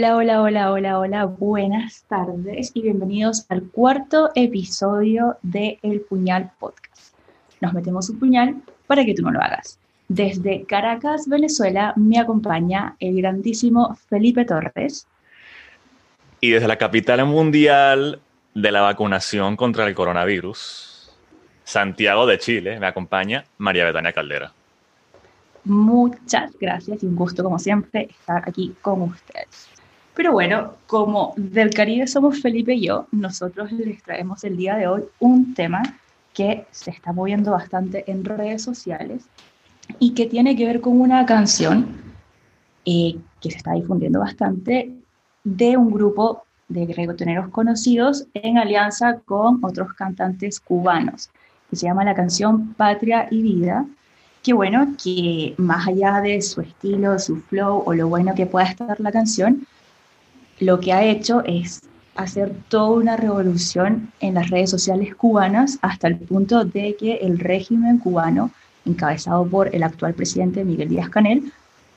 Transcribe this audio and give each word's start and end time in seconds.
Hola, 0.00 0.16
hola, 0.16 0.40
hola, 0.40 0.72
hola, 0.72 0.98
hola, 0.98 1.24
buenas 1.26 2.04
tardes 2.08 2.70
y 2.72 2.80
bienvenidos 2.80 3.44
al 3.50 3.64
cuarto 3.64 4.30
episodio 4.34 5.36
de 5.42 5.78
El 5.82 6.00
Puñal 6.00 6.52
Podcast. 6.58 7.14
Nos 7.60 7.74
metemos 7.74 8.08
un 8.08 8.18
puñal 8.18 8.62
para 8.86 9.04
que 9.04 9.12
tú 9.12 9.20
no 9.20 9.30
lo 9.30 9.42
hagas. 9.42 9.78
Desde 10.08 10.64
Caracas, 10.64 11.28
Venezuela, 11.28 11.92
me 11.96 12.18
acompaña 12.18 12.96
el 12.98 13.18
grandísimo 13.18 13.94
Felipe 14.08 14.46
Torres. 14.46 15.06
Y 16.40 16.52
desde 16.52 16.66
la 16.66 16.78
capital 16.78 17.26
mundial 17.26 18.22
de 18.54 18.72
la 18.72 18.80
vacunación 18.80 19.54
contra 19.54 19.86
el 19.86 19.94
coronavirus, 19.94 21.12
Santiago 21.64 22.24
de 22.24 22.38
Chile, 22.38 22.80
me 22.80 22.86
acompaña 22.86 23.44
María 23.58 23.84
Betania 23.84 24.14
Caldera. 24.14 24.50
Muchas 25.64 26.58
gracias 26.58 27.02
y 27.02 27.06
un 27.06 27.16
gusto, 27.16 27.44
como 27.44 27.58
siempre, 27.58 28.08
estar 28.10 28.48
aquí 28.48 28.74
con 28.80 29.02
ustedes. 29.02 29.79
Pero 30.14 30.32
bueno, 30.32 30.74
como 30.86 31.34
del 31.36 31.70
Caribe 31.70 32.06
somos 32.06 32.40
Felipe 32.40 32.74
y 32.74 32.86
yo, 32.86 33.06
nosotros 33.12 33.72
les 33.72 34.02
traemos 34.02 34.44
el 34.44 34.56
día 34.56 34.76
de 34.76 34.86
hoy 34.86 35.04
un 35.18 35.54
tema 35.54 35.82
que 36.34 36.66
se 36.70 36.90
está 36.90 37.12
moviendo 37.12 37.52
bastante 37.52 38.10
en 38.10 38.24
redes 38.24 38.62
sociales 38.62 39.24
y 39.98 40.14
que 40.14 40.26
tiene 40.26 40.56
que 40.56 40.66
ver 40.66 40.80
con 40.80 41.00
una 41.00 41.26
canción 41.26 41.96
eh, 42.84 43.16
que 43.40 43.50
se 43.50 43.56
está 43.56 43.72
difundiendo 43.72 44.20
bastante 44.20 44.92
de 45.44 45.76
un 45.76 45.90
grupo 45.90 46.44
de 46.68 46.86
reggaetoneros 46.86 47.48
conocidos 47.48 48.26
en 48.34 48.58
alianza 48.58 49.20
con 49.24 49.62
otros 49.64 49.92
cantantes 49.94 50.60
cubanos, 50.60 51.30
que 51.68 51.76
se 51.76 51.86
llama 51.86 52.04
la 52.04 52.14
canción 52.14 52.74
Patria 52.74 53.26
y 53.30 53.42
Vida, 53.42 53.86
que 54.42 54.52
bueno, 54.52 54.94
que 55.02 55.54
más 55.58 55.88
allá 55.88 56.20
de 56.20 56.40
su 56.40 56.60
estilo, 56.60 57.18
su 57.18 57.36
flow 57.42 57.82
o 57.84 57.92
lo 57.92 58.08
bueno 58.08 58.34
que 58.34 58.46
pueda 58.46 58.66
estar 58.66 59.00
la 59.00 59.12
canción, 59.12 59.66
lo 60.60 60.78
que 60.78 60.92
ha 60.92 61.04
hecho 61.04 61.42
es 61.44 61.80
hacer 62.14 62.54
toda 62.68 62.90
una 62.90 63.16
revolución 63.16 64.12
en 64.20 64.34
las 64.34 64.50
redes 64.50 64.70
sociales 64.70 65.14
cubanas 65.14 65.78
hasta 65.80 66.08
el 66.08 66.18
punto 66.18 66.64
de 66.64 66.94
que 66.96 67.14
el 67.16 67.38
régimen 67.38 67.98
cubano, 67.98 68.50
encabezado 68.84 69.46
por 69.46 69.74
el 69.74 69.82
actual 69.82 70.14
presidente 70.14 70.64
Miguel 70.64 70.90
Díaz 70.90 71.08
Canel, 71.08 71.50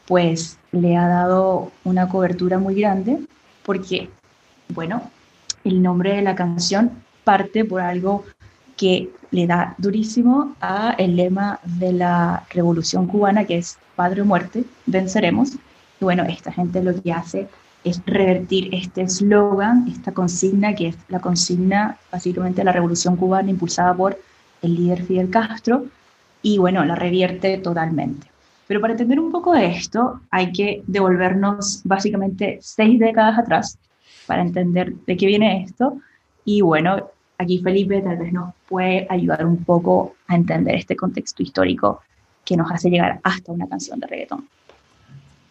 pues 0.08 0.58
le 0.72 0.96
ha 0.96 1.08
dado 1.08 1.72
una 1.84 2.08
cobertura 2.08 2.58
muy 2.58 2.76
grande 2.76 3.20
porque, 3.64 4.10
bueno, 4.70 5.04
el 5.64 5.82
nombre 5.82 6.16
de 6.16 6.22
la 6.22 6.36
canción 6.36 6.92
parte 7.24 7.66
por 7.66 7.82
algo 7.82 8.24
que 8.78 9.10
le 9.32 9.48
da 9.48 9.76
durísimo 9.78 10.56
a 10.62 10.92
el 10.98 11.16
lema 11.16 11.60
de 11.64 11.94
la 11.94 12.46
revolución 12.50 13.08
cubana 13.08 13.46
que 13.46 13.58
es 13.58 13.78
Padre 13.96 14.22
o 14.22 14.26
Muerte, 14.26 14.64
venceremos. 14.86 15.54
Y 16.00 16.04
bueno, 16.04 16.24
esta 16.24 16.52
gente 16.52 16.84
lo 16.84 17.02
que 17.02 17.12
hace 17.12 17.48
es 17.84 18.02
revertir 18.06 18.74
este 18.74 19.02
eslogan, 19.02 19.88
esta 19.88 20.12
consigna, 20.14 20.74
que 20.74 20.88
es 20.88 20.98
la 21.10 21.20
consigna 21.20 21.98
básicamente 22.12 22.62
de 22.62 22.66
la 22.66 22.72
revolución 22.72 23.16
cubana 23.16 23.50
impulsada 23.50 23.94
por 23.94 24.18
el 24.62 24.76
líder 24.76 25.04
Fidel 25.04 25.30
Castro, 25.30 25.86
y 26.42 26.58
bueno, 26.58 26.84
la 26.86 26.96
revierte 26.96 27.58
totalmente. 27.58 28.28
Pero 28.68 28.82
para 28.82 28.94
entender 28.94 29.20
un 29.20 29.32
poco 29.32 29.54
de 29.54 29.68
esto, 29.68 30.22
hay 30.32 30.52
que 30.52 30.84
devolvernos 30.88 31.82
básicamente 31.84 32.60
seis 32.62 33.00
décadas 33.00 33.38
atrás 33.38 33.78
para 34.26 34.42
entender 34.42 34.94
de 35.06 35.18
qué 35.18 35.26
viene 35.26 35.64
esto. 35.64 35.98
Y 36.46 36.62
bueno, 36.62 37.10
aquí 37.38 37.60
Felipe 37.60 38.02
tal 38.02 38.18
vez 38.18 38.32
nos 38.32 38.54
puede 38.68 39.06
ayudar 39.10 39.46
un 39.46 39.64
poco 39.64 40.16
a 40.28 40.36
entender 40.36 40.76
este 40.76 40.96
contexto 40.96 41.44
histórico 41.44 42.02
que 42.46 42.58
nos 42.58 42.72
hace 42.72 42.90
llegar 42.90 43.20
hasta 43.24 43.52
una 43.52 43.68
canción 43.68 44.00
de 44.00 44.08
reggaetón. 44.08 44.48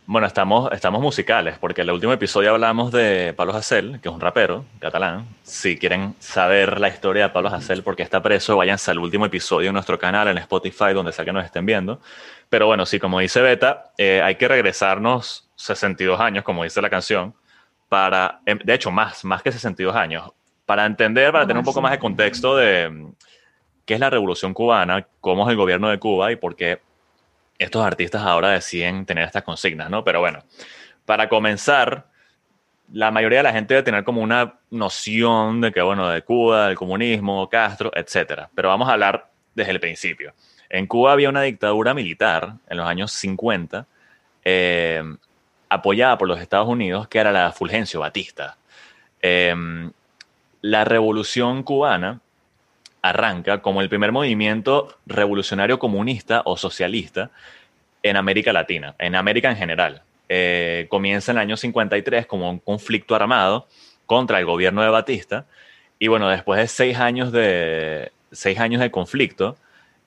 Bueno, 0.05 0.27
estamos, 0.27 0.71
estamos 0.73 1.01
musicales, 1.01 1.59
porque 1.59 1.83
en 1.83 1.89
el 1.89 1.95
último 1.95 2.13
episodio 2.13 2.51
hablamos 2.51 2.91
de 2.91 3.33
Pablo 3.37 3.55
Hasél, 3.55 4.01
que 4.01 4.09
es 4.09 4.15
un 4.15 4.21
rapero 4.21 4.65
catalán. 4.81 5.27
Si 5.45 5.79
quieren 5.79 6.17
saber 6.19 6.81
la 6.81 6.89
historia 6.89 7.29
de 7.29 7.29
Pablo 7.29 7.51
Hasél, 7.51 7.85
porque 7.85 8.03
está 8.03 8.21
preso, 8.21 8.57
váyanse 8.57 8.91
al 8.91 8.99
último 8.99 9.27
episodio 9.27 9.69
en 9.69 9.75
nuestro 9.75 10.01
canal, 10.01 10.27
en 10.27 10.39
Spotify, 10.39 10.93
donde 10.93 11.12
sea 11.12 11.25
que 11.25 11.33
nos 11.33 11.45
estén 11.45 11.65
viendo. 11.65 12.01
Pero 12.49 12.67
bueno, 12.67 12.85
sí, 12.85 12.99
como 12.99 13.21
dice 13.21 13.41
Beta, 13.43 13.93
eh, 13.97 14.21
hay 14.21 14.35
que 14.35 14.49
regresarnos 14.49 15.49
62 15.55 16.19
años, 16.19 16.43
como 16.43 16.65
dice 16.65 16.83
la 16.83 16.91
canción, 16.91 17.33
para, 17.89 18.41
em, 18.45 18.59
de 18.59 18.75
hecho, 18.75 18.91
más, 18.91 19.25
más 19.25 19.41
que 19.41 19.53
62 19.53 19.95
años, 19.95 20.33
para 20.67 20.85
entender, 20.85 21.31
para 21.31 21.47
tener 21.47 21.59
un 21.59 21.65
poco 21.65 21.81
más 21.81 21.93
de 21.93 22.01
contexto 22.01 22.57
de 22.57 22.91
mm, 22.91 23.12
qué 23.87 23.95
es 23.95 24.01
la 24.01 24.11
revolución 24.11 24.53
cubana, 24.53 25.07
cómo 25.21 25.45
es 25.45 25.51
el 25.51 25.57
gobierno 25.57 25.89
de 25.89 26.01
Cuba 26.01 26.33
y 26.33 26.37
por 26.37 26.57
qué 26.57 26.81
estos 27.62 27.84
artistas 27.84 28.23
ahora 28.23 28.50
deciden 28.50 29.06
tener 29.06 29.25
estas 29.25 29.43
consignas, 29.43 29.89
¿no? 29.91 30.05
Pero 30.05 30.21
bueno, 30.21 30.41
para 31.05 31.28
comenzar, 31.28 32.06
la 32.93 33.11
mayoría 33.11 33.39
de 33.39 33.45
la 33.45 33.53
gente 33.53 33.75
debe 33.75 33.84
tener 33.84 34.05
como 34.05 34.21
una 34.21 34.59
noción 34.71 35.61
de 35.61 35.73
que, 35.73 35.81
bueno, 35.81 36.09
de 36.09 36.23
Cuba, 36.23 36.69
del 36.69 36.77
comunismo, 36.77 37.49
Castro, 37.49 37.91
etcétera. 37.95 38.50
Pero 38.55 38.69
vamos 38.69 38.89
a 38.89 38.93
hablar 38.93 39.31
desde 39.55 39.71
el 39.73 39.81
principio. 39.81 40.34
En 40.69 40.87
Cuba 40.87 41.12
había 41.12 41.28
una 41.28 41.43
dictadura 41.43 41.95
militar 41.95 42.55
en 42.69 42.77
los 42.77 42.87
años 42.87 43.12
50, 43.12 43.87
eh, 44.44 45.03
apoyada 45.69 46.19
por 46.19 46.29
los 46.29 46.41
Estados 46.41 46.69
Unidos, 46.69 47.09
que 47.09 47.19
era 47.19 47.33
la 47.33 47.53
Fulgencio 47.53 48.00
Batista. 48.00 48.56
Eh, 49.21 49.55
la 50.62 50.84
revolución 50.84 51.62
cubana 51.62 52.21
arranca 53.03 53.61
como 53.61 53.83
el 53.83 53.89
primer 53.89 54.13
movimiento 54.13 54.97
revolucionario 55.07 55.79
comunista 55.79 56.43
o 56.45 56.57
socialista 56.57 57.31
en 58.03 58.17
América 58.17 58.53
Latina, 58.53 58.95
en 58.99 59.17
América 59.17 59.51
en 59.51 59.57
general. 59.57 60.03
Eh, 60.29 60.87
comienza 60.89 61.33
en 61.33 61.39
el 61.39 61.43
año 61.43 61.57
53 61.57 62.27
como 62.27 62.49
un 62.49 62.59
conflicto 62.59 63.15
armado 63.15 63.67
contra 64.07 64.39
el 64.39 64.47
gobierno 64.47 64.83
de 64.83 64.89
Batista 64.89 65.47
y 65.99 66.09
bueno, 66.09 66.29
después 66.29 66.61
de 66.61 66.69
seis 66.69 66.99
años 66.99 67.33
de, 67.33 68.12
seis 68.31 68.59
años 68.59 68.81
de 68.81 68.91
conflicto, 68.91 69.57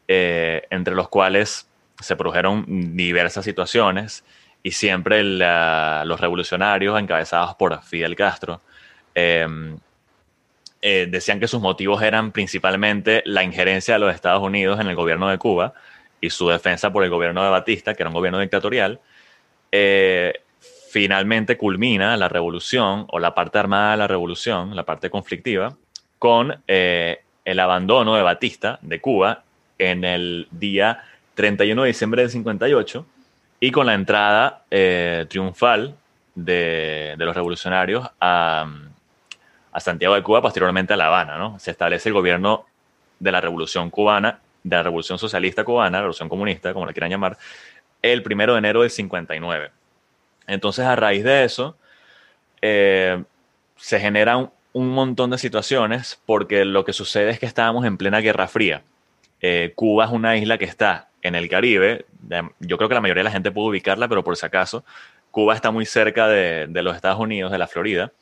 eh, 0.08 0.64
entre 0.70 0.96
los 0.96 1.10
cuales 1.10 1.68
se 2.00 2.16
produjeron 2.16 2.66
diversas 2.96 3.46
situaciones 3.46 4.24
y 4.64 4.72
siempre 4.72 5.24
los 5.24 6.20
revolucionarios 6.20 7.00
encabezados 7.00 7.56
por 7.56 7.82
Fidel 7.84 8.16
Castro 8.16 8.62
eh, 9.14 9.48
eh, 10.88 11.08
decían 11.10 11.40
que 11.40 11.48
sus 11.48 11.62
motivos 11.62 12.04
eran 12.04 12.32
principalmente 12.32 13.24
la 13.26 13.44
injerencia 13.44 13.96
de 13.96 14.02
los 14.02 14.14
Estados 14.14 14.44
Unidos 14.44 14.80
en 14.80 14.86
el 14.86 14.96
gobierno 14.96 15.28
de 15.28 15.40
Cuba 15.40 15.74
y 16.22 16.30
su 16.30 16.48
defensa 16.48 16.94
por 16.94 17.04
el 17.04 17.10
gobierno 17.10 17.44
de 17.44 17.50
Batista, 17.50 17.96
que 17.96 18.04
era 18.04 18.10
un 18.12 18.14
gobierno 18.14 18.40
dictatorial. 18.40 19.00
Eh, 19.72 20.32
finalmente 20.92 21.58
culmina 21.58 22.16
la 22.18 22.30
revolución 22.30 23.08
o 23.10 23.18
la 23.18 23.34
parte 23.34 23.58
armada 23.58 23.94
de 23.94 23.98
la 23.98 24.08
revolución, 24.08 24.76
la 24.76 24.84
parte 24.84 25.10
conflictiva, 25.10 25.76
con 26.20 26.62
eh, 26.68 27.18
el 27.46 27.60
abandono 27.60 28.14
de 28.14 28.22
Batista 28.22 28.78
de 28.84 29.02
Cuba 29.02 29.44
en 29.80 30.04
el 30.04 30.48
día 30.52 31.04
31 31.34 31.82
de 31.82 31.88
diciembre 31.88 32.22
del 32.22 32.30
58 32.30 33.08
y 33.60 33.72
con 33.72 33.88
la 33.88 33.96
entrada 33.96 34.66
triunfal 35.30 35.96
de, 36.36 37.16
de, 37.18 37.26
los 37.26 37.36
revolucionarios 37.36 38.08
a, 38.22 38.68
a 39.76 39.82
Santiago 39.82 40.16
de 40.16 40.24
Cuba, 40.24 40.42
posteriormente 40.42 40.94
a 40.94 40.96
La 40.96 41.08
Habana, 41.08 41.38
¿no? 41.38 41.60
Se 41.60 41.70
establece 41.70 42.08
el 42.08 42.14
gobierno 42.14 42.66
de 43.20 43.30
la 43.30 43.42
Revolución 43.42 43.90
Cubana, 43.90 44.40
de 44.64 44.74
la 44.74 44.84
Revolución 44.84 45.20
Socialista 45.20 45.66
Cubana, 45.66 45.98
la 45.98 46.04
Revolución 46.04 46.30
Comunista, 46.30 46.72
como 46.72 46.86
la 46.86 46.94
quieran 46.94 47.12
llamar, 47.12 47.38
el 48.02 48.24
primero 48.24 48.54
de 48.54 48.60
enero 48.60 48.84
del 48.84 48.90
59. 48.90 49.72
Entonces, 50.48 50.86
a 50.86 50.96
raíz 50.96 51.26
de 51.26 51.44
eso, 51.44 51.76
eh, 52.62 53.22
se 53.76 54.00
generan 54.00 54.50
un, 54.72 54.92
montón 54.92 55.32
de 55.32 55.38
situaciones 55.38 56.22
porque 56.26 56.64
lo 56.64 56.86
que 56.86 56.94
sucede 56.94 57.32
es 57.32 57.40
que 57.40 57.46
estábamos 57.46 57.84
en 57.84 57.98
plena 57.98 58.22
Guerra 58.22 58.48
Fría. 58.48 58.82
Eh, 59.42 59.74
Cuba 59.76 60.06
es 60.06 60.12
una 60.12 60.38
isla 60.38 60.58
que 60.58 60.64
está 60.64 61.10
en 61.22 61.36
el 61.36 61.50
Caribe. 61.50 62.06
Yo 62.62 62.78
creo 62.78 62.88
que 62.88 62.96
la 62.96 63.02
mayoría 63.02 63.24
de 63.24 63.26
la 63.26 63.32
gente 63.32 63.52
puede 63.52 63.68
ubicarla, 63.68 64.08
pero 64.08 64.24
por 64.24 64.38
si 64.38 64.46
acaso, 64.46 64.86
Cuba 65.32 65.54
está 65.54 65.70
muy 65.72 65.86
cerca 65.86 66.30
de 66.30 66.82
los 66.82 66.96
Estados 66.96 67.20
Unidos, 67.20 67.52
de 67.52 67.58
la 67.58 67.68
Florida 67.68 68.14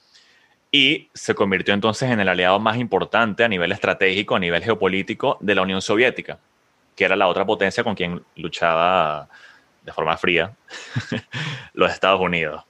y 0.75 1.07
se 1.13 1.35
convirtió 1.35 1.75
entonces 1.75 2.09
en 2.09 2.19
el 2.19 2.27
aliado 2.27 2.59
más 2.59 2.77
importante 2.77 3.43
a 3.43 3.47
nivel 3.47 3.71
estratégico, 3.71 4.35
a 4.35 4.39
nivel 4.39 4.63
geopolítico 4.63 5.37
de 5.39 5.53
la 5.53 5.61
Unión 5.61 5.83
Soviética, 5.83 6.39
que 6.95 7.05
era 7.05 7.15
la 7.15 7.27
otra 7.27 7.45
potencia 7.45 7.83
con 7.83 7.93
quien 7.93 8.23
luchaba 8.35 9.29
de 9.83 9.93
forma 9.93 10.17
fría 10.17 10.51
los 11.73 11.91
Estados 11.91 12.19
Unidos. 12.19 12.63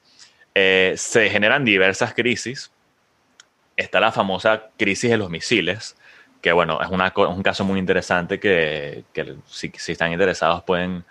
Eh, 0.54 0.96
se 0.98 1.30
generan 1.30 1.64
diversas 1.64 2.14
crisis. 2.14 2.74
Está 3.78 4.02
la 4.02 4.12
famosa 4.12 4.70
crisis 4.78 5.10
de 5.10 5.18
los 5.18 5.30
misiles, 5.30 5.96
que 6.42 6.52
bueno, 6.52 6.82
es, 6.82 6.90
un 6.90 7.42
caso 7.42 7.64
muy 7.64 7.80
interesante 7.80 8.38
que, 8.38 9.06
si, 9.48 9.72
están 9.88 10.12
interesados 10.12 10.62
pueden 10.64 11.06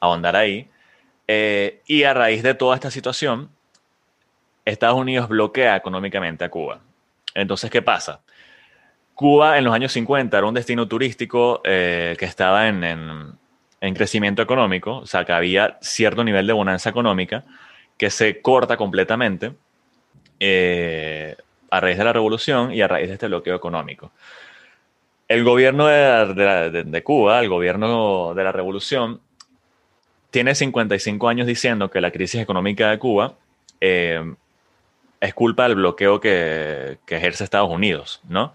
ahondar 0.00 0.34
ahí. 0.34 0.68
Eh, 1.28 1.82
y 1.86 2.02
a 2.02 2.12
raíz 2.14 2.42
de 2.42 2.54
toda 2.54 2.74
esta 2.74 2.90
situación, 2.90 3.48
Estados 4.64 4.96
Unidos 4.96 5.28
bloquea 5.28 5.76
económicamente 5.76 6.44
a 6.44 6.50
Cuba. 6.50 6.80
Entonces, 7.34 7.70
¿qué 7.70 7.82
pasa? 7.82 8.20
Cuba 9.14 9.58
en 9.58 9.64
los 9.64 9.74
años 9.74 9.92
50 9.92 10.36
era 10.36 10.46
un 10.46 10.54
destino 10.54 10.88
turístico 10.88 11.60
eh, 11.64 12.16
que 12.18 12.24
estaba 12.24 12.68
en, 12.68 13.38
crecimiento 13.94 14.42
económico, 14.42 14.98
o 14.98 15.06
sea, 15.06 15.24
que 15.24 15.32
había 15.32 15.78
cierto 15.80 16.24
nivel 16.24 16.46
de 16.46 16.52
bonanza 16.52 16.90
económica 16.90 17.44
que 17.96 18.10
se 18.10 18.40
corta 18.40 18.76
completamente 18.76 19.52
eh, 20.40 21.36
a 21.70 21.80
raíz 21.80 21.98
de 21.98 22.04
la 22.04 22.12
revolución 22.12 22.72
y 22.72 22.80
a 22.80 22.88
raíz 22.88 23.08
de 23.08 23.14
este 23.14 23.26
bloqueo 23.26 23.54
económico. 23.54 24.12
El 25.28 25.44
gobierno 25.44 25.86
de, 25.86 27.02
Cuba, 27.04 27.40
el 27.40 27.48
gobierno 27.48 28.34
de 28.34 28.44
la 28.44 28.52
revolución, 28.52 29.20
tiene 30.30 30.54
55 30.54 31.28
años 31.28 31.46
diciendo 31.46 31.90
que 31.90 32.00
la 32.00 32.10
crisis 32.10 32.40
económica 32.40 32.90
de 32.90 32.98
Cuba 32.98 33.34
eh, 33.80 34.34
es 35.22 35.34
culpa 35.34 35.62
del 35.68 35.76
bloqueo 35.76 36.18
que, 36.18 36.98
ejerce 37.06 37.44
Estados 37.44 37.70
Unidos, 37.70 38.20
¿no? 38.28 38.54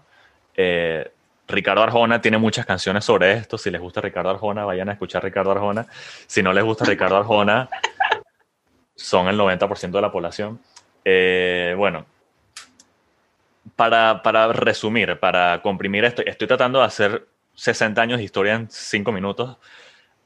Eh, 0.54 1.10
Ricardo 1.46 1.82
Arjona 1.82 2.20
tiene 2.20 2.36
muchas 2.36 2.66
canciones 2.66 3.06
sobre 3.06 3.32
esto. 3.32 3.56
Si 3.56 3.70
les 3.70 3.80
gusta 3.80 4.02
Ricardo 4.02 4.28
Arjona, 4.28 4.66
vayan 4.66 4.90
a 4.90 4.92
escuchar 4.92 5.24
Ricardo 5.24 5.52
Arjona. 5.52 5.86
Si 6.26 6.42
no 6.42 6.52
les 6.52 6.62
gusta 6.62 6.84
Ricardo 6.84 7.16
Arjona, 7.16 7.70
son 8.94 9.28
el 9.28 9.38
90% 9.38 9.92
de 9.92 10.00
la 10.02 10.12
población. 10.12 10.60
Eh, 11.06 11.74
bueno, 11.74 12.04
para, 13.74 14.52
resumir, 14.52 15.18
para 15.18 15.62
comprimir 15.62 16.04
esto, 16.04 16.20
estoy 16.20 16.48
tratando 16.48 16.80
de 16.80 16.84
hacer 16.84 17.28
60 17.54 18.02
años 18.02 18.18
de 18.18 18.24
historia 18.24 18.56
en 18.56 18.70
5 18.70 19.10
minutos. 19.10 19.56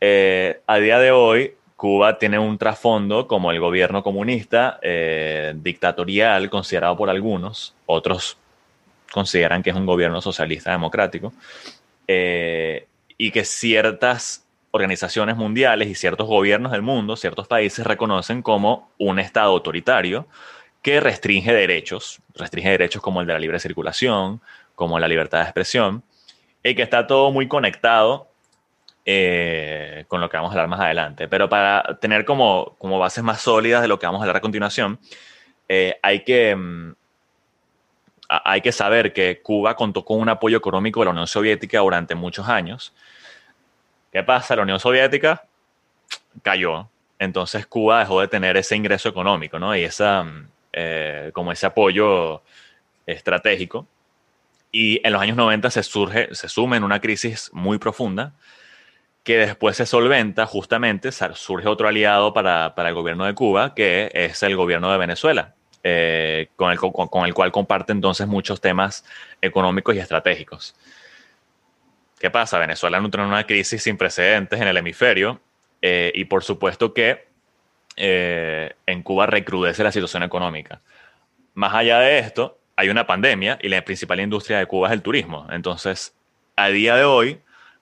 Eh, 0.00 0.60
a 0.66 0.78
día 0.78 0.98
de 0.98 1.12
hoy, 1.12 1.54
Cuba 1.82 2.16
tiene 2.16 2.38
un 2.38 2.58
trasfondo 2.58 3.26
como 3.26 3.50
el 3.50 3.58
gobierno 3.58 4.04
comunista, 4.04 4.78
eh, 4.82 5.52
dictatorial, 5.56 6.48
considerado 6.48 6.96
por 6.96 7.10
algunos, 7.10 7.74
otros 7.86 8.38
consideran 9.10 9.64
que 9.64 9.70
es 9.70 9.76
un 9.76 9.84
gobierno 9.84 10.20
socialista 10.22 10.70
democrático, 10.70 11.32
eh, 12.06 12.86
y 13.18 13.32
que 13.32 13.44
ciertas 13.44 14.46
organizaciones 14.70 15.36
mundiales 15.36 15.88
y 15.88 15.96
ciertos 15.96 16.28
gobiernos 16.28 16.70
del 16.70 16.82
mundo, 16.82 17.16
ciertos 17.16 17.48
países 17.48 17.84
reconocen 17.84 18.42
como 18.42 18.92
un 18.98 19.18
Estado 19.18 19.50
autoritario 19.50 20.28
que 20.82 21.00
restringe 21.00 21.52
derechos, 21.52 22.20
restringe 22.36 22.70
derechos 22.70 23.02
como 23.02 23.22
el 23.22 23.26
de 23.26 23.32
la 23.32 23.40
libre 23.40 23.58
circulación, 23.58 24.40
como 24.76 25.00
la 25.00 25.08
libertad 25.08 25.38
de 25.38 25.44
expresión, 25.46 26.04
y 26.62 26.76
que 26.76 26.82
está 26.82 27.08
todo 27.08 27.32
muy 27.32 27.48
conectado 27.48 28.31
eh, 29.04 30.04
con 30.08 30.20
lo 30.20 30.28
que 30.28 30.36
vamos 30.36 30.50
a 30.50 30.54
hablar 30.54 30.68
más 30.68 30.80
adelante. 30.80 31.28
Pero 31.28 31.48
para 31.48 31.98
tener 32.00 32.24
como, 32.24 32.76
como 32.78 32.98
bases 32.98 33.24
más 33.24 33.40
sólidas 33.40 33.82
de 33.82 33.88
lo 33.88 33.98
que 33.98 34.06
vamos 34.06 34.20
a 34.20 34.22
hablar 34.24 34.36
a 34.36 34.40
continuación, 34.40 34.98
eh, 35.68 35.98
hay 36.02 36.24
que 36.24 36.54
mm, 36.54 36.92
hay 38.44 38.60
que 38.62 38.72
saber 38.72 39.12
que 39.12 39.40
Cuba 39.42 39.76
contó 39.76 40.04
con 40.04 40.20
un 40.20 40.28
apoyo 40.28 40.56
económico 40.56 41.00
de 41.00 41.06
la 41.06 41.10
Unión 41.10 41.26
Soviética 41.26 41.80
durante 41.80 42.14
muchos 42.14 42.48
años. 42.48 42.94
¿Qué 44.10 44.22
pasa? 44.22 44.56
La 44.56 44.62
Unión 44.62 44.80
Soviética 44.80 45.44
cayó. 46.42 46.88
Entonces 47.18 47.66
Cuba 47.66 48.00
dejó 48.00 48.20
de 48.20 48.28
tener 48.28 48.56
ese 48.56 48.74
ingreso 48.74 49.08
económico, 49.08 49.58
¿no? 49.58 49.76
Y 49.76 49.82
esa, 49.82 50.24
eh, 50.72 51.30
como 51.34 51.52
ese 51.52 51.66
apoyo 51.66 52.42
estratégico. 53.06 53.86
Y 54.70 55.06
en 55.06 55.12
los 55.12 55.20
años 55.20 55.36
90 55.36 55.70
se 55.70 55.82
surge, 55.82 56.34
se 56.34 56.48
suma 56.48 56.76
en 56.76 56.84
una 56.84 57.00
crisis 57.00 57.50
muy 57.52 57.78
profunda 57.78 58.32
que 59.22 59.38
después 59.38 59.76
se 59.76 59.86
solventa 59.86 60.46
justamente, 60.46 61.10
surge 61.12 61.68
otro 61.68 61.88
aliado 61.88 62.32
para, 62.32 62.74
para 62.74 62.88
el 62.88 62.94
gobierno 62.94 63.24
de 63.24 63.34
Cuba, 63.34 63.74
que 63.74 64.10
es 64.14 64.42
el 64.42 64.56
gobierno 64.56 64.90
de 64.90 64.98
Venezuela, 64.98 65.54
eh, 65.84 66.48
con, 66.56 66.72
el, 66.72 66.78
con, 66.78 67.26
el, 67.26 67.34
cual 67.34 67.52
comparte 67.52 67.92
entonces 67.92 68.26
muchos 68.26 68.60
temas 68.60 69.04
económicos 69.40 69.94
y 69.94 69.98
estratégicos. 69.98 70.74
¿Qué 72.18 72.30
pasa? 72.30 72.58
Venezuela 72.58 72.98
entra 72.98 73.22
en 73.22 73.28
una 73.28 73.46
crisis 73.46 73.82
sin 73.82 73.96
precedentes 73.96 74.60
en 74.60 74.68
el 74.68 74.76
hemisferio 74.76 75.40
eh, 75.80 76.12
y 76.14 76.24
por 76.24 76.42
supuesto 76.44 76.92
que 76.92 77.26
eh, 77.96 78.74
en 78.86 79.02
Cuba 79.02 79.26
recrudece 79.26 79.84
la 79.84 79.92
situación 79.92 80.22
económica. 80.22 80.80
Más 81.54 81.74
allá 81.74 81.98
de 81.98 82.18
esto, 82.18 82.58
hay 82.74 82.88
una 82.88 83.06
pandemia 83.06 83.58
y 83.60 83.68
la 83.68 83.84
principal 83.84 84.20
industria 84.20 84.58
de 84.58 84.66
Cuba 84.66 84.88
es 84.88 84.94
el 84.94 85.02
turismo. 85.02 85.46
Entonces, 85.50 86.14
a 86.56 86.68
día 86.68 86.96
de 86.96 87.04
hoy, 87.04 87.40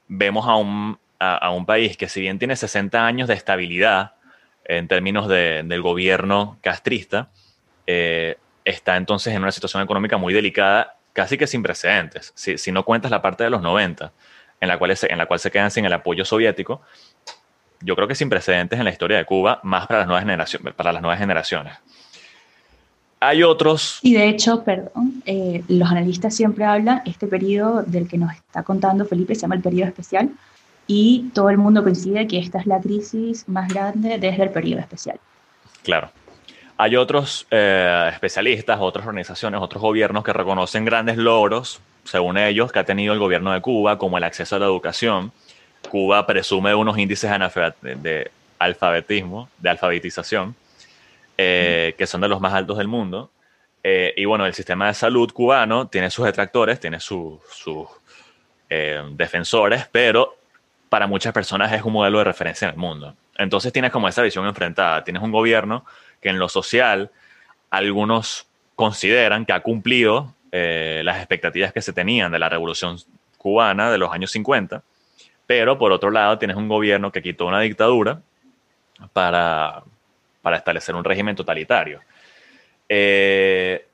vemos 0.09 0.47
a 0.47 0.57
un, 0.57 0.99
a, 1.21 1.51
un 1.51 1.67
país 1.67 1.97
que 1.97 2.09
si 2.09 2.23
bien 2.23 2.39
tiene 2.39 2.57
60 2.57 3.07
años 3.07 3.29
de 3.29 3.35
estabilidad 3.35 4.15
en 4.65 4.89
términos 4.89 5.29
de, 5.29 5.63
del 5.65 5.83
gobierno 5.83 6.59
castrista, 6.63 7.29
eh, 7.87 8.39
está 8.65 8.97
entonces 8.97 9.35
en 9.35 9.43
una 9.43 9.53
situación 9.53 9.83
económica 9.83 10.17
muy 10.17 10.33
delicada, 10.33 10.97
casi 11.13 11.37
que 11.37 11.47
sin 11.47 11.63
precedentes. 11.63 12.33
Si, 12.35 12.73
no 12.73 12.85
cuentas 12.85 13.11
la 13.11 13.21
parte 13.21 13.45
de 13.45 13.51
los 13.51 13.61
90, 13.61 14.13
en 14.61 14.69
la, 14.69 14.79
cual 14.79 14.97
se, 14.97 15.13
en 15.13 15.19
la 15.19 15.27
cual 15.27 15.41
se 15.41 15.51
quedan 15.51 15.71
sin 15.71 15.85
el 15.85 15.93
apoyo 15.93 16.25
soviético, 16.25 16.81
yo 17.83 17.97
creo 17.97 18.09
que 18.09 18.15
sin 18.15 18.31
precedentes 18.31 18.79
en 18.79 18.85
la 18.85 18.91
historia 18.91 19.19
de 19.19 19.25
Cuba, 19.25 19.61
más 19.63 19.87
para 19.87 20.01
las 20.01 20.09
nuevas 20.09 20.25
generaciones. 20.25 20.75
Para 20.75 20.93
las 20.93 21.03
nuevas 21.03 21.19
generaciones. 21.19 21.75
Hay 23.19 23.43
otros. 23.43 23.99
Y 24.03 24.15
de 24.15 24.29
hecho, 24.29 24.65
perdón, 24.65 25.23
eh, 25.27 25.63
los 25.69 25.91
analistas 25.91 26.35
siempre 26.35 26.65
hablan, 26.65 27.03
este 27.05 27.27
periodo 27.27 27.83
del 27.83 28.09
que 28.09 28.17
nos 28.17 28.33
está 28.33 28.63
contando 28.63 29.05
Felipe 29.05 29.35
se 29.35 29.43
llama 29.43 29.57
el 29.57 29.61
periodo 29.61 29.89
especial, 29.89 30.31
y 30.93 31.31
todo 31.33 31.51
el 31.51 31.57
mundo 31.57 31.85
coincide 31.85 32.27
que 32.27 32.41
esta 32.41 32.59
es 32.59 32.67
la 32.67 32.81
crisis 32.81 33.49
más 33.49 33.73
grande 33.73 34.19
desde 34.19 34.43
el 34.43 34.51
periodo 34.51 34.81
especial. 34.81 35.21
Claro. 35.85 36.11
Hay 36.79 36.97
otros 36.97 37.47
eh, 37.53 38.11
especialistas, 38.13 38.79
otras 38.81 39.07
organizaciones, 39.07 39.61
otros 39.61 39.81
gobiernos 39.81 40.25
que 40.25 40.33
reconocen 40.33 40.85
grandes 40.85 41.17
logros, 41.17 41.81
según 42.03 42.39
ellos, 42.39 42.73
que 42.73 42.81
ha 42.81 42.85
tenido 42.85 43.13
el 43.15 43.21
gobierno 43.21 43.53
de 43.53 43.61
Cuba, 43.61 43.99
como 43.99 44.19
el 44.19 44.25
acceso 44.25 44.57
a 44.57 44.59
la 44.59 44.65
educación. 44.67 45.31
Cuba 45.89 46.27
presume 46.27 46.75
unos 46.75 46.99
índices 46.99 47.31
de 47.83 48.33
alfabetismo, 48.59 49.49
de 49.59 49.71
alfabetización, 49.71 50.57
eh, 51.39 51.95
que 51.97 52.07
son 52.09 52.21
de 52.21 52.27
los 52.27 52.41
más 52.41 52.53
altos 52.53 52.79
del 52.79 52.89
mundo. 52.89 53.31
Eh, 53.85 54.13
y 54.17 54.25
bueno, 54.25 54.45
el 54.45 54.55
sistema 54.55 54.89
de 54.89 54.95
salud 54.95 55.31
cubano 55.31 55.87
tiene 55.87 56.11
sus 56.11 56.25
detractores, 56.25 56.81
tiene 56.81 56.99
sus 56.99 57.39
defensores, 59.17 59.87
pero 59.93 60.40
para 60.91 61.07
muchas 61.07 61.33
personas 61.33 61.73
es 61.73 61.83
un 61.83 61.95
modelo 61.95 62.19
de 62.19 62.25
referencia 62.25 62.67
en 62.67 62.75
el 62.75 62.79
mundo. 62.79 63.15
Entonces 63.39 63.73
tienes 63.73 63.93
como 63.93 64.09
esa 64.09 64.23
visión 64.23 64.45
enfrentada. 64.45 65.03
Tienes 65.05 65.23
un 65.23 65.31
gobierno 65.31 65.87
que 66.21 66.29
en 66.29 66.39
lo 66.39 66.49
social 66.49 67.11
algunos 67.71 68.49
consideran 68.75 69.47
que 69.47 69.53
ha 69.53 69.61
cumplido 69.61 70.35
eh, 70.51 71.01
las 71.05 71.19
expectativas 71.19 71.73
que 71.73 71.81
se 71.81 71.93
tenían 71.93 72.33
de 72.33 72.41
la 72.41 72.49
revolución 72.49 72.99
cubana 73.39 73.91
de 73.91 73.99
los 73.99 74.13
años 74.13 74.33
50, 74.33 74.83
pero 75.47 75.79
por 75.79 75.93
otro 75.93 76.11
lado 76.11 76.39
tienes 76.39 76.57
un 76.57 76.69
gobierno 76.69 77.13
que 77.13 77.23
quitó 77.23 77.47
una 77.47 77.61
dictadura 77.61 78.21
para, 79.13 79.85
para 80.43 80.57
establecer 80.57 80.97
un 80.97 81.05
régimen 81.05 81.37
totalitario. 81.37 82.01
Eh, 82.89 83.87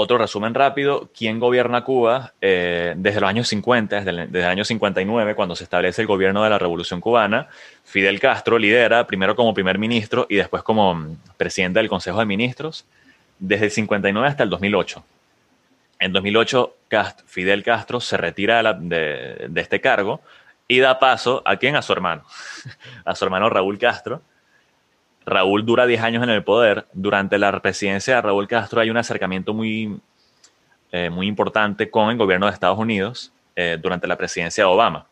otro 0.00 0.18
resumen 0.18 0.54
rápido, 0.54 1.10
¿quién 1.16 1.38
gobierna 1.38 1.84
Cuba 1.84 2.32
eh, 2.40 2.94
desde 2.96 3.20
los 3.20 3.28
años 3.28 3.48
50, 3.48 3.96
desde 3.96 4.10
el, 4.10 4.16
desde 4.32 4.46
el, 4.46 4.50
año 4.50 4.64
59, 4.64 5.34
cuando 5.34 5.54
se 5.54 5.64
establece 5.64 6.02
el 6.02 6.08
gobierno 6.08 6.42
de 6.42 6.50
la 6.50 6.58
Revolución 6.58 7.00
Cubana? 7.00 7.48
Fidel 7.84 8.18
Castro 8.18 8.58
lidera 8.58 9.06
primero 9.06 9.36
como 9.36 9.52
primer 9.52 9.78
ministro 9.78 10.26
y 10.28 10.36
después 10.36 10.62
como 10.62 10.94
mm, 10.94 11.16
presidente 11.36 11.80
del 11.80 11.88
Consejo 11.88 12.18
de 12.18 12.26
Ministros, 12.26 12.86
desde 13.38 13.66
el 13.66 13.70
59 13.70 14.26
hasta 14.26 14.42
el 14.42 14.50
2008. 14.50 15.04
En 15.98 16.12
2008, 16.12 16.76
Fidel 17.26 17.62
Castro 17.62 18.00
se 18.00 18.16
retira 18.16 18.72
de, 18.72 19.46
de 19.48 19.60
este 19.60 19.80
cargo 19.80 20.22
y 20.66 20.78
da 20.78 20.98
paso 20.98 21.42
a 21.44 21.56
quién? 21.56 21.76
A 21.76 21.82
su 21.82 21.92
hermano, 21.92 22.24
a 23.04 23.14
su 23.14 23.24
hermano 23.24 23.50
Raúl 23.50 23.78
Castro, 23.78 24.22
Raúl 25.26 25.64
dura 25.64 25.86
10 25.86 26.00
años 26.02 26.22
en 26.22 26.30
el 26.30 26.42
poder. 26.42 26.86
Durante 26.92 27.38
la 27.38 27.60
presidencia 27.60 28.16
de 28.16 28.22
Raúl 28.22 28.48
Castro 28.48 28.80
hay 28.80 28.90
un 28.90 28.96
acercamiento 28.96 29.54
muy, 29.54 30.00
eh, 30.92 31.10
muy 31.10 31.26
importante 31.26 31.90
con 31.90 32.10
el 32.10 32.16
gobierno 32.16 32.46
de 32.46 32.52
Estados 32.52 32.78
Unidos 32.78 33.32
eh, 33.56 33.78
durante 33.80 34.06
la 34.06 34.16
presidencia 34.16 34.64
de 34.64 34.70
Obama, 34.70 35.06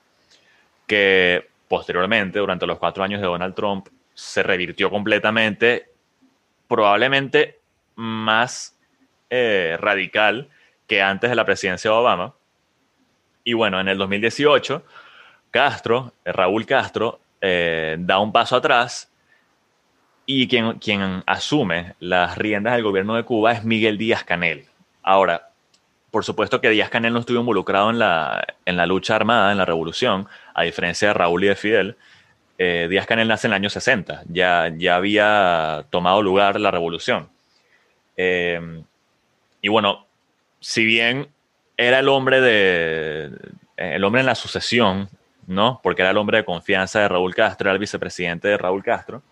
que 0.87 1.49
posteriormente, 1.69 2.39
durante 2.39 2.67
los 2.67 2.79
cuatro 2.79 3.05
años 3.05 3.21
de 3.21 3.27
Donald 3.27 3.55
Trump, 3.55 3.89
se 4.15 4.43
revirtió 4.43 4.91
completamente, 4.91 5.91
probablemente 6.67 7.59
más 7.95 8.77
eh, 9.31 9.77
radical 9.79 10.49
que 10.87 11.03
antes 11.03 11.29
de 11.29 11.37
la 11.37 11.45
presidencia 11.45 11.91
de 11.91 11.97
Obama. 11.97 12.35
Y 13.45 13.53
bueno, 13.53 13.79
en 13.79 13.89
el 13.89 13.99
2018, 13.99 14.83
Castro, 15.51 16.13
Raúl 16.25 16.67
Castro, 16.67 17.21
da 17.41 18.19
un 18.19 18.33
paso 18.33 18.57
atrás 18.57 19.09
y 20.31 20.47
quien, 20.47 20.79
quien 20.79 21.23
asume 21.25 21.95
las 22.01 22.37
riendas 22.37 22.75
del 22.75 22.83
gobierno 22.83 23.17
de 23.17 23.25
Cuba 23.25 23.53
es 23.53 23.65
Miguel 23.65 23.97
Díaz 23.97 24.25
Canel. 24.25 24.67
Ahora, 25.03 25.49
por 26.11 26.23
supuesto 26.23 26.61
que 26.61 26.69
Díaz 26.69 26.91
Canel 26.91 27.15
no 27.15 27.21
estuvo 27.21 27.41
involucrado 27.41 27.89
en 27.89 27.99
la, 27.99 28.45
en 28.67 28.77
la 28.77 28.85
lucha 28.85 29.17
armada, 29.17 29.51
en 29.51 29.57
la 29.57 29.65
revolución, 29.65 30.29
a 30.53 30.65
diferencia 30.65 31.09
de 31.09 31.15
Raúl 31.15 31.45
y 31.45 31.47
de 31.47 31.57
Fidel. 31.57 31.97
Eh, 32.59 32.89
Díaz 32.91 33.07
Canel 33.07 33.27
nace 33.27 33.47
en 33.47 33.55
el 33.55 33.57
año 33.57 33.71
60, 33.71 34.25
ya, 34.29 34.71
ya 34.77 34.97
había 34.97 35.87
tomado 35.89 36.21
lugar 36.21 36.61
la 36.61 36.71
revolución. 36.71 37.31
Eh, 38.19 38.83
y 39.63 39.69
bueno, 39.69 40.05
si 40.61 40.85
bien 40.85 41.29
era 41.79 42.01
el 42.01 42.09
hombre 42.11 42.43
de 42.43 43.31
el 43.79 44.05
hombre 44.05 44.21
en 44.21 44.27
la 44.27 44.35
sucesión, 44.35 45.09
¿no? 45.47 45.81
Porque 45.83 46.03
era 46.03 46.11
el 46.11 46.19
hombre 46.19 46.37
de 46.37 46.45
confianza 46.45 47.01
de 47.01 47.09
Raúl 47.09 47.35
Castro, 47.35 47.69
era 47.69 47.73
el 47.73 47.79
vicepresidente 47.79 48.49
de 48.49 48.59
Raúl 48.59 48.85
Castro. 48.85 49.23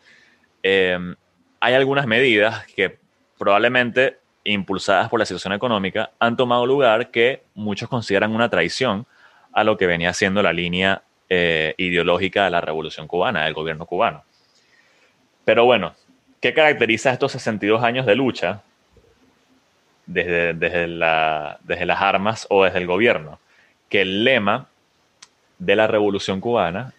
Em, 0.69 1.15
hay 1.61 1.75
algunas 1.75 2.09
medidas 2.09 2.67
que 2.75 2.99
probablemente 3.39 4.19
impulsadas 4.43 5.09
por 5.09 5.21
la 5.21 5.25
situación 5.25 5.53
económica, 5.53 6.11
han 6.19 6.37
tomado 6.37 6.67
lugar 6.67 7.13
que 7.13 7.45
muchos 7.55 7.89
consideran 7.89 8.35
una 8.35 8.51
traición 8.51 9.07
a 9.53 9.63
lo 9.63 9.77
que 9.77 9.87
venía 9.87 10.13
siendo 10.13 10.43
la 10.43 10.53
línea 10.53 11.03
eh, 11.29 11.77
ideológica 11.79 12.47
de 12.47 12.51
la 12.51 12.61
revolución 12.61 13.07
cubana, 13.07 13.45
del 13.45 13.55
gobierno 13.55 13.87
cubano. 13.87 14.25
Pero 15.45 15.65
bueno, 15.67 15.95
¿qué 16.41 16.53
caracteriza 16.53 17.13
estos 17.13 17.31
62 17.31 17.85
años 17.85 18.05
de 18.05 18.17
lucha 18.17 18.63
desde, 20.05 20.53
desde, 20.53 20.89
desde 21.63 21.87
las 21.87 22.03
armas 22.03 22.45
o 22.51 22.65
desde 22.65 22.79
el 22.79 22.89
gobierno? 22.89 23.39
Que 23.89 24.01
el 24.01 24.25
lema 24.25 24.67
de 25.61 25.77
la 25.77 25.87
revolución 25.87 26.41
cubana, 26.41 26.93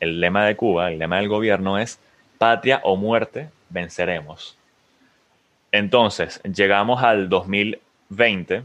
el 0.00 0.22
lema 0.22 0.46
de 0.46 0.56
Cuba, 0.56 0.90
el 0.90 0.98
lema 0.98 1.18
del 1.18 1.28
gobierno 1.28 1.78
es 1.78 2.00
patria 2.40 2.80
o 2.84 2.96
muerte, 2.96 3.50
venceremos. 3.68 4.56
Entonces, 5.70 6.40
llegamos 6.42 7.02
al 7.02 7.28
2020, 7.28 8.62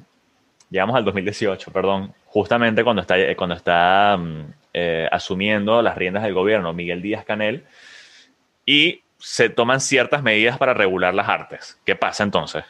llegamos 0.69 0.95
al 0.95 1.03
2018, 1.03 1.73
perdón, 1.73 2.13
justamente 2.25 2.85
cuando 2.85 3.01
está, 3.01 3.15
cuando 3.35 3.53
está 3.53 4.15
mm, 4.17 4.45
eh, 4.73 5.09
asumiendo 5.11 5.81
las 5.81 5.97
riendas 5.97 6.23
del 6.23 6.33
gobierno 6.33 6.71
Miguel 6.71 7.01
Díaz 7.01 7.25
Canel 7.25 7.65
y 8.65 9.01
se 9.17 9.49
toman 9.49 9.81
ciertas 9.81 10.23
medidas 10.23 10.57
para 10.57 10.73
regular 10.73 11.13
las 11.13 11.27
artes. 11.27 11.77
¿Qué 11.83 11.97
pasa 11.97 12.23
entonces? 12.23 12.63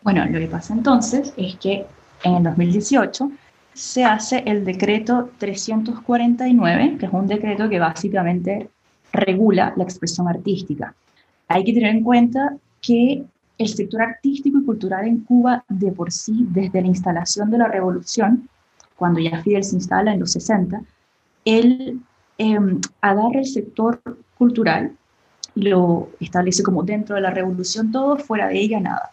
Bueno, 0.00 0.24
lo 0.24 0.38
que 0.38 0.46
pasa 0.46 0.72
entonces 0.72 1.34
es 1.36 1.56
que 1.56 1.84
en 2.24 2.36
el 2.36 2.44
2018 2.44 3.30
se 3.74 4.04
hace 4.06 4.42
el 4.46 4.64
decreto 4.64 5.28
349, 5.36 6.96
que 6.98 7.04
es 7.04 7.12
un 7.12 7.26
decreto 7.26 7.68
que 7.68 7.78
básicamente 7.78 8.70
regula 9.12 9.72
la 9.76 9.84
expresión 9.84 10.28
artística. 10.28 10.94
Hay 11.48 11.64
que 11.64 11.72
tener 11.72 11.96
en 11.96 12.04
cuenta 12.04 12.56
que 12.80 13.24
el 13.58 13.68
sector 13.68 14.02
artístico 14.02 14.58
y 14.58 14.64
cultural 14.64 15.06
en 15.06 15.20
Cuba 15.20 15.64
de 15.68 15.92
por 15.92 16.10
sí, 16.10 16.46
desde 16.50 16.80
la 16.80 16.88
instalación 16.88 17.50
de 17.50 17.58
la 17.58 17.68
revolución, 17.68 18.48
cuando 18.96 19.20
ya 19.20 19.42
Fidel 19.42 19.64
se 19.64 19.76
instala 19.76 20.14
en 20.14 20.20
los 20.20 20.32
60, 20.32 20.82
él 21.44 22.00
em, 22.38 22.80
agarra 23.00 23.40
el 23.40 23.46
sector 23.46 24.00
cultural 24.38 24.92
y 25.54 25.62
lo 25.62 26.08
establece 26.20 26.62
como 26.62 26.82
dentro 26.82 27.16
de 27.16 27.22
la 27.22 27.30
revolución 27.30 27.92
todo, 27.92 28.16
fuera 28.16 28.48
de 28.48 28.58
ella 28.58 28.80
nada. 28.80 29.10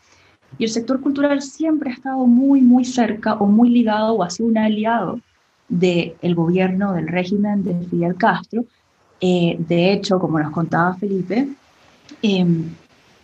Y 0.58 0.64
el 0.64 0.70
sector 0.70 1.02
cultural 1.02 1.42
siempre 1.42 1.90
ha 1.90 1.94
estado 1.94 2.26
muy, 2.26 2.62
muy 2.62 2.86
cerca 2.86 3.34
o 3.36 3.46
muy 3.46 3.70
ligado 3.70 4.14
o 4.14 4.24
ha 4.24 4.30
sido 4.30 4.50
un 4.50 4.58
aliado 4.58 5.20
del 5.68 6.36
gobierno, 6.36 6.94
del 6.94 7.08
régimen 7.08 7.64
de 7.64 7.76
Fidel 7.88 8.16
Castro. 8.16 8.66
Eh, 9.20 9.56
de 9.60 9.94
hecho, 9.94 10.20
como 10.20 10.40
nos 10.40 10.52
contaba 10.52 10.96
Felipe, 10.96 11.48
eh, 12.22 12.46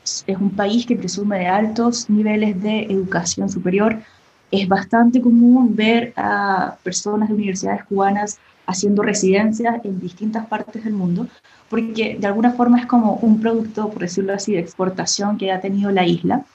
es 0.04 0.38
un 0.40 0.50
país 0.52 0.86
que 0.86 0.96
presume 0.96 1.40
de 1.40 1.48
altos 1.48 2.10
niveles 2.10 2.62
de 2.62 2.84
educación 2.84 3.50
superior. 3.50 4.00
Es 4.52 4.68
bastante 4.68 5.22
común 5.22 5.76
ver 5.76 6.14
a 6.16 6.78
personas 6.84 7.30
de 7.30 7.36
universidades 7.36 7.86
cubanas 7.86 8.40
haciendo 8.66 9.04
residencias 9.04 9.84
en 9.84 10.00
distintas 10.00 10.46
partes 10.48 10.84
del 10.84 10.94
mundo, 10.94 11.28
porque 11.70 12.18
de 12.20 12.28
alguna 12.28 12.52
forma 12.52 12.80
es 12.80 12.86
como 12.86 13.16
un 13.16 13.40
producto, 13.40 13.90
por 13.90 14.02
decirlo 14.02 14.34
así, 14.34 14.54
de 14.54 14.60
exportación 14.60 15.38
que 15.38 15.52
ha 15.52 15.62
tenido 15.62 15.92
la 15.92 16.06
isla. 16.06 16.46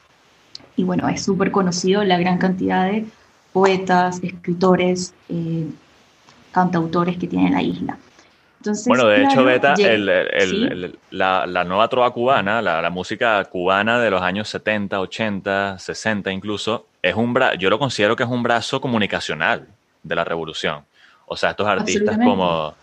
Y 0.77 0.85
bueno, 0.85 1.09
es 1.09 1.23
súper 1.23 1.51
conocido 1.51 2.05
la 2.05 2.19
gran 2.19 2.39
cantidad 2.39 2.91
de 2.91 3.07
poetas, 3.53 4.21
escritores, 4.23 5.15
eh, 5.29 5.67
cantautores 6.53 7.17
que 7.19 7.27
tiene 7.27 7.51
la 7.51 7.63
isla 7.63 7.99
bueno, 8.87 9.07
de 9.07 9.25
hecho, 9.25 9.45
Beta, 9.45 9.75
la, 11.11 11.65
nueva 11.65 11.89
trova 11.89 12.13
cubana, 12.13 12.63
la, 12.63 12.91
música 12.91 13.45
cubana 13.45 13.99
de 14.01 14.11
los 14.11 14.23
años 14.23 14.49
70, 14.49 15.01
80, 15.01 15.79
60 15.79 16.33
incluso, 16.33 16.87
es 17.03 17.15
un 17.15 17.39
yo 17.59 17.71
lo 17.71 17.79
considero 17.79 18.17
que 18.17 18.23
es 18.23 18.29
un 18.29 18.43
brazo 18.43 18.81
comunicacional 18.81 19.67
de 20.03 20.15
la 20.15 20.25
revolución. 20.25 20.85
O 21.27 21.37
sea, 21.37 21.51
estos 21.51 21.67
artistas 21.67 22.17
como, 22.19 22.75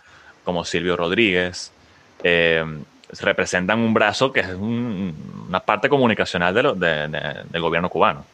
como 0.44 0.64
Silvio 0.64 0.96
Rodríguez 0.96 1.72
eh, 2.22 2.64
representan 3.20 3.80
un 3.80 3.92
brazo 3.92 4.32
que 4.32 4.40
es 4.40 4.48
una 4.48 5.60
parte 5.60 5.88
comunicacional 5.88 6.54
de 6.54 7.42
del 7.50 7.62
gobierno 7.62 7.88
cubano. 7.88 8.24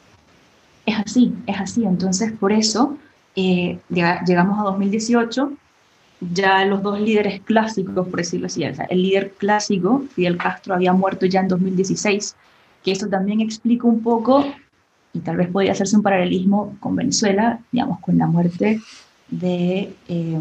Es 0.86 0.98
así, 0.98 1.32
es 1.46 1.60
así. 1.60 1.84
Entonces, 1.84 2.32
por 2.32 2.52
eso 2.52 2.96
eh, 3.36 3.78
llegamos 3.88 4.58
a 4.58 4.64
2018 4.64 5.52
ya 6.30 6.64
los 6.64 6.82
dos 6.82 7.00
líderes 7.00 7.40
clásicos, 7.40 8.06
por 8.06 8.18
decirlo 8.18 8.46
así, 8.46 8.62
el 8.62 9.02
líder 9.02 9.32
clásico, 9.32 10.04
Fidel 10.14 10.36
Castro, 10.36 10.74
había 10.74 10.92
muerto 10.92 11.26
ya 11.26 11.40
en 11.40 11.48
2016, 11.48 12.36
que 12.84 12.92
eso 12.92 13.08
también 13.08 13.40
explica 13.40 13.86
un 13.86 14.02
poco, 14.02 14.44
y 15.12 15.20
tal 15.20 15.36
vez 15.36 15.48
podría 15.48 15.72
hacerse 15.72 15.96
un 15.96 16.02
paralelismo 16.02 16.76
con 16.80 16.96
Venezuela, 16.96 17.58
digamos, 17.70 18.00
con 18.00 18.18
la 18.18 18.26
muerte 18.26 18.80
de 19.30 19.92
eh, 20.08 20.40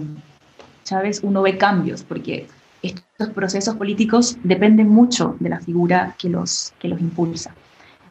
Chávez, 0.83 1.21
uno 1.23 1.41
ve 1.41 1.57
cambios, 1.57 2.03
porque 2.03 2.47
estos 2.81 3.29
procesos 3.29 3.75
políticos 3.75 4.37
dependen 4.43 4.89
mucho 4.89 5.35
de 5.39 5.49
la 5.49 5.59
figura 5.59 6.15
que 6.17 6.29
los, 6.29 6.73
que 6.79 6.87
los 6.87 6.99
impulsa. 6.99 7.53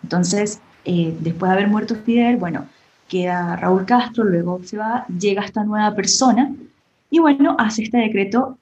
Entonces, 0.02 0.60
eh, 0.84 1.16
después 1.20 1.50
de 1.50 1.54
haber 1.54 1.68
muerto 1.68 1.94
Fidel, 1.94 2.36
bueno, 2.36 2.66
queda 3.08 3.56
Raúl 3.56 3.84
Castro, 3.84 4.24
luego 4.24 4.60
se 4.64 4.76
va, 4.76 5.04
llega 5.06 5.44
esta 5.44 5.64
nueva 5.64 5.94
persona, 5.94 6.52
y 7.10 7.18
bueno, 7.18 7.56
hace 7.58 7.82
este 7.82 7.98
decreto 7.98 8.58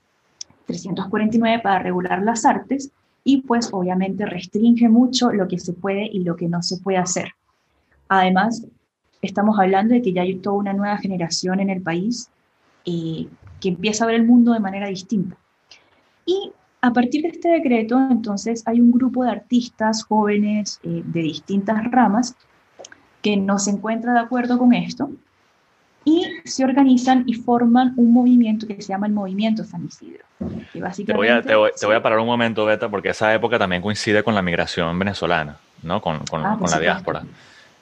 349 0.66 1.60
para 1.62 1.78
regular 1.78 2.22
las 2.22 2.44
artes 2.44 2.90
y 3.22 3.42
pues 3.42 3.68
obviamente 3.72 4.24
restringe 4.24 4.88
mucho 4.88 5.30
lo 5.30 5.46
que 5.46 5.58
se 5.58 5.74
puede 5.74 6.08
y 6.10 6.24
lo 6.24 6.34
que 6.34 6.48
no 6.48 6.62
se 6.62 6.78
puede 6.78 6.96
hacer. 6.96 7.32
Además, 8.08 8.66
estamos 9.20 9.58
hablando 9.58 9.94
de 9.94 10.02
que 10.02 10.14
ya 10.14 10.22
hay 10.22 10.36
toda 10.36 10.56
una 10.56 10.72
nueva 10.72 10.96
generación 10.96 11.60
en 11.60 11.68
el 11.68 11.82
país 11.82 12.30
eh, 12.86 13.28
que 13.60 13.68
empieza 13.68 14.04
a 14.04 14.06
ver 14.06 14.16
el 14.16 14.26
mundo 14.26 14.52
de 14.52 14.60
manera 14.60 14.88
distinta. 14.88 15.36
Y 16.24 16.52
a 16.80 16.92
partir 16.92 17.22
de 17.22 17.28
este 17.28 17.50
decreto, 17.50 17.98
entonces, 18.10 18.62
hay 18.66 18.80
un 18.80 18.92
grupo 18.92 19.24
de 19.24 19.30
artistas 19.30 20.04
jóvenes 20.04 20.80
eh, 20.82 21.02
de 21.04 21.20
distintas 21.20 21.84
ramas 21.90 22.34
que 23.20 23.36
no 23.36 23.58
se 23.58 23.72
encuentra 23.72 24.14
de 24.14 24.20
acuerdo 24.20 24.58
con 24.58 24.72
esto 24.72 25.10
y 26.08 26.48
se 26.48 26.64
organizan 26.64 27.24
y 27.26 27.34
forman 27.34 27.92
un 27.96 28.12
movimiento 28.12 28.66
que 28.66 28.80
se 28.80 28.88
llama 28.88 29.06
el 29.06 29.12
Movimiento 29.12 29.62
San 29.64 29.84
Isidro. 29.84 30.24
te, 31.04 31.12
voy 31.12 31.28
a, 31.28 31.42
te, 31.42 31.54
voy, 31.54 31.96
a, 31.96 32.02
parar 32.02 32.18
un 32.18 32.26
momento, 32.26 32.64
Beta, 32.64 32.88
porque 32.88 33.10
esa 33.10 33.34
época 33.34 33.58
también 33.58 33.82
coincide 33.82 34.22
con 34.22 34.34
la 34.34 34.40
migración 34.40 34.98
venezolana, 34.98 35.58
¿no? 35.82 36.00
con, 36.00 36.20
con, 36.26 36.44
ah, 36.44 36.56
con 36.58 36.70
la 36.70 36.78
diáspora. 36.78 37.24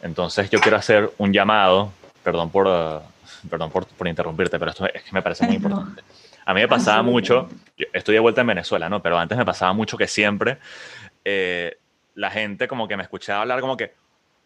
Entonces 0.03 0.51
yo 0.51 0.61
quiero 0.61 0.77
hacer 0.77 1.11
un 1.19 1.33
llamado, 1.33 1.93
perdón 2.25 2.51
por, 2.51 2.67
uh, 2.67 3.49
perdón 3.49 3.71
por, 3.71 3.87
por, 3.87 4.09
interrumpirte, 4.09 4.59
pero 4.59 4.73
esto 4.73 4.87
es 4.93 5.03
que 5.05 5.13
me 5.13 5.23
parece 5.23 5.47
muy 5.47 5.57
importante. 5.63 6.03
A 6.45 6.55
mí 6.55 6.61
me 6.61 6.69
pasaba 6.69 7.03
mucho, 7.03 7.49
estoy 7.93 8.15
de 8.15 8.21
vuelta 8.21 8.41
en 8.41 8.47
Venezuela, 8.49 8.89
¿no? 8.89 9.03
Pero 9.03 9.19
antes 9.19 9.37
me 9.39 9.45
pasaba 9.45 9.73
mucho 9.73 9.97
que 9.97 10.07
siempre 10.07 10.59
eh, 11.25 11.77
la 12.15 12.31
gente 12.31 12.67
como 12.67 12.89
que 12.89 12.97
me 12.97 13.03
escuchaba 13.03 13.43
hablar 13.43 13.61
como 13.61 13.77
que, 13.77 13.93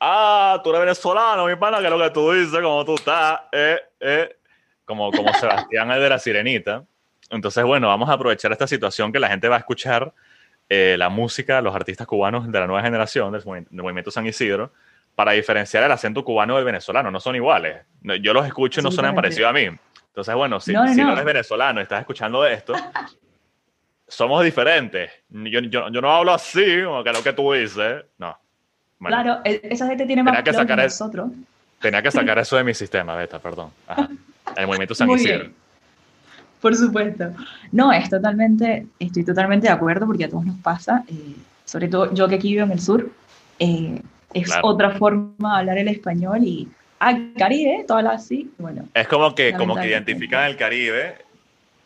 ah, 0.00 0.60
tú 0.64 0.70
eres 0.70 0.80
venezolano, 0.80 1.46
mi 1.46 1.56
pana, 1.56 1.78
que 1.78 1.84
es 1.84 1.90
lo 1.90 1.98
que 1.98 2.10
tú 2.10 2.32
dices, 2.32 2.60
como 2.60 2.84
tú 2.84 2.94
estás, 2.94 3.40
eh, 3.52 3.78
eh, 4.00 4.36
como, 4.84 5.12
como 5.12 5.32
Sebastián 5.34 5.90
es 5.92 6.00
de 6.00 6.08
la 6.08 6.18
Sirenita. 6.18 6.84
Entonces, 7.28 7.62
bueno, 7.64 7.88
vamos 7.88 8.08
a 8.08 8.14
aprovechar 8.14 8.50
esta 8.50 8.66
situación 8.66 9.12
que 9.12 9.20
la 9.20 9.28
gente 9.28 9.48
va 9.48 9.56
a 9.56 9.60
escuchar 9.60 10.12
eh, 10.68 10.96
la 10.98 11.08
música, 11.08 11.60
los 11.60 11.74
artistas 11.74 12.06
cubanos 12.06 12.50
de 12.50 12.58
la 12.58 12.66
nueva 12.66 12.82
generación, 12.82 13.32
del, 13.32 13.44
movimiento 13.70 14.10
San 14.10 14.26
Isidro, 14.26 14.72
para 15.14 15.32
diferenciar 15.32 15.84
el 15.84 15.92
acento 15.92 16.24
cubano 16.24 16.56
del 16.56 16.64
venezolano. 16.64 17.10
No 17.10 17.20
son 17.20 17.36
iguales. 17.36 17.84
Yo 18.20 18.32
los 18.32 18.46
escucho 18.46 18.80
y 18.80 18.84
no 18.84 18.90
suenan 18.90 19.14
parecidos 19.14 19.50
a 19.50 19.52
mí. 19.52 19.68
Entonces, 20.08 20.34
bueno, 20.34 20.58
si 20.58 20.72
no, 20.72 20.88
si 20.88 20.96
no. 20.96 21.12
eres 21.12 21.24
venezolano 21.24 21.80
y 21.80 21.84
estás 21.84 22.00
escuchando 22.00 22.44
esto, 22.44 22.72
somos 24.08 24.42
diferentes. 24.42 25.10
Yo, 25.28 25.60
yo, 25.60 25.88
yo, 25.88 26.00
no 26.00 26.10
hablo 26.10 26.32
así, 26.32 26.82
como 26.84 27.04
que 27.04 27.12
lo 27.12 27.22
que 27.22 27.32
tú 27.32 27.52
dices. 27.52 28.04
No, 28.18 28.36
Claro, 29.08 29.40
e-, 29.44 29.60
esa 29.64 29.86
gente 29.86 30.06
tiene 30.06 30.22
más 30.22 30.42
que, 30.42 30.52
sacar 30.52 30.78
que 30.78 30.84
nosotros. 30.84 31.30
Tenía 31.80 32.02
que 32.02 32.10
sacar 32.10 32.38
eso 32.38 32.56
de 32.56 32.64
mi 32.64 32.74
sistema, 32.74 33.16
Beta, 33.16 33.38
perdón. 33.38 33.70
El 34.56 34.66
movimiento 34.66 34.94
San 34.94 35.10
Isidro. 35.10 35.50
Por 36.60 36.76
supuesto. 36.76 37.32
No, 37.72 37.90
es 37.92 38.10
totalmente, 38.10 38.86
estoy 38.98 39.24
totalmente 39.24 39.66
de 39.66 39.72
acuerdo 39.72 40.06
porque 40.06 40.24
a 40.24 40.28
todos 40.28 40.44
nos 40.44 40.58
pasa, 40.58 41.04
eh, 41.08 41.34
sobre 41.64 41.88
todo 41.88 42.12
yo 42.12 42.28
que 42.28 42.34
aquí 42.34 42.52
vivo 42.52 42.64
en 42.64 42.72
el 42.72 42.80
sur, 42.80 43.10
eh, 43.58 44.02
es 44.34 44.50
otra 44.62 44.90
forma 44.90 45.54
de 45.54 45.58
hablar 45.60 45.78
el 45.78 45.88
español 45.88 46.44
y 46.44 46.68
ah, 47.00 47.18
Caribe, 47.38 47.84
todas 47.88 48.04
las 48.04 48.22
así, 48.22 48.50
bueno. 48.58 48.84
Es 48.92 49.08
como 49.08 49.34
que, 49.34 49.54
como 49.54 49.74
que 49.74 49.88
identifican 49.88 50.44
el 50.44 50.56
Caribe 50.56 51.14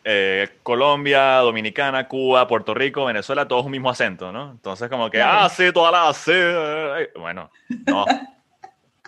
eh, 0.07 0.59
Colombia, 0.61 1.37
Dominicana, 1.37 2.07
Cuba, 2.07 2.47
Puerto 2.47 2.75
Rico, 2.75 3.05
Venezuela, 3.05 3.47
todos 3.47 3.65
un 3.65 3.71
mismo 3.71 3.89
acento, 3.89 4.31
¿no? 4.31 4.51
Entonces, 4.51 4.87
como 4.87 5.09
que, 5.09 5.19
ah, 5.19 5.49
sí, 5.49 5.71
todas 5.73 5.91
las, 5.91 6.15
sí. 6.17 7.19
Bueno, 7.19 7.49
no. 7.87 8.05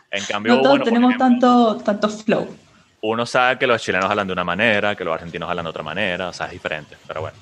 En 0.09 0.23
cambio, 0.23 0.55
no 0.55 0.61
todos 0.63 0.83
tenemos 0.83 1.15
tanto, 1.17 1.77
tanto 1.77 2.09
flow. 2.09 2.47
Uno 3.01 3.27
sabe 3.27 3.59
que 3.59 3.67
los 3.67 3.79
chilenos 3.79 4.09
hablan 4.09 4.25
de 4.25 4.33
una 4.33 4.43
manera, 4.43 4.95
que 4.95 5.03
los 5.03 5.13
argentinos 5.13 5.47
hablan 5.47 5.65
de 5.65 5.69
otra 5.69 5.83
manera, 5.83 6.29
o 6.29 6.33
sea, 6.33 6.47
es 6.47 6.53
diferente, 6.53 6.95
pero 7.05 7.21
bueno. 7.21 7.37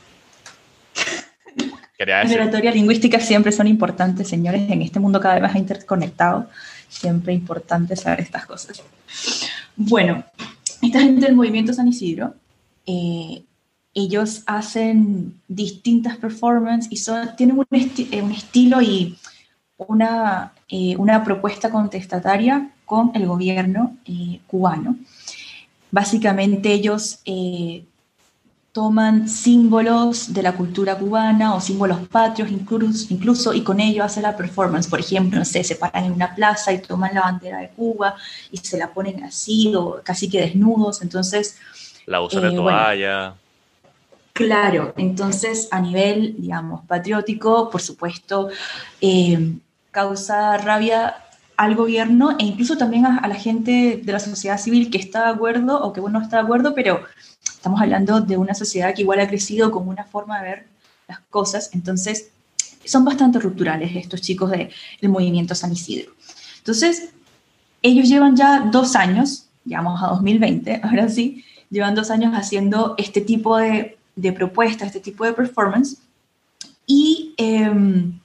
oratoria 2.35 2.71
lingüística 2.71 3.21
siempre 3.21 3.53
son 3.53 3.67
importantes, 3.67 4.27
señores, 4.27 4.69
en 4.69 4.81
este 4.81 4.99
mundo 4.99 5.21
cada 5.21 5.35
vez 5.35 5.43
más 5.43 5.55
interconectado, 5.55 6.49
siempre 6.89 7.31
importante 7.33 7.95
saber 7.95 8.19
estas 8.19 8.45
cosas. 8.45 8.83
Bueno, 9.77 10.25
esta 10.81 10.99
gente 10.99 11.25
del 11.25 11.35
movimiento 11.35 11.71
San 11.71 11.87
Isidro, 11.87 12.33
eh, 12.85 13.43
ellos 13.93 14.43
hacen 14.45 15.39
distintas 15.47 16.17
performances 16.17 16.91
y 16.91 16.97
son, 16.97 17.35
tienen 17.37 17.57
un, 17.57 17.65
eh, 17.71 18.23
estilo 18.35 18.81
y 18.81 19.17
una, 19.77 20.53
eh, 20.67 20.95
una, 20.97 21.23
propuesta 21.23 21.69
contestataria 21.69 22.71
con 22.85 23.11
el 23.15 23.25
gobierno 23.25 23.95
cubano. 24.47 24.97
Básicamente 25.91 26.73
ellos 26.73 27.19
toman 28.73 29.29
símbolos 29.29 30.33
de 30.33 30.43
la 30.43 30.51
cultura 30.51 30.97
cubana 30.97 31.55
o 31.55 31.61
símbolos 31.61 32.05
patrios 32.09 32.51
incluso, 32.51 33.07
incluso 33.13 33.53
y 33.53 33.63
con 33.63 33.79
ello 33.79 34.03
hacen 34.03 34.23
la 34.23 34.35
performance. 34.35 34.89
Por 34.89 34.99
ejemplo, 34.99 35.39
no 35.39 35.45
sé, 35.45 35.63
se 35.63 35.75
paran 35.75 36.03
en 36.03 36.11
una 36.11 36.35
plaza 36.35 36.73
y 36.73 36.79
toman 36.79 37.13
la 37.13 37.21
bandera 37.21 37.59
de 37.59 37.69
Cuba 37.69 38.15
y 38.51 38.57
se 38.57 38.77
la 38.77 38.93
ponen 38.93 39.23
así 39.23 39.73
o 39.73 40.01
casi 40.03 40.29
que 40.29 40.41
desnudos. 40.41 41.01
Entonces... 41.01 41.55
La 42.05 42.21
usan 42.21 42.43
de 42.43 42.49
eh, 42.49 42.55
toalla. 42.55 43.35
claro, 44.33 44.93
entonces 44.97 45.67
a 45.71 45.79
nivel, 45.79 46.35
digamos, 46.37 46.85
patriótico, 46.85 47.69
por 47.69 47.81
supuesto, 47.81 48.49
eh, 49.01 49.53
causa 49.91 50.57
rabia 50.57 51.17
al 51.57 51.75
gobierno 51.75 52.35
e 52.37 52.43
incluso 52.43 52.77
también 52.77 53.05
a, 53.05 53.17
a, 53.19 53.27
la 53.27 53.35
gente 53.35 54.01
de 54.03 54.11
la 54.11 54.19
sociedad 54.19 54.57
civil 54.57 54.89
que 54.91 54.97
está 54.97 55.25
de 55.25 55.31
acuerdo 55.31 55.81
o 55.81 55.93
que 55.93 56.01
no 56.01 56.21
está 56.21 56.37
de 56.37 56.43
acuerdo, 56.43 56.75
pero 56.75 57.05
Estamos 57.65 57.81
hablando 57.81 58.21
de 58.21 58.37
una 58.37 58.53
sociedad 58.53 58.93
que 58.93 59.01
igual 59.01 59.19
ha 59.19 59.27
crecido 59.27 59.71
como 59.71 59.89
una 59.89 60.03
forma 60.03 60.39
de 60.39 60.49
ver 60.49 60.67
las 61.07 61.19
cosas, 61.31 61.71
entonces 61.73 62.29
son 62.85 63.03
bastante 63.03 63.39
rupturales 63.39 63.95
estos 63.95 64.21
chicos 64.21 64.51
del 64.51 64.69
movimiento 65.09 65.55
San 65.55 65.73
Isidro. 65.73 66.11
Entonces, 66.59 67.09
ellos 67.81 68.07
llevan 68.07 68.35
ya 68.35 68.69
dos 68.71 68.95
años, 68.95 69.47
llegamos 69.65 69.99
a 70.03 70.09
2020, 70.09 70.81
ahora 70.83 71.09
sí, 71.09 71.43
llevan 71.75 71.93
dos 71.93 72.09
años 72.09 72.33
haciendo 72.33 72.95
este 72.97 73.19
tipo 73.19 73.57
de, 73.57 73.97
de 74.15 74.31
propuesta, 74.31 74.85
este 74.85 75.01
tipo 75.01 75.25
de 75.25 75.33
performance, 75.33 75.97
y 76.87 77.33
em, 77.37 78.19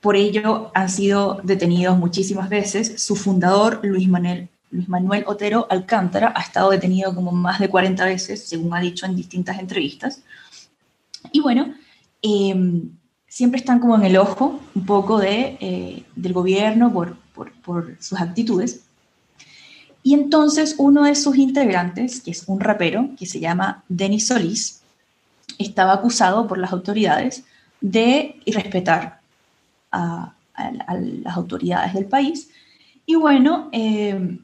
por 0.00 0.14
ello 0.14 0.70
han 0.72 0.88
sido 0.88 1.40
detenidos 1.42 1.98
muchísimas 1.98 2.48
veces. 2.48 3.02
Su 3.02 3.16
fundador, 3.16 3.80
Luis 3.82 4.08
Manuel 4.08 4.48
Luis 4.70 4.88
Manuel 4.88 5.24
Otero 5.26 5.66
Alcántara 5.70 6.32
ha 6.36 6.42
estado 6.42 6.70
detenido 6.70 7.14
como 7.14 7.32
más 7.32 7.58
de 7.60 7.68
40 7.68 8.04
veces, 8.04 8.46
según 8.48 8.74
ha 8.74 8.80
dicho 8.80 9.06
en 9.06 9.16
distintas 9.16 9.58
entrevistas. 9.58 10.22
Y 11.32 11.40
bueno, 11.40 11.74
em, 12.22 12.90
siempre 13.28 13.60
están 13.60 13.80
como 13.80 13.96
en 13.96 14.04
el 14.04 14.16
ojo 14.16 14.60
un 14.74 14.86
poco 14.86 15.18
de, 15.18 15.56
eh, 15.60 16.04
del 16.14 16.32
gobierno 16.32 16.92
por, 16.92 17.16
por, 17.34 17.52
por, 17.62 17.96
sus 18.00 18.20
actitudes. 18.20 18.85
Y 20.06 20.14
entonces 20.14 20.76
uno 20.78 21.02
de 21.02 21.16
sus 21.16 21.36
integrantes, 21.36 22.20
que 22.20 22.30
es 22.30 22.44
un 22.46 22.60
rapero, 22.60 23.10
que 23.18 23.26
se 23.26 23.40
llama 23.40 23.82
Denis 23.88 24.28
Solís, 24.28 24.82
estaba 25.58 25.94
acusado 25.94 26.46
por 26.46 26.58
las 26.58 26.72
autoridades 26.72 27.42
de 27.80 28.36
irrespetar 28.44 29.18
a, 29.90 30.32
a, 30.54 30.94
las 30.94 31.36
autoridades 31.36 31.92
del 31.92 32.04
país. 32.04 32.50
Y 33.04 33.16
bueno, 33.16 33.68
eh, 33.72 34.38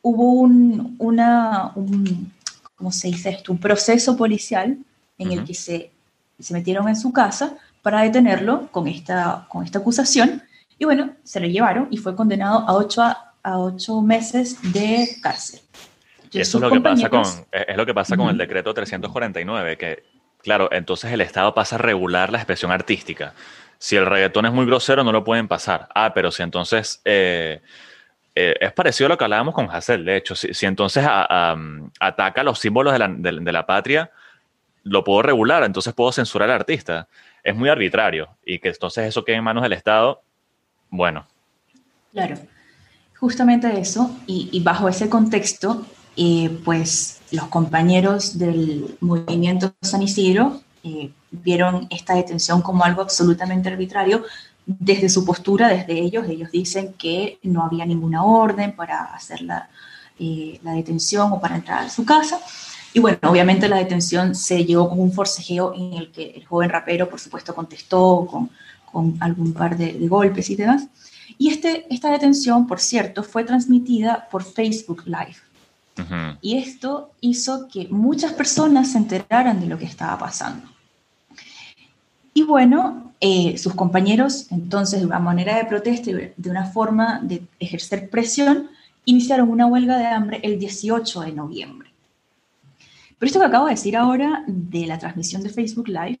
hubo 0.00 0.32
un, 0.32 0.96
una, 0.98 1.70
un, 1.74 2.32
¿cómo 2.74 2.90
se 2.90 3.08
dice 3.08 3.28
esto? 3.28 3.52
Un 3.52 3.58
proceso 3.58 4.16
policial 4.16 4.78
en 5.18 5.32
el 5.32 5.44
que 5.44 5.52
se, 5.52 5.90
se 6.38 6.54
metieron 6.54 6.88
en 6.88 6.96
su 6.96 7.12
casa 7.12 7.58
para 7.82 8.00
detenerlo 8.00 8.72
con 8.72 8.88
esta, 8.88 9.44
con 9.50 9.66
esta 9.66 9.80
acusación. 9.80 10.42
Y 10.78 10.86
bueno, 10.86 11.10
se 11.24 11.40
lo 11.40 11.46
llevaron 11.46 11.88
y 11.90 11.98
fue 11.98 12.16
condenado 12.16 12.60
a 12.60 12.72
ocho, 12.72 13.02
a, 13.02 13.27
ocho 13.56 14.00
meses 14.02 14.60
de 14.72 15.08
cárcel. 15.22 15.60
Eso 16.32 16.58
es 16.58 16.62
lo, 16.62 16.70
que 16.70 16.80
pasa 16.80 17.08
con, 17.08 17.22
es 17.22 17.76
lo 17.76 17.86
que 17.86 17.94
pasa 17.94 18.16
con 18.16 18.28
el 18.28 18.36
decreto 18.36 18.74
349, 18.74 19.78
que, 19.78 20.04
claro, 20.42 20.68
entonces 20.72 21.10
el 21.10 21.22
Estado 21.22 21.54
pasa 21.54 21.76
a 21.76 21.78
regular 21.78 22.30
la 22.30 22.38
expresión 22.38 22.70
artística. 22.70 23.32
Si 23.78 23.96
el 23.96 24.04
reggaetón 24.04 24.44
es 24.44 24.52
muy 24.52 24.66
grosero, 24.66 25.04
no 25.04 25.12
lo 25.12 25.24
pueden 25.24 25.48
pasar. 25.48 25.88
Ah, 25.94 26.12
pero 26.12 26.30
si 26.30 26.42
entonces 26.42 27.00
eh, 27.04 27.62
eh, 28.34 28.54
es 28.60 28.72
parecido 28.72 29.06
a 29.06 29.08
lo 29.10 29.18
que 29.18 29.24
hablábamos 29.24 29.52
con 29.52 29.68
Hassel, 29.70 30.04
de 30.04 30.16
hecho. 30.16 30.36
Si, 30.36 30.66
entonces 30.66 31.04
ataca 31.06 32.42
los 32.42 32.58
símbolos 32.58 32.92
de 32.92 32.98
la, 33.00 33.08
de, 33.08 33.52
la, 33.52 33.66
patria, 33.66 34.10
lo 34.84 35.02
puedo 35.02 35.22
regular, 35.22 35.64
entonces 35.64 35.94
puedo 35.94 36.12
censurar 36.12 36.50
al 36.50 36.56
artista. 36.56 37.08
Es 37.42 37.56
muy 37.56 37.68
arbitrario 37.68 38.28
y 38.44 38.58
que 38.58 38.68
entonces 38.68 39.06
eso 39.06 39.24
quede 39.24 39.36
en 39.36 39.44
manos 39.44 39.62
del 39.62 39.72
Estado, 39.72 40.22
bueno. 40.88 41.26
Claro, 42.12 42.36
justamente 43.20 43.78
eso, 43.78 44.10
y, 44.26 44.60
bajo 44.60 44.88
ese 44.88 45.08
contexto, 45.08 45.84
eh, 46.16 46.58
pues 46.64 47.20
los 47.30 47.48
compañeros 47.48 48.38
del 48.38 48.96
movimiento 49.00 49.74
San 49.82 50.02
Isidro 50.02 50.60
eh, 50.82 51.10
vieron 51.30 51.86
esta 51.90 52.14
detención 52.14 52.62
como 52.62 52.84
algo 52.84 53.02
absolutamente 53.02 53.68
arbitrario, 53.68 54.24
desde 54.68 55.08
su 55.08 55.24
postura, 55.24 55.68
desde 55.68 55.98
ellos, 55.98 56.28
ellos 56.28 56.50
dicen 56.50 56.92
que 56.92 57.38
no 57.42 57.64
había 57.64 57.86
ninguna 57.86 58.22
orden 58.22 58.76
para 58.76 59.04
hacer 59.14 59.40
la, 59.40 59.70
eh, 60.18 60.60
detención 60.62 61.32
o 61.32 61.40
para 61.40 61.56
entrar 61.56 61.84
a 61.84 61.88
su 61.88 62.04
casa. 62.04 62.38
Y 62.92 63.00
bueno, 63.00 63.18
obviamente 63.22 63.68
la 63.68 63.76
detención 63.76 64.34
se 64.34 64.64
llevó 64.64 64.88
como 64.88 65.02
un 65.02 65.12
forcejeo 65.12 65.72
en 65.74 65.94
el 65.94 66.10
que 66.10 66.30
el 66.30 66.44
joven 66.44 66.68
rapero, 66.68 67.08
por 67.08 67.18
supuesto, 67.18 67.54
contestó 67.54 68.26
con, 68.30 68.50
con 68.90 69.16
algún 69.20 69.52
par 69.52 69.76
de, 69.76 69.92
golpes 70.08 70.50
y 70.50 70.56
demás. 70.56 70.86
Y 71.38 71.48
este, 71.48 71.86
esta 71.88 72.10
detención, 72.10 72.66
por 72.66 72.80
cierto, 72.80 73.22
fue 73.22 73.44
transmitida 73.44 74.28
por 74.30 74.42
Facebook 74.42 75.04
Live. 75.06 75.36
Y 76.40 76.58
esto 76.58 77.10
hizo 77.20 77.66
que 77.66 77.88
muchas 77.88 78.32
personas 78.32 78.92
se 78.92 78.98
enteraran 78.98 79.60
de 79.60 79.66
lo 79.66 79.78
que 79.78 79.84
estaba 79.84 80.16
pasando. 80.16 80.68
Y 82.34 82.44
bueno, 82.44 83.12
eh, 83.20 83.58
sus 83.58 83.74
compañeros, 83.74 84.46
entonces, 84.52 85.00
de 85.00 85.06
una 85.06 85.18
manera 85.18 85.56
de 85.56 85.64
protesta 85.64 86.10
y 86.10 86.32
de 86.36 86.50
una 86.50 86.66
forma 86.66 87.20
de 87.20 87.42
ejercer 87.58 88.10
presión, 88.10 88.70
iniciaron 89.06 89.50
una 89.50 89.66
huelga 89.66 89.98
de 89.98 90.06
hambre 90.06 90.40
el 90.44 90.58
18 90.60 91.22
de 91.22 91.32
noviembre. 91.32 91.90
Pero 93.18 93.26
esto 93.26 93.40
que 93.40 93.46
acabo 93.46 93.66
de 93.66 93.72
decir 93.72 93.96
ahora 93.96 94.44
de 94.46 94.86
la 94.86 94.98
transmisión 94.98 95.42
de 95.42 95.50
Facebook 95.50 95.88
Live, 95.88 96.18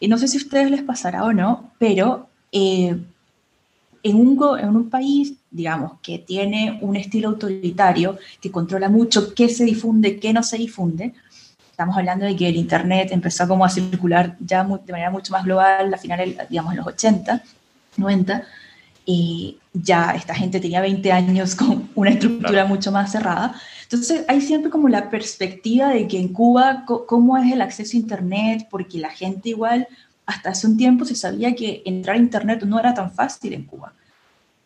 eh, 0.00 0.06
no 0.06 0.18
sé 0.18 0.28
si 0.28 0.36
a 0.36 0.40
ustedes 0.42 0.70
les 0.70 0.82
pasará 0.82 1.24
o 1.24 1.32
no, 1.32 1.72
pero 1.78 2.28
eh, 2.52 2.96
en, 4.02 4.16
un, 4.16 4.58
en 4.58 4.76
un 4.76 4.90
país, 4.90 5.34
digamos, 5.50 5.92
que 6.02 6.18
tiene 6.18 6.78
un 6.82 6.96
estilo 6.96 7.28
autoritario, 7.28 8.18
que 8.40 8.50
controla 8.50 8.88
mucho 8.88 9.34
qué 9.34 9.48
se 9.48 9.64
difunde, 9.64 10.18
qué 10.18 10.32
no 10.32 10.42
se 10.42 10.56
difunde, 10.56 11.14
estamos 11.80 11.96
hablando 11.96 12.26
de 12.26 12.36
que 12.36 12.46
el 12.46 12.56
Internet 12.56 13.08
empezó 13.10 13.48
como 13.48 13.64
a 13.64 13.70
circular 13.70 14.36
ya 14.38 14.64
de 14.64 14.92
manera 14.92 15.10
mucho 15.10 15.32
más 15.32 15.44
global 15.44 15.94
a 15.94 15.96
finales, 15.96 16.36
digamos, 16.50 16.72
en 16.72 16.76
los 16.76 16.86
80, 16.86 17.42
90, 17.96 18.44
y 19.06 19.56
ya 19.72 20.12
esta 20.14 20.34
gente 20.34 20.60
tenía 20.60 20.82
20 20.82 21.10
años 21.10 21.54
con 21.56 21.88
una 21.94 22.10
estructura 22.10 22.66
mucho 22.66 22.92
más 22.92 23.10
cerrada. 23.12 23.54
Entonces 23.84 24.26
hay 24.28 24.42
siempre 24.42 24.70
como 24.70 24.90
la 24.90 25.08
perspectiva 25.08 25.88
de 25.88 26.06
que 26.06 26.20
en 26.20 26.28
Cuba, 26.28 26.84
¿cómo 26.84 27.38
es 27.38 27.50
el 27.50 27.62
acceso 27.62 27.96
a 27.96 28.00
Internet? 28.00 28.66
Porque 28.70 28.98
la 28.98 29.10
gente 29.10 29.48
igual, 29.48 29.88
hasta 30.30 30.50
hace 30.50 30.66
un 30.68 30.76
tiempo 30.76 31.04
se 31.04 31.16
sabía 31.16 31.54
que 31.56 31.82
entrar 31.84 32.16
a 32.16 32.20
Internet 32.20 32.62
no 32.62 32.78
era 32.78 32.94
tan 32.94 33.10
fácil 33.12 33.52
en 33.52 33.64
Cuba. 33.64 33.92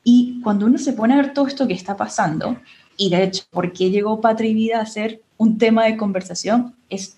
Y 0.05 0.41
cuando 0.43 0.67
uno 0.67 0.77
se 0.77 0.93
pone 0.93 1.15
a 1.15 1.17
ver 1.17 1.33
todo 1.33 1.47
esto 1.47 1.67
que 1.67 1.73
está 1.73 1.97
pasando, 1.97 2.59
y 2.99 3.09
de 3.09 3.25
hecho, 3.25 3.45
¿por 3.51 3.73
qué 3.73 3.91
llegó 3.91 4.21
Patria 4.21 4.51
y 4.51 4.55
Vida 4.55 4.81
a 4.81 4.87
ser 4.87 5.23
un 5.39 5.57
tema 5.57 5.87
de 5.87 5.97
conversación? 5.97 6.75
Es 6.91 7.17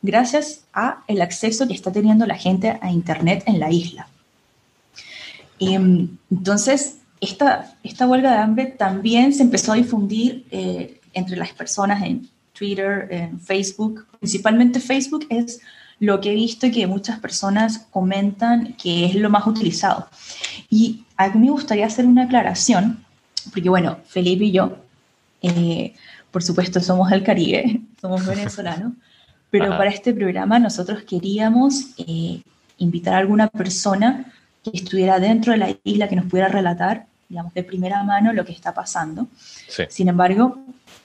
gracias 0.00 0.64
a 0.72 1.04
el 1.08 1.20
acceso 1.20 1.68
que 1.68 1.74
está 1.74 1.92
teniendo 1.92 2.26
la 2.26 2.36
gente 2.36 2.78
a 2.80 2.90
Internet 2.90 3.44
en 3.46 3.60
la 3.60 3.70
isla. 3.70 4.08
Em, 5.60 6.08
entonces, 6.30 7.00
esta, 7.20 7.76
esta 7.82 8.06
huelga 8.06 8.30
de 8.32 8.38
hambre 8.38 8.66
también 8.66 9.34
se 9.34 9.42
empezó 9.42 9.72
a 9.72 9.76
difundir 9.76 10.46
eh, 10.50 11.00
entre 11.12 11.36
las 11.36 11.52
personas 11.52 12.02
en 12.02 12.28
Twitter, 12.54 13.08
en 13.10 13.38
Facebook. 13.40 14.06
Principalmente 14.20 14.80
Facebook 14.80 15.26
es 15.28 15.60
lo 16.00 16.20
que 16.20 16.32
he 16.32 16.34
visto 16.34 16.66
que 16.70 16.86
muchas 16.86 17.18
personas 17.20 17.86
comentan 17.90 18.74
que 18.74 19.06
es 19.06 19.14
lo 19.14 19.30
más 19.30 19.46
utilizado. 19.46 20.08
Y 20.68 21.04
a 21.16 21.28
mí 21.28 21.46
me 21.46 21.50
gustaría 21.50 21.86
hacer 21.86 22.06
una 22.06 22.24
aclaración, 22.24 23.04
porque 23.52 23.68
bueno, 23.68 23.98
Felipe 24.06 24.44
y 24.44 24.52
yo 24.52 24.76
eh, 25.44 25.94
por 26.30 26.42
supuesto, 26.42 26.80
somos 26.80 27.10
del 27.10 27.22
Caribe, 27.22 27.80
somos 28.00 28.26
venezolanos, 28.26 28.94
pero 29.50 29.70
para 29.70 29.90
este 29.90 30.12
programa 30.12 30.58
nosotros 30.58 31.02
queríamos 31.04 31.94
eh, 31.98 32.42
invitar 32.78 33.14
a 33.14 33.18
alguna 33.18 33.48
persona 33.48 34.32
que 34.64 34.70
estuviera 34.72 35.20
dentro 35.20 35.52
de 35.52 35.58
la 35.58 35.76
isla, 35.84 36.08
que 36.08 36.16
nos 36.16 36.26
pudiera 36.26 36.48
relatar, 36.48 37.06
digamos, 37.28 37.54
de 37.54 37.64
primera 37.64 38.02
mano 38.02 38.32
lo 38.32 38.44
que 38.44 38.52
está 38.52 38.72
pasando. 38.72 39.26
Sin 39.88 40.08
embargo, 40.08 40.58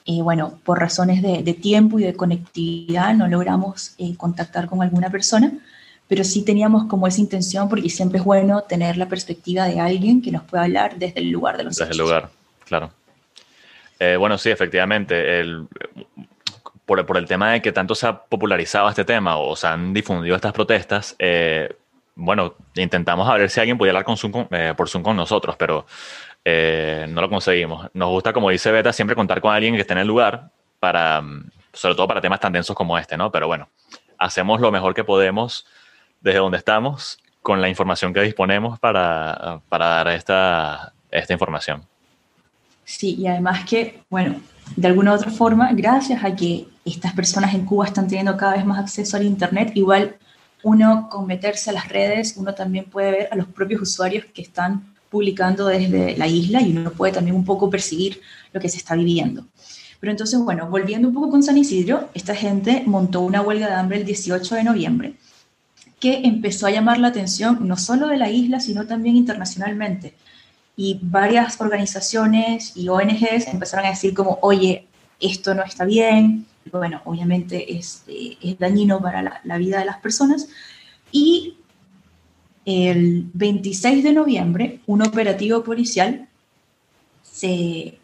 eh, 0.06 0.22
bueno, 0.22 0.60
por 0.64 0.80
razones 0.80 1.22
de, 1.22 1.54
tiempo 1.54 2.00
y 2.00 2.04
de 2.04 2.14
conectividad 2.14 3.14
no 3.14 3.28
logramos 3.28 3.96
contactar 4.18 4.68
con 4.68 4.82
alguna 4.82 5.10
persona, 5.10 5.52
pero 6.08 6.24
sí 6.24 6.44
teníamos 6.44 6.86
como 6.86 7.08
esa 7.08 7.22
intención 7.22 7.70
porque 7.70 7.90
siempre 7.90 8.20
es 8.20 8.26
bueno 8.26 8.64
tener 8.64 8.98
la 8.98 9.08
perspectiva 9.08 9.66
de 9.66 9.80
alguien 9.80 10.22
que 10.22 10.32
nos 10.32 10.44
pueda 10.44 10.64
hablar 10.64 10.96
desde 10.98 11.20
el 11.20 11.30
lugar 11.30 11.58
de 11.58 11.66
los 11.66 11.76
Desde 11.76 11.92
el 11.92 12.00
lugar, 12.00 12.30
claro. 12.66 12.92
Eh, 14.00 14.16
bueno, 14.18 14.38
sí, 14.38 14.50
efectivamente. 14.50 15.40
El, 15.40 15.68
por, 16.86 17.06
por, 17.06 17.18
el 17.18 17.28
tema 17.28 17.52
de 17.52 17.62
que 17.62 17.72
tanto 17.72 17.94
se 17.94 18.08
ha 18.08 18.18
popularizado 18.18 18.90
este 18.90 19.06
tema 19.06 19.38
o 19.38 19.56
se 19.56 19.68
han 19.68 19.94
difundido 19.94 20.36
estas 20.36 20.54
protestas, 20.54 21.16
eh, 21.20 21.76
bueno, 22.20 22.56
intentamos 22.76 23.28
a 23.30 23.36
ver 23.36 23.50
si 23.50 23.60
alguien 23.60 23.78
podía 23.78 23.92
hablar 23.92 24.04
con 24.04 24.18
Zoom, 24.18 24.48
eh, 24.52 24.74
por 24.76 24.90
Zoom 24.90 25.02
con 25.02 25.16
nosotros, 25.16 25.56
pero 25.58 25.86
eh, 26.44 27.08
no 27.10 27.22
lo 27.22 27.30
conseguimos. 27.30 27.90
Nos 27.94 28.10
gusta, 28.10 28.34
como 28.34 28.50
dice 28.50 28.72
Beta, 28.72 28.92
siempre 28.92 29.16
contar 29.16 29.40
con 29.40 29.54
alguien 29.54 29.74
que 29.74 29.82
esté 29.82 29.94
en 29.94 30.00
el 30.00 30.08
lugar, 30.08 30.52
para, 30.80 31.24
sobre 31.74 31.96
todo 31.96 32.08
para 32.08 32.22
temas 32.22 32.40
tan 32.40 32.54
densos 32.54 32.76
como 32.76 32.98
este, 32.98 33.18
¿no? 33.18 33.32
Pero 33.32 33.48
bueno, 33.48 33.70
hacemos 34.18 34.60
lo 34.60 34.72
mejor 34.72 34.94
que 34.94 35.04
podemos 35.04 35.66
desde 36.20 36.40
donde 36.40 36.58
estamos 36.58 37.20
con 37.42 37.62
la 37.62 37.70
información 37.70 38.14
que 38.14 38.22
disponemos 38.22 38.78
para, 38.80 39.62
para 39.70 39.88
dar 39.88 40.10
esta, 40.10 40.94
esta 41.10 41.34
información. 41.34 41.84
Sí, 42.84 43.16
y 43.18 43.28
además 43.28 43.64
que, 43.66 44.02
bueno, 44.10 44.42
de 44.76 44.88
alguna 44.88 45.12
u 45.12 45.16
otra 45.16 45.32
forma, 45.32 45.70
gracias 45.72 46.24
a 46.24 46.36
que 46.36 46.68
estas 46.84 47.14
personas 47.14 47.54
en 47.54 47.66
Cuba 47.66 47.86
están 47.86 48.08
teniendo 48.08 48.36
cada 48.36 48.54
vez 48.56 48.66
más 48.66 48.80
acceso 48.80 49.16
al 49.16 49.24
Internet, 49.24 49.72
igual 49.76 50.18
uno 50.64 51.08
con 51.10 51.28
meterse 51.28 51.70
a 51.70 51.74
las 51.74 51.90
redes, 51.90 52.36
uno 52.38 52.54
también 52.54 52.86
puede 52.86 53.12
ver 53.12 53.30
a 53.32 53.36
los 53.36 53.48
propios 53.48 53.82
usuarios 53.82 54.26
que 54.26 54.42
están 54.42 54.94
publicando 55.10 55.68
desde 55.68 56.18
la 56.18 56.28
isla 56.28 56.62
y 56.62 56.78
uno 56.78 56.92
puede 56.92 57.14
también 57.14 57.36
un 57.36 57.46
poco 57.46 57.70
percibir 57.70 58.22
lo 58.54 58.60
que 58.60 58.70
se 58.70 58.78
está 58.78 58.96
viviendo. 58.96 59.46
Pero 60.00 60.12
entonces, 60.12 60.40
bueno, 60.40 60.70
volviendo 60.70 61.08
un 61.08 61.14
poco 61.14 61.30
con 61.30 61.44
San 61.44 61.58
Isidro, 61.58 62.10
esta 62.14 62.36
gente 62.36 62.84
montó 62.86 63.22
una 63.22 63.42
huelga 63.42 63.68
de 63.68 63.74
hambre 63.74 63.98
el 63.98 64.06
18 64.06 64.56
de 64.56 64.64
noviembre 64.64 65.16
que 66.00 66.22
empezó 66.24 66.68
a 66.68 66.72
llamar 66.72 66.98
la 66.98 67.10
atención 67.10 67.68
no 67.68 67.78
solo 67.78 68.08
de 68.08 68.18
la 68.18 68.30
isla, 68.30 68.60
sino 68.60 68.88
también 68.88 69.16
internacionalmente. 69.16 70.14
Y 70.76 71.00
varias 71.02 71.60
organizaciones 71.60 72.72
y 72.76 72.88
ONGs 72.88 73.48
empezaron 73.48 73.86
a 73.86 73.90
decir 73.90 74.14
como, 74.14 74.40
oye, 74.42 74.88
esto 75.20 75.54
no 75.54 75.64
está 75.64 75.84
bien, 75.84 76.46
bueno, 76.72 77.02
obviamente 77.06 77.78
es, 77.78 78.04
eh, 78.08 78.38
es 78.42 78.60
dañino 78.60 79.02
para 79.02 79.22
la, 79.22 79.42
la, 79.44 79.58
vida 79.58 79.80
de 79.80 79.86
las 79.86 79.98
personas. 79.98 80.50
Y 81.12 81.58
el 82.66 83.30
26 83.34 84.04
de 84.04 84.14
noviembre, 84.14 84.80
un 84.86 85.02
operativo 85.02 85.64
policial 85.64 86.28
se 87.24 88.00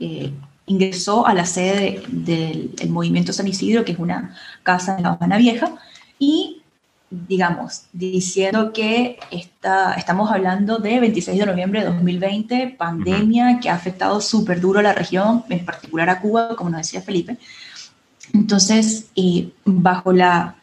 eh, 0.00 0.32
ingresó 0.66 1.26
a 1.26 1.34
la 1.34 1.46
sede 1.46 2.02
del 2.08 2.74
de, 2.74 2.86
Movimiento 2.86 3.32
San 3.32 3.48
Isidro, 3.48 3.84
que 3.84 3.92
es 3.92 3.98
una 3.98 4.36
casa 4.62 4.96
en 4.96 5.04
La 5.04 5.10
Habana 5.10 5.38
Vieja, 5.38 5.74
y 6.18 6.62
digamos, 7.08 7.84
diciendo 7.92 8.72
que 8.72 9.18
está, 9.30 9.94
estamos 9.94 10.30
hablando 10.30 10.78
de 10.78 10.98
26 10.98 11.38
de 11.38 11.46
noviembre 11.46 11.80
de 11.80 11.86
2020, 11.86 12.74
pandemia 12.76 13.60
que 13.60 13.70
ha 13.70 13.74
afectado 13.74 14.20
súper 14.20 14.60
duro 14.60 14.80
a 14.80 14.82
la 14.82 14.92
región, 14.92 15.44
en 15.48 15.64
particular 15.64 16.10
a 16.10 16.20
Cuba, 16.20 16.56
como 16.56 16.70
nos 16.70 16.80
decía 16.80 17.00
Felipe. 17.00 17.38
Entonces, 18.32 19.06
eh, 19.16 19.50
bajo 19.64 20.12
la, 20.12 20.56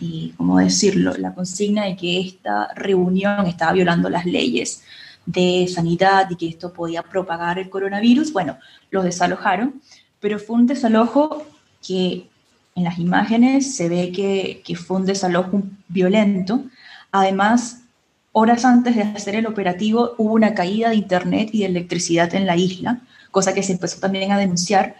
eh, 0.00 0.32
¿cómo 0.36 0.58
decirlo?, 0.58 1.14
la 1.16 1.34
consigna 1.34 1.84
de 1.84 1.96
que 1.96 2.20
esta 2.20 2.72
reunión 2.74 3.46
estaba 3.46 3.72
violando 3.72 4.08
las 4.08 4.26
leyes 4.26 4.82
de 5.26 5.68
sanidad 5.72 6.28
y 6.30 6.36
que 6.36 6.48
esto 6.48 6.72
podía 6.72 7.02
propagar 7.02 7.58
el 7.58 7.68
coronavirus, 7.68 8.32
bueno, 8.32 8.58
los 8.90 9.04
desalojaron, 9.04 9.80
pero 10.20 10.38
fue 10.38 10.56
un 10.56 10.66
desalojo 10.66 11.44
que 11.86 12.28
en 12.74 12.84
las 12.84 12.98
imágenes 12.98 13.74
se 13.74 13.88
ve 13.88 14.12
que, 14.12 14.62
que 14.64 14.76
fue 14.76 14.98
un 14.98 15.06
desalojo 15.06 15.62
violento. 15.88 16.64
Además, 17.10 17.82
horas 18.32 18.64
antes 18.64 18.94
de 18.94 19.02
hacer 19.02 19.34
el 19.34 19.46
operativo 19.46 20.14
hubo 20.18 20.34
una 20.34 20.54
caída 20.54 20.90
de 20.90 20.96
internet 20.96 21.48
y 21.52 21.60
de 21.60 21.66
electricidad 21.66 22.34
en 22.34 22.46
la 22.46 22.56
isla, 22.56 23.00
cosa 23.30 23.54
que 23.54 23.62
se 23.62 23.72
empezó 23.72 23.98
también 23.98 24.30
a 24.30 24.38
denunciar. 24.38 24.96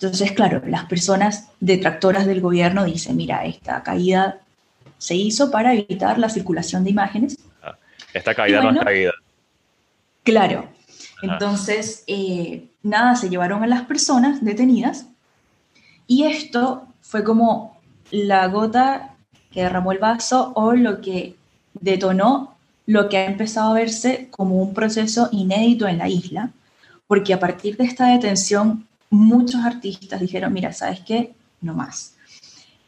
Entonces, 0.00 0.32
claro, 0.32 0.62
las 0.66 0.86
personas 0.86 1.50
detractoras 1.60 2.24
del 2.24 2.40
gobierno 2.40 2.84
dicen, 2.84 3.16
mira, 3.16 3.44
esta 3.44 3.82
caída 3.82 4.38
se 4.96 5.14
hizo 5.14 5.50
para 5.50 5.74
evitar 5.74 6.18
la 6.18 6.30
circulación 6.30 6.84
de 6.84 6.90
imágenes. 6.90 7.36
Esta 8.14 8.34
caída 8.34 8.62
bueno, 8.62 8.72
no 8.72 8.80
es 8.80 8.84
caída. 8.86 9.12
Claro. 10.22 10.68
Ajá. 11.22 11.34
Entonces, 11.34 12.02
eh, 12.06 12.64
nada, 12.82 13.14
se 13.14 13.28
llevaron 13.28 13.62
a 13.62 13.66
las 13.66 13.82
personas 13.82 14.42
detenidas 14.42 15.04
y 16.06 16.24
esto 16.24 16.86
fue 17.02 17.22
como 17.22 17.78
la 18.10 18.46
gota 18.46 19.16
que 19.52 19.62
derramó 19.64 19.92
el 19.92 19.98
vaso 19.98 20.52
o 20.54 20.72
lo 20.72 21.02
que 21.02 21.36
detonó 21.74 22.56
lo 22.86 23.10
que 23.10 23.18
ha 23.18 23.26
empezado 23.26 23.70
a 23.70 23.74
verse 23.74 24.28
como 24.30 24.62
un 24.62 24.72
proceso 24.72 25.28
inédito 25.30 25.86
en 25.86 25.98
la 25.98 26.08
isla, 26.08 26.50
porque 27.06 27.34
a 27.34 27.38
partir 27.38 27.76
de 27.76 27.84
esta 27.84 28.06
detención 28.06 28.88
muchos 29.10 29.64
artistas 29.64 30.20
dijeron, 30.20 30.52
mira, 30.52 30.72
¿sabes 30.72 31.00
qué? 31.00 31.34
No 31.60 31.74
más. 31.74 32.14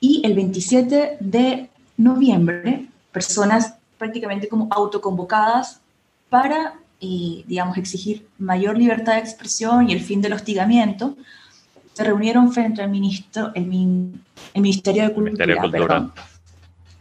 Y 0.00 0.22
el 0.24 0.34
27 0.34 1.18
de 1.20 1.68
noviembre, 1.96 2.86
personas 3.12 3.74
prácticamente 3.98 4.48
como 4.48 4.68
autoconvocadas 4.70 5.80
para, 6.30 6.74
eh, 7.00 7.44
digamos, 7.46 7.76
exigir 7.76 8.26
mayor 8.38 8.78
libertad 8.78 9.14
de 9.14 9.20
expresión 9.20 9.90
y 9.90 9.92
el 9.92 10.00
fin 10.00 10.22
del 10.22 10.32
hostigamiento, 10.32 11.16
se 11.92 12.04
reunieron 12.04 12.52
frente 12.52 12.82
al 12.82 12.90
ministro, 12.90 13.52
el, 13.54 13.64
el 14.54 14.62
Ministerio 14.62 15.02
de 15.02 15.12
Cultura, 15.12 15.46
Ministerio 15.46 15.54
de, 15.54 15.60
Cultura. 15.60 15.86
Perdón, 15.86 16.12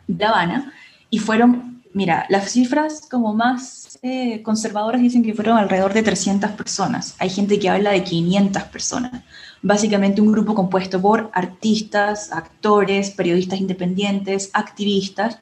de 0.07 0.25
Habana 0.25 0.73
y 1.10 1.19
fueron, 1.19 1.81
mira, 1.93 2.25
las 2.29 2.51
cifras 2.51 3.07
como 3.10 3.34
más 3.34 3.81
eh, 4.04 4.42
conservadoras 4.42 5.00
dicen 5.00 5.22
que 5.24 5.34
fueron 5.34 5.58
alrededor 5.58 5.94
de 5.94 6.02
300 6.02 6.52
personas. 6.52 7.16
Hay 7.20 7.30
gente 7.30 7.60
que 7.60 7.70
habla 7.70 7.92
de 7.92 8.04
500 8.04 8.64
personas. 8.64 9.24
Básicamente 9.62 10.22
un 10.22 10.32
grupo 10.32 10.56
compuesto 10.56 11.00
por 11.00 11.30
artistas, 11.34 12.32
actores, 12.32 13.12
periodistas 13.12 13.60
independientes, 13.60 14.50
activistas, 14.54 15.38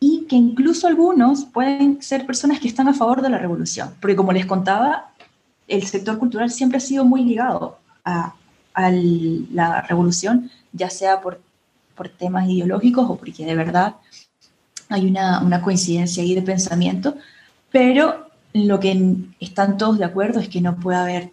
y 0.00 0.26
que 0.28 0.36
incluso 0.36 0.86
algunos 0.88 1.44
pueden 1.44 2.02
ser 2.02 2.26
personas 2.26 2.60
que 2.60 2.68
están 2.68 2.88
a 2.88 2.94
favor 2.94 3.22
de 3.22 3.30
la 3.30 3.38
revolución. 3.38 3.94
Porque 4.00 4.16
como 4.16 4.32
les 4.32 4.46
contaba, 4.46 5.12
el 5.68 5.84
sector 5.86 6.18
cultural 6.18 6.50
siempre 6.50 6.78
ha 6.78 6.80
sido 6.80 7.04
muy 7.04 7.24
ligado 7.24 7.78
a, 8.04 8.34
la 8.74 9.82
revolución, 9.82 10.52
ya 10.72 10.88
sea 10.88 11.20
por, 11.20 11.40
por, 11.96 12.08
temas 12.08 12.48
ideológicos 12.48 13.10
o 13.10 13.16
porque 13.16 13.44
de 13.44 13.56
verdad 13.56 13.96
hay 14.88 15.08
una, 15.08 15.42
una, 15.42 15.60
coincidencia 15.60 16.22
ahí 16.22 16.32
de 16.32 16.42
pensamiento, 16.42 17.16
pero 17.70 18.28
lo 18.52 18.80
que 18.80 19.16
están 19.40 19.78
todos 19.78 19.98
de 19.98 20.04
acuerdo 20.04 20.40
es 20.40 20.48
que 20.48 20.60
no 20.60 20.76
puede 20.76 20.98
haber 20.98 21.30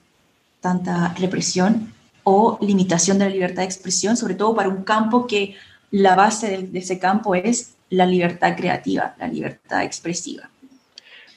tanta 0.62 1.13
represión 1.19 1.93
o 2.24 2.58
limitación 2.62 3.19
de 3.19 3.26
la 3.26 3.32
libertad 3.32 3.62
de 3.62 3.65
expresión, 3.65 4.17
sobre 4.17 4.36
todo 4.36 4.56
para 4.56 4.69
un 4.69 4.84
campo 4.84 5.28
que 5.28 5.56
la 5.91 6.15
base 6.15 6.50
de, 6.50 6.63
de 6.63 6.80
ese 6.80 7.00
campo 7.00 7.36
es 7.36 7.76
la 7.89 8.06
libertad 8.06 8.56
creativa, 8.56 9.15
la 9.19 9.28
libertad 9.28 9.84
expresiva. 9.84 10.50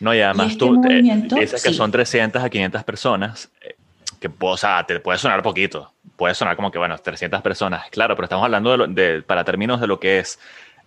No, 0.01 0.15
y 0.15 0.21
además 0.21 0.49
y 0.49 0.51
este 0.53 0.59
tú 0.59 0.83
eh, 0.89 1.41
dices 1.41 1.63
que 1.63 1.71
sí. 1.71 1.75
son 1.75 1.91
300 1.91 2.43
a 2.43 2.49
500 2.49 2.85
personas, 2.85 3.51
eh, 3.61 3.75
que 4.21 4.31
o 4.39 4.57
sea, 4.57 4.85
te 4.85 5.01
puede 5.01 5.19
sonar 5.19 5.43
poquito, 5.43 5.93
puede 6.17 6.35
sonar 6.35 6.57
como 6.57 6.71
que, 6.71 6.79
bueno, 6.79 6.97
300 6.97 7.43
personas, 7.43 7.89
claro, 7.91 8.15
pero 8.15 8.25
estamos 8.25 8.45
hablando 8.45 8.71
de, 8.71 8.77
lo, 8.77 8.87
de, 8.87 9.23
para 9.23 9.45
términos 9.45 9.81
de 9.81 9.87
lo 9.87 9.99
que 9.99 10.21
es 10.21 10.39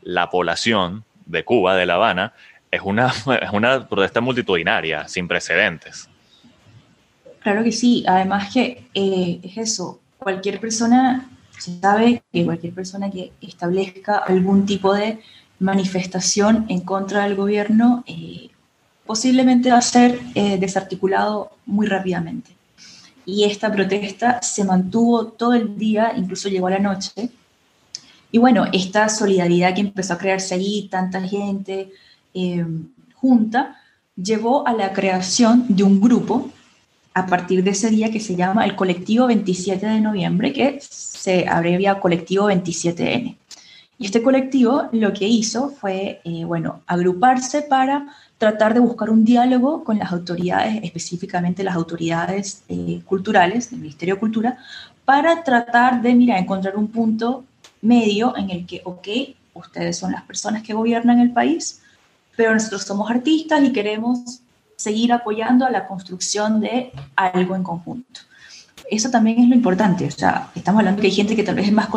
la 0.01 0.29
población 0.29 1.03
de 1.25 1.43
Cuba, 1.43 1.75
de 1.75 1.85
La 1.85 1.95
Habana, 1.95 2.33
es 2.71 2.81
una, 2.83 3.07
es 3.41 3.51
una 3.51 3.87
protesta 3.87 4.21
multitudinaria, 4.21 5.07
sin 5.07 5.27
precedentes. 5.27 6.07
Claro 7.39 7.63
que 7.63 7.71
sí, 7.71 8.03
además 8.07 8.53
que 8.53 8.87
eh, 8.93 9.39
es 9.43 9.57
eso, 9.57 9.99
cualquier 10.17 10.59
persona, 10.59 11.29
se 11.57 11.79
sabe 11.79 12.23
que 12.31 12.45
cualquier 12.45 12.73
persona 12.73 13.11
que 13.11 13.31
establezca 13.41 14.17
algún 14.17 14.65
tipo 14.65 14.93
de 14.93 15.19
manifestación 15.59 16.65
en 16.69 16.81
contra 16.81 17.23
del 17.23 17.35
gobierno 17.35 18.03
eh, 18.07 18.49
posiblemente 19.05 19.71
va 19.71 19.77
a 19.77 19.81
ser 19.81 20.19
eh, 20.35 20.57
desarticulado 20.57 21.51
muy 21.65 21.87
rápidamente 21.87 22.51
y 23.25 23.43
esta 23.43 23.71
protesta 23.71 24.41
se 24.41 24.63
mantuvo 24.63 25.27
todo 25.27 25.53
el 25.53 25.77
día, 25.77 26.13
incluso 26.15 26.49
llegó 26.49 26.67
a 26.67 26.71
la 26.71 26.79
noche. 26.79 27.29
Y 28.31 28.37
bueno, 28.37 28.65
esta 28.71 29.09
solidaridad 29.09 29.75
que 29.75 29.81
empezó 29.81 30.13
a 30.13 30.17
crearse 30.17 30.55
allí, 30.55 30.87
tanta 30.89 31.21
gente 31.21 31.91
eh, 32.33 32.65
junta, 33.15 33.79
llevó 34.15 34.67
a 34.67 34.73
la 34.73 34.93
creación 34.93 35.65
de 35.69 35.83
un 35.83 36.01
grupo 36.01 36.49
a 37.13 37.25
partir 37.25 37.63
de 37.63 37.71
ese 37.71 37.89
día 37.89 38.11
que 38.11 38.19
se 38.19 38.35
llama 38.35 38.65
el 38.65 38.75
Colectivo 38.75 39.27
27 39.27 39.85
de 39.85 40.01
Noviembre, 40.01 40.53
que 40.53 40.79
se 40.81 41.47
abrevia 41.47 41.99
Colectivo 41.99 42.49
27N. 42.49 43.37
Y 43.97 44.05
este 44.05 44.23
colectivo 44.23 44.89
lo 44.93 45.13
que 45.13 45.27
hizo 45.27 45.69
fue, 45.69 46.21
eh, 46.23 46.43
bueno, 46.43 46.81
agruparse 46.87 47.61
para 47.61 48.07
tratar 48.39 48.73
de 48.73 48.79
buscar 48.79 49.11
un 49.11 49.23
diálogo 49.23 49.83
con 49.83 49.99
las 49.99 50.11
autoridades, 50.11 50.79
específicamente 50.83 51.63
las 51.63 51.75
autoridades 51.75 52.63
eh, 52.67 53.01
culturales 53.05 53.69
del 53.69 53.81
Ministerio 53.81 54.15
de 54.15 54.19
Cultura, 54.19 54.57
para 55.05 55.43
tratar 55.43 56.01
de, 56.01 56.15
mira, 56.15 56.39
encontrar 56.39 56.77
un 56.77 56.87
punto 56.87 57.43
medio 57.83 58.35
en 58.35 58.49
el 58.49 58.65
que, 58.65 58.81
ok, 58.83 59.07
ustedes 59.53 59.99
son 59.99 60.13
las 60.13 60.23
personas 60.23 60.63
que 60.63 60.73
gobiernan 60.73 61.19
el 61.19 61.31
país, 61.31 61.80
pero 62.35 62.53
nosotros 62.53 62.83
somos 62.83 63.09
artistas 63.09 63.63
y 63.63 63.73
queremos 63.73 64.41
seguir 64.75 65.13
apoyando 65.13 65.65
a 65.65 65.69
la 65.69 65.87
construcción 65.87 66.59
de 66.59 66.91
algo 67.15 67.55
en 67.55 67.63
conjunto. 67.63 68.21
Eso 68.89 69.09
también 69.09 69.39
es 69.39 69.47
lo 69.47 69.55
importante, 69.55 70.05
o 70.05 70.11
sea, 70.11 70.49
estamos 70.53 70.79
hablando 70.79 71.01
que 71.01 71.07
hay 71.07 71.13
gente 71.13 71.35
que 71.35 71.43
tal 71.43 71.55
vez 71.55 71.67
es 71.67 71.71
más 71.71 71.87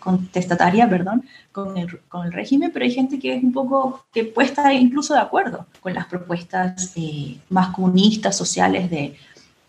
contestataria, 0.00 0.88
perdón, 0.88 1.24
con 1.50 1.78
el, 1.78 2.00
con 2.08 2.26
el 2.26 2.32
régimen, 2.32 2.70
pero 2.72 2.84
hay 2.84 2.90
gente 2.92 3.18
que 3.18 3.36
es 3.36 3.42
un 3.42 3.52
poco, 3.52 4.04
que 4.12 4.24
puede 4.24 4.48
estar 4.48 4.70
incluso 4.72 5.14
de 5.14 5.20
acuerdo 5.20 5.66
con 5.80 5.94
las 5.94 6.06
propuestas 6.06 6.92
eh, 6.96 7.38
más 7.48 7.68
comunistas, 7.68 8.36
sociales 8.36 8.90
de, 8.90 9.16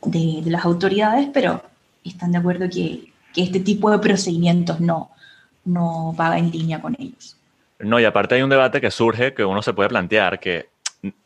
de, 0.03 0.41
de, 0.43 0.51
las 0.51 0.65
autoridades, 0.65 1.29
pero 1.33 1.63
están 2.03 2.33
de 2.33 2.39
acuerdo 2.39 2.67
que, 2.69 3.13
que 3.33 3.43
este 3.43 3.61
tipo 3.61 3.89
de 3.89 3.99
procedimientos 3.99 4.81
no, 4.81 5.09
no 5.63 6.13
va 6.19 6.37
en 6.37 6.51
línea 6.51 6.81
con 6.81 6.95
ellos. 6.99 7.37
No, 7.83 7.99
y 7.99 8.05
aparte 8.05 8.35
hay 8.35 8.41
un 8.41 8.49
debate 8.49 8.81
que 8.81 8.91
surge 8.91 9.33
que 9.33 9.45
uno 9.45 9.61
se 9.61 9.73
puede 9.73 9.89
plantear 9.89 10.39
que 10.39 10.69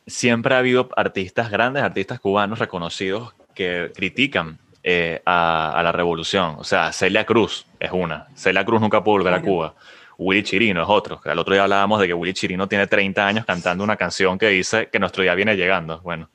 siempre 0.06 0.54
ha 0.54 0.58
habido 0.58 0.88
artistas 0.96 1.50
grandes, 1.50 1.82
artistas 1.82 2.20
cubanos 2.20 2.58
reconocidos 2.58 3.34
que 3.54 3.92
critican 3.94 4.58
eh, 4.82 5.20
a, 5.24 5.80
la 5.82 5.92
revolución. 5.92 6.56
O 6.58 6.64
sea, 6.64 6.92
Celia 6.92 7.24
Cruz 7.24 7.66
es 7.78 7.90
una. 7.92 8.26
Celia 8.34 8.64
Cruz 8.64 8.80
nunca 8.80 9.02
pudo 9.02 9.18
volver 9.18 9.34
a 9.34 9.42
Cuba. 9.42 9.74
Willy 10.16 10.42
Chirino 10.42 10.82
es 10.82 10.88
otro. 10.88 11.20
El 11.24 11.38
otro 11.38 11.54
día 11.54 11.62
hablábamos 11.62 12.00
de 12.00 12.08
que 12.08 12.14
Willy 12.14 12.34
Chirino 12.34 12.66
tiene 12.66 12.86
30 12.86 13.26
años 13.26 13.44
cantando 13.44 13.84
una 13.84 13.96
canción 13.96 14.38
que 14.38 14.48
dice 14.48 14.88
que 14.90 14.98
nuestro 14.98 15.22
día 15.22 15.34
viene 15.34 15.56
llegando. 15.56 16.00
Bueno, 16.00 16.28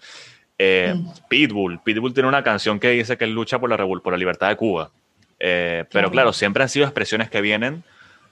eh, 0.58 0.94
mm. 0.96 1.28
Pitbull. 1.28 1.80
Pitbull 1.82 2.14
tiene 2.14 2.30
una 2.30 2.44
canción 2.44 2.80
que 2.80 2.92
dice 2.92 3.18
que 3.18 3.26
él 3.26 3.32
lucha 3.32 3.60
por 3.60 3.70
la, 3.70 3.78
por 3.78 4.12
la 4.12 4.18
libertad 4.18 4.50
de 4.50 4.56
Cuba. 4.56 4.92
Eh, 5.40 5.84
pero 5.92 6.10
claro, 6.10 6.32
siempre 6.32 6.64
han 6.64 6.70
sido 6.70 6.86
expresiones 6.86 7.30
que 7.30 7.42
vienen 7.42 7.84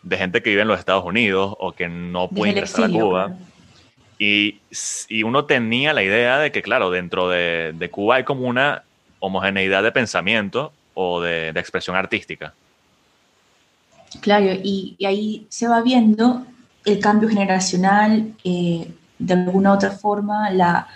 de 0.03 0.17
gente 0.17 0.41
que 0.41 0.49
vive 0.49 0.63
en 0.63 0.67
los 0.67 0.79
Estados 0.79 1.05
Unidos 1.05 1.55
o 1.59 1.71
que 1.73 1.87
no 1.87 2.29
puede 2.29 2.51
ingresar 2.51 2.85
a 2.85 2.89
Cuba. 2.89 3.35
Y, 4.17 4.59
y, 5.09 5.23
uno 5.23 5.45
tenía 5.45 5.93
la 5.93 6.03
idea 6.03 6.37
de 6.37 6.51
que, 6.51 6.61
claro, 6.61 6.91
dentro 6.91 7.27
de, 7.27 7.73
de 7.73 7.89
Cuba 7.89 8.17
hay 8.17 8.23
como 8.23 8.47
una 8.47 8.83
homogeneidad 9.19 9.81
de 9.81 9.91
pensamiento 9.91 10.73
o 10.93 11.21
de, 11.21 11.53
de 11.53 11.59
expresión 11.59 11.95
artística. 11.95 12.53
Claro, 14.19 14.51
y, 14.63 14.95
y, 14.99 15.05
ahí 15.05 15.47
se 15.49 15.67
va 15.67 15.81
viendo 15.81 16.45
el 16.85 16.99
cambio 16.99 17.29
generacional, 17.29 18.33
eh, 18.43 18.87
de 19.17 19.33
alguna 19.33 19.73
otra 19.73 19.91
forma, 19.91 20.49
la, 20.49 20.87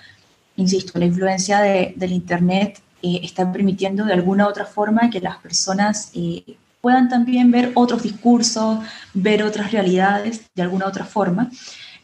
insisto, 0.56 0.98
la 1.00 1.06
influencia 1.06 1.62
de, 1.62 1.94
del 1.96 2.12
Internet 2.12 2.82
eh, 3.02 3.20
está 3.24 3.52
permitiendo 3.52 4.04
de 4.06 4.14
alguna 4.14 4.48
otra 4.48 4.66
forma 4.66 5.10
que 5.10 5.22
las 5.22 5.38
personas 5.38 6.12
eh, 6.16 6.58
puedan 6.86 7.10
también 7.10 7.50
ver 7.50 7.72
otros 7.74 8.04
discursos, 8.04 8.78
ver 9.12 9.42
otras 9.42 9.72
realidades 9.72 10.42
de 10.54 10.62
alguna 10.62 10.86
otra 10.86 11.04
forma. 11.04 11.50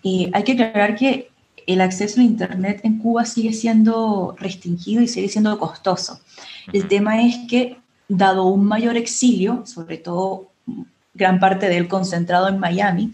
Eh, 0.03 0.31
hay 0.33 0.43
que 0.43 0.53
aclarar 0.53 0.95
que 0.95 1.29
el 1.67 1.81
acceso 1.81 2.19
a 2.19 2.23
Internet 2.23 2.79
en 2.81 2.97
Cuba 2.97 3.25
sigue 3.25 3.53
siendo 3.53 4.35
restringido 4.39 5.03
y 5.03 5.07
sigue 5.07 5.29
siendo 5.29 5.59
costoso. 5.59 6.19
El 6.73 6.87
tema 6.87 7.21
es 7.21 7.35
que, 7.47 7.77
dado 8.07 8.45
un 8.45 8.65
mayor 8.65 8.97
exilio, 8.97 9.63
sobre 9.67 9.99
todo 9.99 10.49
gran 11.13 11.39
parte 11.39 11.69
de 11.69 11.77
él 11.77 11.87
concentrado 11.87 12.47
en 12.47 12.57
Miami, 12.57 13.13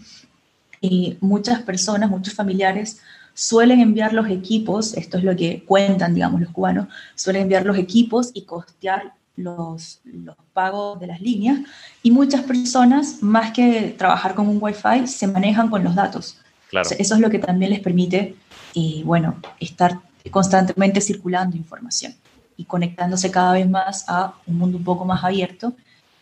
eh, 0.80 1.18
muchas 1.20 1.60
personas, 1.60 2.08
muchos 2.08 2.32
familiares 2.32 3.02
suelen 3.34 3.80
enviar 3.80 4.14
los 4.14 4.30
equipos, 4.30 4.94
esto 4.94 5.18
es 5.18 5.24
lo 5.24 5.36
que 5.36 5.64
cuentan, 5.66 6.14
digamos, 6.14 6.40
los 6.40 6.50
cubanos, 6.50 6.88
suelen 7.14 7.42
enviar 7.42 7.66
los 7.66 7.76
equipos 7.76 8.30
y 8.32 8.46
costear 8.46 9.18
los, 9.38 10.00
los 10.04 10.36
pagos 10.52 11.00
de 11.00 11.06
las 11.06 11.20
líneas 11.20 11.60
y 12.02 12.10
muchas 12.10 12.42
personas, 12.42 13.22
más 13.22 13.52
que 13.52 13.94
trabajar 13.96 14.34
con 14.34 14.48
un 14.48 14.58
Wi-Fi, 14.60 15.06
se 15.06 15.26
manejan 15.26 15.70
con 15.70 15.84
los 15.84 15.94
datos. 15.94 16.38
Claro. 16.68 16.90
eso 16.98 17.14
es 17.14 17.20
lo 17.20 17.30
que 17.30 17.38
también 17.38 17.70
les 17.70 17.80
permite, 17.80 18.36
eh, 18.74 19.02
bueno, 19.02 19.36
estar 19.58 20.00
constantemente 20.30 21.00
circulando 21.00 21.56
información 21.56 22.14
y 22.58 22.64
conectándose 22.64 23.30
cada 23.30 23.54
vez 23.54 23.66
más 23.68 24.04
a 24.06 24.34
un 24.46 24.58
mundo 24.58 24.76
un 24.76 24.84
poco 24.84 25.06
más 25.06 25.24
abierto 25.24 25.72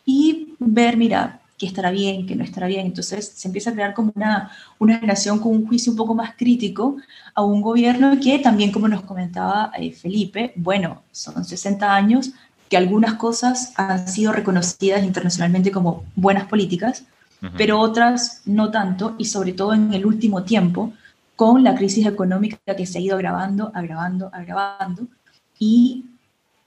y 0.04 0.54
ver, 0.60 0.96
mira, 0.96 1.40
qué 1.58 1.66
estará 1.66 1.90
bien, 1.90 2.26
qué 2.26 2.36
no 2.36 2.44
estará 2.44 2.66
bien. 2.66 2.86
Entonces 2.86 3.32
se 3.34 3.48
empieza 3.48 3.70
a 3.70 3.72
crear 3.72 3.94
como 3.94 4.12
una, 4.14 4.50
una 4.78 4.98
generación 4.98 5.38
con 5.38 5.52
un 5.52 5.66
juicio 5.66 5.92
un 5.92 5.96
poco 5.96 6.14
más 6.14 6.34
crítico 6.36 6.96
a 7.34 7.42
un 7.42 7.62
gobierno 7.62 8.18
que 8.20 8.38
también, 8.38 8.70
como 8.70 8.88
nos 8.88 9.02
comentaba 9.02 9.72
eh, 9.76 9.92
Felipe, 9.92 10.52
bueno, 10.56 11.02
son 11.10 11.44
60 11.44 11.94
años, 11.94 12.32
que 12.68 12.76
algunas 12.76 13.14
cosas 13.14 13.72
han 13.76 14.08
sido 14.08 14.32
reconocidas 14.32 15.04
internacionalmente 15.04 15.70
como 15.70 16.04
buenas 16.14 16.46
políticas, 16.46 17.04
pero 17.56 17.78
otras 17.78 18.42
no 18.46 18.70
tanto, 18.70 19.14
y 19.18 19.26
sobre 19.26 19.52
todo 19.52 19.74
en 19.74 19.92
el 19.92 20.06
último 20.06 20.42
tiempo, 20.42 20.92
con 21.36 21.62
la 21.62 21.74
crisis 21.74 22.06
económica 22.06 22.58
que 22.76 22.86
se 22.86 22.98
ha 22.98 23.00
ido 23.00 23.14
agravando, 23.14 23.70
agravando, 23.74 24.30
agravando, 24.32 25.06
y 25.58 26.06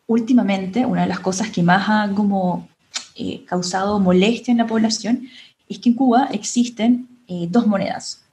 últimamente 0.07 0.85
una 0.85 1.01
de 1.01 1.07
las 1.07 1.19
cosas 1.19 1.49
que 1.49 1.63
más 1.63 1.89
ha 1.89 2.13
como 2.13 2.69
eh, 3.15 3.43
causado 3.45 3.99
molestia 3.99 4.51
en 4.51 4.59
la 4.59 4.67
población 4.67 5.27
es 5.67 5.79
que 5.79 5.89
en 5.89 5.95
Cuba 5.95 6.29
existen 6.31 7.07
eh, 7.27 7.47
dos 7.49 7.67
monedas. 7.67 8.23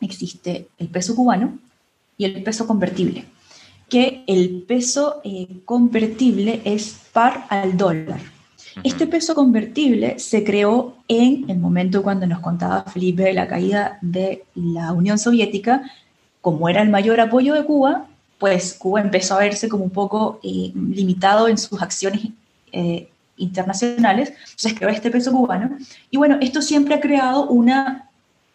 Existe 0.00 0.68
el 0.78 0.88
peso 0.88 1.14
cubano 1.14 1.58
y 2.16 2.24
el 2.24 2.42
peso 2.42 2.66
convertible 2.66 3.26
que 3.90 4.22
el 4.26 4.62
peso 4.66 5.20
eh, 5.24 5.48
convertible 5.64 6.62
es 6.64 6.98
par 7.12 7.44
al 7.50 7.76
dólar. 7.76 8.20
Este 8.84 9.06
peso 9.08 9.34
convertible 9.34 10.18
se 10.20 10.44
creó 10.44 10.94
en 11.08 11.50
el 11.50 11.58
momento 11.58 12.02
cuando 12.02 12.26
nos 12.26 12.38
contaba 12.38 12.84
Felipe 12.84 13.24
de 13.24 13.32
la 13.34 13.48
caída 13.48 13.98
de 14.00 14.44
la 14.54 14.92
Unión 14.92 15.18
Soviética, 15.18 15.82
como 16.40 16.68
era 16.68 16.80
el 16.80 16.88
mayor 16.88 17.20
apoyo 17.20 17.52
de 17.54 17.64
Cuba, 17.64 18.06
pues 18.38 18.74
Cuba 18.74 19.00
empezó 19.00 19.34
a 19.34 19.40
verse 19.40 19.68
como 19.68 19.84
un 19.84 19.90
poco 19.90 20.40
eh, 20.42 20.72
limitado 20.74 21.48
en 21.48 21.58
sus 21.58 21.82
acciones 21.82 22.28
eh, 22.72 23.10
internacionales, 23.36 24.30
entonces 24.30 24.74
creó 24.74 24.88
este 24.88 25.10
peso 25.10 25.32
cubano. 25.32 25.76
Y 26.10 26.16
bueno, 26.16 26.38
esto 26.40 26.62
siempre 26.62 26.94
ha 26.94 27.00
creado 27.00 27.48
una 27.48 28.06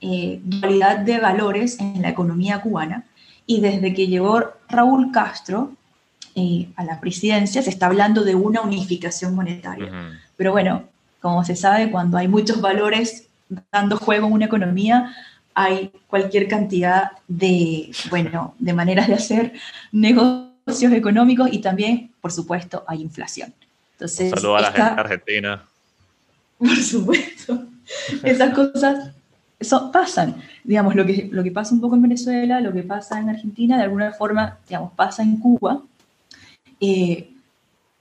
dualidad 0.02 1.00
de 1.00 1.18
valores 1.18 1.80
en 1.80 2.04
la 2.04 2.10
economía 2.10 2.62
cubana, 2.62 3.06
y 3.48 3.62
desde 3.62 3.94
que 3.94 4.08
llegó 4.08 4.44
Raúl 4.70 5.12
Castro 5.12 5.72
eh, 6.36 6.68
a 6.76 6.84
la 6.84 7.00
presidencia 7.00 7.62
se 7.62 7.70
está 7.70 7.86
hablando 7.86 8.24
de 8.24 8.36
una 8.36 8.62
unificación 8.62 9.36
monetaria. 9.36 10.20
Pero 10.36 10.52
bueno, 10.52 10.84
como 11.22 11.44
se 11.46 11.56
sabe, 11.56 11.92
cuando 11.92 12.18
hay 12.18 12.28
muchos 12.28 12.62
valores 12.62 13.28
dando 13.72 13.98
juego 13.98 14.28
en 14.28 14.34
una 14.34 14.46
economía, 14.46 15.16
hay 15.54 15.92
cualquier 16.08 16.48
cantidad 16.48 17.12
de, 17.28 17.92
bueno, 18.10 18.54
de 18.60 18.74
maneras 18.74 19.08
de 19.08 19.14
hacer 19.14 19.54
negocios 19.92 20.92
económicos 20.92 21.50
y 21.52 21.60
también, 21.60 22.12
por 22.20 22.32
supuesto, 22.32 22.84
hay 22.88 23.02
inflación. 23.02 23.54
Entonces, 23.94 24.32
Saludos 24.32 24.58
a 24.58 24.62
la 24.62 24.72
gente 24.72 25.02
argentina. 25.02 25.64
Por 26.58 26.76
supuesto. 26.78 27.64
Esas 28.24 28.54
cosas 28.54 29.12
eso 29.66 29.92
pasan, 29.92 30.36
digamos, 30.64 30.96
lo 30.96 31.06
que, 31.06 31.30
lo 31.32 31.44
que 31.44 31.52
pasa 31.52 31.74
un 31.74 31.82
poco 31.82 31.96
en 31.96 32.04
Venezuela, 32.04 32.62
lo 32.62 32.72
que 32.72 32.84
pasa 32.84 33.20
en 33.20 33.30
Argentina, 33.30 33.78
de 33.78 33.84
alguna 33.84 34.12
forma, 34.14 34.60
digamos, 34.68 34.94
pasa 34.94 35.24
en 35.24 35.38
Cuba. 35.38 35.82
Eh, 36.80 37.32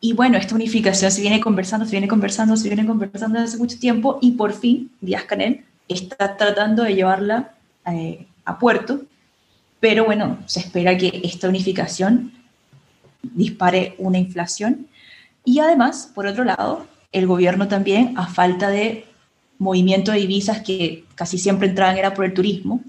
y 0.00 0.12
bueno, 0.12 0.36
esta 0.36 0.54
unificación 0.54 1.10
se 1.10 1.22
viene 1.22 1.40
conversando, 1.40 1.86
se 1.86 1.92
viene 1.92 2.08
conversando, 2.08 2.56
se 2.56 2.68
viene 2.68 2.86
conversando 2.86 3.40
desde 3.40 3.54
hace 3.54 3.58
mucho 3.62 3.78
tiempo 3.78 4.18
y 4.20 4.32
por 4.32 4.52
fin 4.52 4.90
Díaz 5.00 5.24
Canel 5.24 5.64
está 5.88 6.36
tratando 6.36 6.82
de 6.82 6.94
llevarla 6.94 7.54
eh, 7.86 8.26
a 8.44 8.58
puerto, 8.58 9.00
pero 9.80 10.04
bueno, 10.04 10.38
se 10.46 10.60
espera 10.60 10.96
que 10.96 11.20
esta 11.24 11.48
unificación 11.48 12.32
dispare 13.22 13.94
una 13.98 14.18
inflación. 14.18 14.86
Y 15.44 15.60
además, 15.60 16.10
por 16.14 16.26
otro 16.26 16.44
lado, 16.44 16.86
el 17.12 17.26
gobierno 17.26 17.68
también, 17.68 18.14
a 18.18 18.26
falta 18.26 18.68
de 18.68 19.06
movimiento 19.64 20.12
de 20.12 20.18
divisas 20.18 20.60
que 20.60 21.04
casi 21.14 21.38
siempre 21.38 21.68
entraban 21.68 21.96
era 21.96 22.14
por 22.14 22.24
el 22.24 22.34
turismo, 22.34 22.82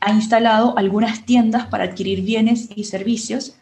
ha 0.00 0.10
instalado 0.10 0.76
algunas 0.76 1.24
tiendas 1.24 1.66
para 1.66 1.84
adquirir 1.84 2.22
bienes 2.22 2.68
y 2.74 2.84
servicios 2.84 3.54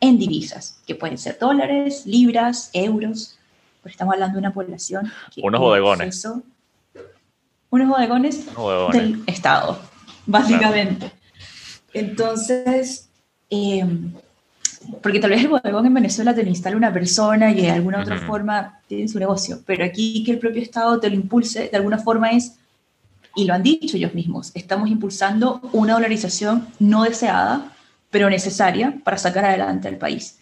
en 0.00 0.18
divisas, 0.18 0.80
que 0.86 0.94
pueden 0.94 1.18
ser 1.18 1.38
dólares, 1.38 2.06
libras, 2.06 2.70
euros, 2.72 3.38
pero 3.82 3.92
estamos 3.92 4.14
hablando 4.14 4.34
de 4.34 4.40
una 4.40 4.52
población 4.52 5.10
que 5.34 5.40
unos 5.42 5.60
bodegones. 5.60 6.26
unos 7.70 7.88
bodegones, 7.88 8.46
del 8.92 9.22
Estado, 9.26 9.78
básicamente. 10.26 11.12
Entonces, 11.92 13.08
eh, 13.48 13.84
porque 15.02 15.20
tal 15.20 15.30
vez 15.30 15.42
el 15.42 15.48
bodegón 15.48 15.86
en 15.86 15.94
Venezuela 15.94 16.34
te 16.34 16.42
lo 16.42 16.48
instala 16.48 16.76
una 16.76 16.92
persona 16.92 17.50
y 17.52 17.62
de 17.62 17.70
alguna 17.70 18.00
otra 18.00 18.18
forma 18.18 18.80
tiene 18.88 19.08
su 19.08 19.18
negocio, 19.18 19.60
pero 19.66 19.84
aquí 19.84 20.24
que 20.24 20.32
el 20.32 20.38
propio 20.38 20.62
Estado 20.62 20.98
te 20.98 21.10
lo 21.10 21.16
impulse 21.16 21.68
de 21.68 21.76
alguna 21.76 21.98
forma 21.98 22.30
es, 22.30 22.56
y 23.36 23.44
lo 23.44 23.54
han 23.54 23.62
dicho 23.62 23.96
ellos 23.96 24.14
mismos, 24.14 24.52
estamos 24.54 24.88
impulsando 24.90 25.60
una 25.72 25.94
dolarización 25.94 26.66
no 26.78 27.04
deseada, 27.04 27.72
pero 28.10 28.30
necesaria 28.30 28.94
para 29.04 29.18
sacar 29.18 29.44
adelante 29.44 29.88
al 29.88 29.96
país. 29.96 30.38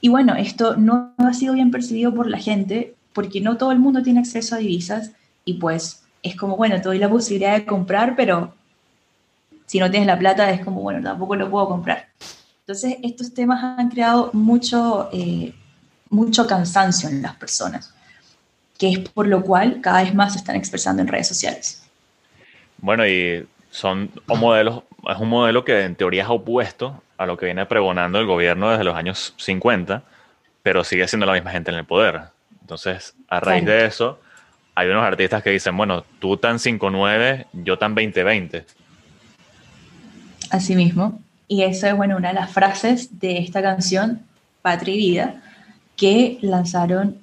Y 0.00 0.08
bueno, 0.08 0.34
esto 0.34 0.76
no 0.76 1.14
ha 1.16 1.32
sido 1.32 1.54
bien 1.54 1.70
percibido 1.70 2.14
por 2.14 2.28
la 2.28 2.38
gente 2.38 2.94
porque 3.12 3.40
no 3.40 3.56
todo 3.56 3.72
el 3.72 3.78
mundo 3.78 4.02
tiene 4.02 4.20
acceso 4.20 4.54
a 4.54 4.58
divisas 4.58 5.12
y 5.44 5.54
pues 5.54 6.02
es 6.22 6.36
como, 6.36 6.56
bueno, 6.56 6.76
te 6.76 6.82
doy 6.82 6.98
la 6.98 7.08
posibilidad 7.08 7.54
de 7.54 7.64
comprar, 7.64 8.14
pero 8.16 8.52
si 9.64 9.78
no 9.78 9.90
tienes 9.90 10.06
la 10.06 10.18
plata 10.18 10.50
es 10.50 10.62
como, 10.64 10.82
bueno, 10.82 11.02
tampoco 11.02 11.36
lo 11.36 11.50
puedo 11.50 11.68
comprar. 11.68 12.08
Entonces, 12.66 12.96
estos 13.04 13.32
temas 13.32 13.62
han 13.62 13.88
creado 13.90 14.30
mucho, 14.32 15.08
eh, 15.12 15.54
mucho 16.10 16.48
cansancio 16.48 17.08
en 17.08 17.22
las 17.22 17.36
personas, 17.36 17.94
que 18.76 18.90
es 18.90 18.98
por 18.98 19.28
lo 19.28 19.42
cual 19.42 19.80
cada 19.80 20.02
vez 20.02 20.12
más 20.12 20.32
se 20.32 20.40
están 20.40 20.56
expresando 20.56 21.00
en 21.00 21.06
redes 21.06 21.28
sociales. 21.28 21.84
Bueno, 22.78 23.06
y 23.06 23.46
son 23.70 24.10
modelos, 24.26 24.82
es 25.08 25.16
un 25.16 25.28
modelo 25.28 25.64
que 25.64 25.84
en 25.84 25.94
teoría 25.94 26.24
es 26.24 26.28
opuesto 26.28 27.00
a 27.16 27.24
lo 27.24 27.36
que 27.36 27.46
viene 27.46 27.66
pregonando 27.66 28.18
el 28.18 28.26
gobierno 28.26 28.68
desde 28.68 28.82
los 28.82 28.96
años 28.96 29.32
50, 29.36 30.02
pero 30.64 30.82
sigue 30.82 31.06
siendo 31.06 31.24
la 31.24 31.34
misma 31.34 31.52
gente 31.52 31.70
en 31.70 31.76
el 31.76 31.84
poder. 31.84 32.20
Entonces, 32.62 33.14
a 33.28 33.38
raíz 33.38 33.64
de 33.64 33.86
eso, 33.86 34.18
hay 34.74 34.88
unos 34.88 35.04
artistas 35.04 35.40
que 35.40 35.50
dicen, 35.50 35.76
bueno, 35.76 36.02
tú 36.18 36.36
tan 36.36 36.56
5'9, 36.56 37.46
yo 37.52 37.78
tan 37.78 37.94
20'20. 37.94 38.64
Así 40.50 40.74
mismo. 40.74 41.20
Y 41.48 41.62
eso 41.62 41.86
es, 41.86 41.96
bueno, 41.96 42.16
una 42.16 42.28
de 42.28 42.34
las 42.34 42.50
frases 42.50 43.18
de 43.20 43.38
esta 43.38 43.62
canción, 43.62 44.22
Patria 44.62 44.94
y 44.94 44.98
Vida, 44.98 45.42
que 45.96 46.38
lanzaron 46.42 47.18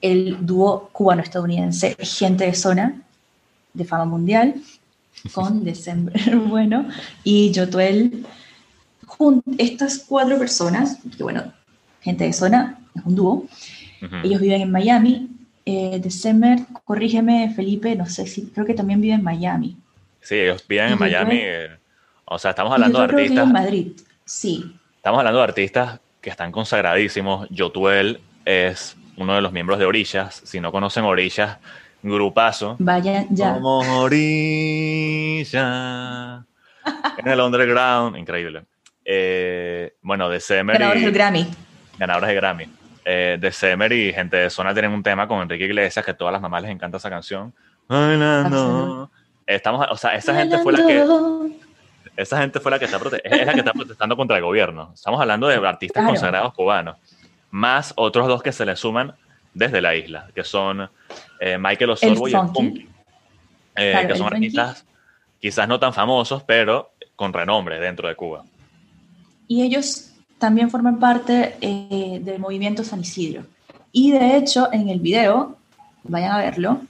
el 0.00 0.46
dúo 0.46 0.90
cubano-estadounidense 0.92 1.96
Gente 2.00 2.44
de 2.44 2.54
Zona, 2.54 3.02
de 3.72 3.84
fama 3.84 4.04
mundial, 4.04 4.54
con 5.32 5.64
December 5.64 6.36
Bueno 6.48 6.88
y 7.24 7.50
Yotuel. 7.52 8.24
Estas 9.56 10.04
cuatro 10.06 10.38
personas, 10.38 10.98
que 11.16 11.22
bueno, 11.22 11.52
Gente 12.00 12.24
de 12.24 12.32
Zona 12.32 12.78
es 12.94 13.04
un 13.04 13.16
dúo, 13.16 13.46
ellos 14.22 14.40
viven 14.40 14.60
en 14.60 14.70
Miami. 14.70 15.28
Eh, 15.64 15.98
December, 16.00 16.60
corrígeme 16.84 17.52
Felipe, 17.54 17.94
no 17.96 18.06
sé 18.06 18.26
si, 18.26 18.46
creo 18.46 18.64
que 18.64 18.74
también 18.74 19.00
vive 19.00 19.14
en 19.14 19.22
Miami. 19.22 19.76
Sí, 20.20 20.36
ellos 20.36 20.64
viven 20.68 20.92
en 20.92 20.98
Miami. 20.98 21.40
O 22.30 22.38
sea, 22.38 22.50
estamos 22.50 22.72
hablando 22.72 22.98
de 22.98 23.04
artistas. 23.04 23.46
en 23.46 23.52
Madrid, 23.52 23.92
sí. 24.24 24.74
Estamos 24.96 25.18
hablando 25.18 25.38
de 25.38 25.44
artistas 25.44 26.00
que 26.20 26.30
están 26.30 26.52
consagradísimos. 26.52 27.48
Yotuel 27.50 28.20
es 28.44 28.96
uno 29.16 29.34
de 29.34 29.40
los 29.40 29.52
miembros 29.52 29.78
de 29.78 29.86
Orillas. 29.86 30.42
Si 30.44 30.60
no 30.60 30.70
conocen 30.70 31.04
Orillas, 31.04 31.58
grupazo. 32.02 32.76
Vayan 32.78 33.26
ya. 33.30 33.54
Como 33.54 33.78
Orilla. 34.00 35.64
en 37.18 37.28
el 37.28 37.40
underground. 37.40 38.16
Increíble. 38.16 38.64
Eh, 39.04 39.94
bueno, 40.02 40.28
de 40.28 40.40
Semer. 40.40 40.74
Ganadores 40.78 41.02
del 41.04 41.12
Grammy. 41.12 41.46
Ganadores 41.98 42.28
de 42.28 42.34
Grammy. 42.34 42.66
Eh, 43.04 43.38
de 43.40 43.52
Semer 43.52 43.90
y 43.92 44.12
gente 44.12 44.36
de 44.36 44.50
zona 44.50 44.74
tienen 44.74 44.90
un 44.92 45.02
tema 45.02 45.26
con 45.26 45.40
Enrique 45.40 45.64
Iglesias 45.64 46.04
que 46.04 46.10
a 46.10 46.16
todas 46.16 46.32
las 46.32 46.42
mamás 46.42 46.60
les 46.62 46.70
encanta 46.70 46.98
esa 46.98 47.08
canción. 47.08 47.54
Estamos, 49.46 49.86
o 49.90 49.96
sea, 49.96 50.14
esa 50.14 50.34
gente 50.34 50.58
fue 50.58 50.74
la 50.74 50.86
que 50.86 51.06
esa 52.18 52.38
gente 52.38 52.58
fue 52.58 52.72
la 52.72 52.80
que 52.80 52.86
está, 52.86 52.98
es 53.22 53.46
la 53.46 53.52
que 53.52 53.60
está 53.60 53.72
protestando 53.72 54.16
contra 54.16 54.36
el 54.36 54.42
gobierno. 54.42 54.90
Estamos 54.92 55.20
hablando 55.20 55.46
de 55.46 55.54
artistas 55.54 56.04
consagrados 56.04 56.52
cubanos, 56.52 56.96
más 57.52 57.92
otros 57.94 58.26
dos 58.26 58.42
que 58.42 58.50
se 58.50 58.66
le 58.66 58.74
suman 58.74 59.14
desde 59.54 59.80
la 59.80 59.94
isla, 59.94 60.28
que 60.34 60.42
son 60.42 60.90
eh, 61.38 61.56
Michael 61.58 61.90
Osorbo 61.90 62.28
y 62.28 62.34
el 62.34 62.48
Punky, 62.52 62.88
eh, 63.76 64.04
que 64.08 64.16
son 64.16 64.26
artistas 64.34 64.84
quizás 65.40 65.68
no 65.68 65.78
tan 65.78 65.94
famosos, 65.94 66.42
pero 66.42 66.90
con 67.14 67.32
renombre 67.32 67.78
dentro 67.78 68.08
de 68.08 68.16
Cuba. 68.16 68.42
Y 69.46 69.62
ellos 69.62 70.10
también 70.38 70.70
forman 70.70 70.98
parte 70.98 71.54
eh, 71.60 72.18
del 72.20 72.40
movimiento 72.40 72.82
San 72.82 73.00
Isidro. 73.00 73.44
Y 73.92 74.10
de 74.10 74.36
hecho, 74.36 74.72
en 74.72 74.88
el 74.88 74.98
video, 74.98 75.56
vayan 76.02 76.32
a 76.32 76.38
verlo, 76.38 76.80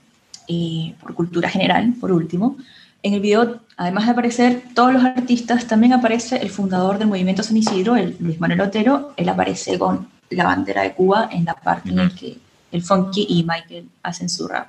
por 0.99 1.13
cultura 1.13 1.47
general, 1.49 1.93
por 2.01 2.11
último, 2.11 2.57
en 3.01 3.13
el 3.13 3.19
video, 3.21 3.59
además 3.77 4.05
de 4.05 4.11
aparecer 4.11 4.61
todos 4.75 4.93
los 4.93 5.03
artistas, 5.03 5.67
también 5.67 5.93
aparece 5.93 6.37
el 6.37 6.49
fundador 6.49 6.97
del 6.97 7.07
movimiento 7.07 7.43
San 7.43 7.57
Isidro, 7.57 7.95
el 7.95 8.15
Luis 8.19 8.39
Manuel 8.39 8.61
Otero. 8.61 9.13
Él 9.15 9.29
aparece 9.29 9.79
con 9.79 10.09
la 10.29 10.43
bandera 10.43 10.83
de 10.83 10.93
Cuba 10.93 11.29
en 11.31 11.45
la 11.45 11.53
parte 11.53 11.89
en 11.89 11.95
la 11.97 12.09
que 12.09 12.37
el 12.71 12.81
Funky 12.81 13.25
y 13.29 13.43
Michael 13.43 13.87
hacen 14.03 14.29
su 14.29 14.47
rap. 14.47 14.67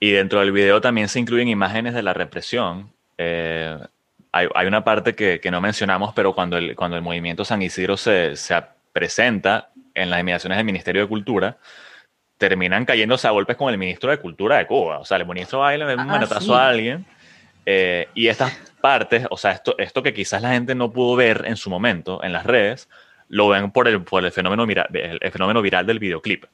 Y 0.00 0.10
dentro 0.10 0.40
del 0.40 0.52
video 0.52 0.80
también 0.80 1.08
se 1.08 1.18
incluyen 1.18 1.48
imágenes 1.48 1.94
de 1.94 2.02
la 2.02 2.14
represión. 2.14 2.90
Eh, 3.18 3.78
hay, 4.32 4.66
una 4.66 4.82
parte 4.82 5.14
que, 5.14 5.40
no 5.50 5.60
mencionamos, 5.60 6.12
pero 6.14 6.34
cuando 6.34 6.56
el, 6.56 6.74
cuando 6.74 6.96
el 6.96 7.02
movimiento 7.02 7.44
San 7.44 7.62
Isidro 7.62 7.96
se, 7.96 8.34
se 8.36 8.60
presenta 8.92 9.70
en 9.94 10.10
las 10.10 10.20
inmediaciones 10.20 10.58
del 10.58 10.64
Ministerio 10.64 11.02
de 11.02 11.08
Cultura, 11.08 11.56
terminan 12.48 12.84
cayéndose 12.84 13.26
a 13.26 13.30
golpes 13.30 13.56
con 13.56 13.70
el 13.70 13.78
ministro 13.78 14.10
de 14.10 14.18
Cultura 14.18 14.58
de 14.58 14.66
Cuba. 14.66 14.98
O 14.98 15.04
sea, 15.06 15.16
el 15.16 15.26
ministro 15.26 15.72
y 15.72 15.78
le 15.78 15.94
un 15.94 16.00
ah, 16.00 16.04
manotazo 16.04 16.54
a 16.54 16.68
alguien. 16.68 17.06
Eh, 17.64 18.08
y 18.12 18.28
estas 18.28 18.52
partes, 18.82 19.26
o 19.30 19.38
sea, 19.38 19.52
esto, 19.52 19.74
esto 19.78 20.02
que 20.02 20.12
quizás 20.12 20.42
la 20.42 20.50
gente 20.50 20.74
no 20.74 20.92
pudo 20.92 21.16
ver 21.16 21.44
en 21.46 21.56
su 21.56 21.70
momento 21.70 22.22
en 22.22 22.34
las 22.34 22.44
redes, 22.44 22.90
lo 23.28 23.48
ven 23.48 23.70
por 23.70 23.88
el, 23.88 24.02
por 24.02 24.22
el, 24.22 24.30
fenómeno, 24.30 24.64
el, 24.64 25.32
fenómeno 25.32 25.62
viral 25.62 25.86
del 25.86 25.98
videoclip. 25.98 26.44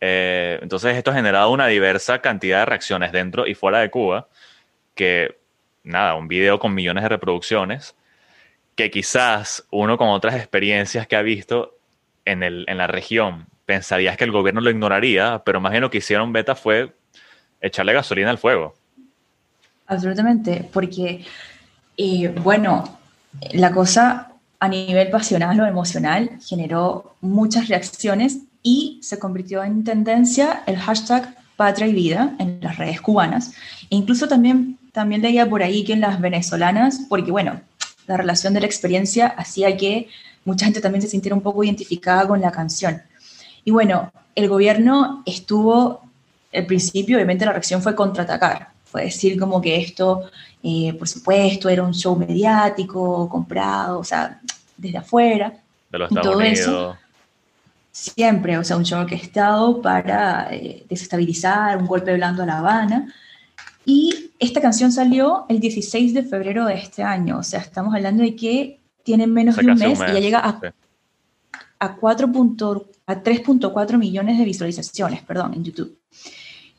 Eh, 0.00 0.60
entonces, 0.62 0.96
esto 0.96 1.10
ha 1.10 1.14
generado 1.14 1.50
una 1.50 1.66
diversa 1.66 2.20
cantidad 2.20 2.60
de 2.60 2.66
reacciones 2.66 3.10
dentro 3.10 3.48
y 3.48 3.54
fuera 3.54 3.80
de 3.80 3.90
Cuba, 3.90 4.28
que, 4.94 5.38
nada, 5.82 6.14
un 6.14 6.28
video 6.28 6.60
con 6.60 6.72
millones 6.72 7.02
de 7.02 7.08
reproducciones, 7.08 7.96
que 8.76 8.92
quizás 8.92 9.66
uno 9.72 9.98
con 9.98 10.10
otras 10.10 10.36
experiencias 10.36 11.08
que 11.08 11.16
ha 11.16 11.22
visto 11.22 11.76
en, 12.24 12.44
el, 12.44 12.64
en 12.68 12.78
la 12.78 12.86
región 12.86 13.48
pensarías 13.66 14.16
que 14.16 14.24
el 14.24 14.32
gobierno 14.32 14.60
lo 14.60 14.70
ignoraría, 14.70 15.42
pero 15.44 15.60
más 15.60 15.72
bien 15.72 15.82
lo 15.82 15.90
que 15.90 15.98
hicieron 15.98 16.32
Beta 16.32 16.54
fue 16.54 16.94
echarle 17.60 17.92
gasolina 17.92 18.30
al 18.30 18.38
fuego. 18.38 18.74
Absolutamente, 19.88 20.68
porque, 20.72 21.24
eh, 21.96 22.34
bueno, 22.42 22.98
la 23.52 23.70
cosa 23.72 24.32
a 24.58 24.68
nivel 24.68 25.10
pasional 25.10 25.60
o 25.60 25.66
emocional 25.66 26.30
generó 26.44 27.16
muchas 27.20 27.68
reacciones 27.68 28.38
y 28.62 28.98
se 29.02 29.18
convirtió 29.18 29.62
en 29.62 29.84
tendencia 29.84 30.62
el 30.66 30.76
hashtag 30.76 31.36
Patria 31.56 31.86
y 31.86 31.92
Vida 31.92 32.34
en 32.38 32.58
las 32.60 32.78
redes 32.78 33.00
cubanas. 33.00 33.52
E 33.90 33.96
incluso 33.96 34.28
también, 34.28 34.78
también 34.92 35.22
leía 35.22 35.48
por 35.48 35.62
ahí 35.62 35.84
que 35.84 35.92
en 35.92 36.00
las 36.00 36.20
venezolanas, 36.20 37.00
porque 37.08 37.30
bueno, 37.30 37.60
la 38.06 38.16
relación 38.16 38.54
de 38.54 38.60
la 38.60 38.66
experiencia 38.66 39.26
hacía 39.26 39.76
que 39.76 40.08
mucha 40.44 40.66
gente 40.66 40.80
también 40.80 41.02
se 41.02 41.08
sintiera 41.08 41.34
un 41.34 41.42
poco 41.42 41.64
identificada 41.64 42.26
con 42.26 42.40
la 42.40 42.50
canción. 42.50 43.02
Y 43.66 43.72
bueno, 43.72 44.12
el 44.36 44.48
gobierno 44.48 45.24
estuvo, 45.26 46.00
al 46.54 46.66
principio, 46.66 47.16
obviamente 47.16 47.44
la 47.44 47.50
reacción 47.50 47.82
fue 47.82 47.96
contraatacar, 47.96 48.68
fue 48.84 49.06
decir 49.06 49.36
como 49.40 49.60
que 49.60 49.76
esto, 49.76 50.30
eh, 50.62 50.94
por 50.94 51.08
supuesto, 51.08 51.68
era 51.68 51.82
un 51.82 51.92
show 51.92 52.16
mediático, 52.16 53.28
comprado, 53.28 53.98
o 53.98 54.04
sea, 54.04 54.40
desde 54.76 54.98
afuera. 54.98 55.52
De 55.90 55.98
los 55.98 56.08
Estados 56.08 56.30
todo 56.30 56.38
Unidos. 56.38 56.60
Eso, 56.60 56.96
siempre, 57.90 58.56
o 58.56 58.62
sea, 58.62 58.76
un 58.76 58.84
show 58.84 59.00
orquestado 59.00 59.82
para 59.82 60.54
eh, 60.54 60.84
desestabilizar, 60.88 61.76
un 61.76 61.86
golpe 61.86 62.14
blando 62.14 62.44
a 62.44 62.46
La 62.46 62.58
Habana. 62.58 63.12
Y 63.84 64.30
esta 64.38 64.60
canción 64.60 64.92
salió 64.92 65.44
el 65.48 65.58
16 65.58 66.14
de 66.14 66.22
febrero 66.22 66.66
de 66.66 66.74
este 66.74 67.02
año, 67.02 67.38
o 67.38 67.42
sea, 67.42 67.58
estamos 67.58 67.92
hablando 67.96 68.22
de 68.22 68.36
que 68.36 68.78
tiene 69.02 69.26
menos 69.26 69.56
de 69.56 69.66
un 69.66 69.76
mes, 69.76 69.98
y 69.98 70.12
ya 70.12 70.20
llega 70.20 70.38
a, 70.38 70.60
4.4 70.60 70.72
a 71.78 71.96
3.4 71.96 73.98
millones 73.98 74.38
de 74.38 74.44
visualizaciones, 74.44 75.22
perdón, 75.22 75.54
en 75.54 75.64
YouTube. 75.64 75.98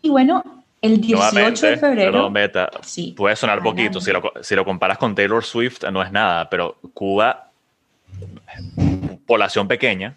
Y 0.02 0.10
bueno, 0.10 0.44
el 0.82 1.02
18 1.02 1.68
de 1.68 1.78
febrero. 1.78 2.12
Perdón, 2.12 2.34
Beta, 2.34 2.70
sí, 2.82 3.14
puede 3.16 3.36
sonar 3.36 3.64
poquito. 3.64 4.00
Si 4.00 4.12
lo, 4.12 4.32
si 4.42 4.56
lo, 4.56 4.66
comparas 4.66 4.98
con 4.98 5.16
Taylor 5.16 5.44
Swift, 5.44 5.84
no 5.92 6.02
es 6.02 6.12
nada, 6.12 6.50
pero 6.50 6.78
Cuba, 6.94 7.52
población 9.26 9.68
pequeña, 9.68 10.16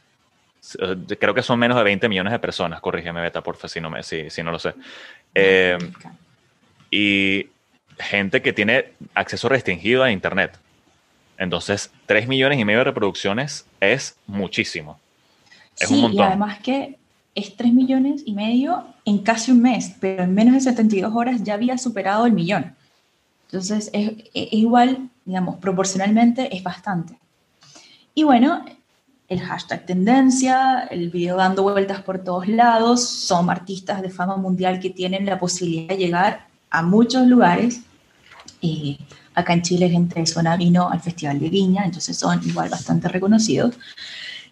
creo 1.18 1.34
que 1.34 1.42
son 1.42 1.58
menos 1.58 1.76
de 1.76 1.84
20 1.84 2.08
millones 2.08 2.32
de 2.32 2.38
personas. 2.38 2.80
Corrígeme, 2.80 3.20
Beta, 3.20 3.42
porfa, 3.42 3.68
si 3.68 3.80
no, 3.80 3.90
me, 3.90 4.02
si, 4.02 4.30
si 4.30 4.42
no 4.42 4.50
lo 4.50 4.58
sé. 4.58 4.74
Eh, 5.34 5.78
y 6.90 7.48
gente 7.98 8.42
que 8.42 8.52
tiene 8.52 8.92
acceso 9.14 9.48
restringido 9.48 10.02
a 10.02 10.10
Internet. 10.10 10.58
Entonces, 11.40 11.90
3 12.06 12.28
millones 12.28 12.60
y 12.60 12.64
medio 12.64 12.78
de 12.78 12.84
reproducciones 12.84 13.66
es 13.80 14.14
muchísimo 14.28 15.00
sí, 15.86 16.06
y 16.12 16.20
además 16.20 16.58
que 16.60 16.98
es 17.34 17.56
3 17.56 17.72
millones 17.72 18.22
y 18.24 18.34
medio 18.34 18.84
en 19.04 19.18
casi 19.18 19.52
un 19.52 19.62
mes, 19.62 19.94
pero 20.00 20.24
en 20.24 20.34
menos 20.34 20.54
de 20.54 20.60
72 20.60 21.12
horas 21.14 21.42
ya 21.42 21.54
había 21.54 21.78
superado 21.78 22.26
el 22.26 22.32
millón. 22.32 22.74
Entonces, 23.46 23.90
es, 23.92 24.12
igual, 24.32 25.08
digamos, 25.24 25.56
proporcionalmente 25.56 26.54
es 26.54 26.62
bastante. 26.62 27.18
Y 28.14 28.24
bueno, 28.24 28.64
el 29.28 29.40
hashtag 29.40 29.86
tendencia, 29.86 30.88
el 30.90 31.10
video 31.10 31.36
dando 31.36 31.62
vueltas 31.62 32.02
por 32.02 32.22
todos 32.22 32.48
lados, 32.48 33.08
son 33.08 33.48
artistas 33.48 34.02
de 34.02 34.10
fama 34.10 34.36
mundial 34.36 34.80
que 34.80 34.90
tienen 34.90 35.26
la 35.26 35.38
posibilidad 35.38 35.88
de 35.88 35.96
llegar 35.96 36.46
a 36.68 36.82
muchos 36.82 37.26
lugares. 37.26 37.82
Eh, 38.62 38.98
acá 39.34 39.52
en 39.52 39.62
Chile 39.62 39.88
gente 39.88 40.20
de 40.20 40.26
zona 40.26 40.56
vino 40.56 40.90
al 40.90 41.00
Festival 41.00 41.38
de 41.38 41.48
Viña, 41.48 41.84
entonces 41.84 42.16
son 42.16 42.40
igual 42.46 42.68
bastante 42.68 43.08
reconocidos. 43.08 43.78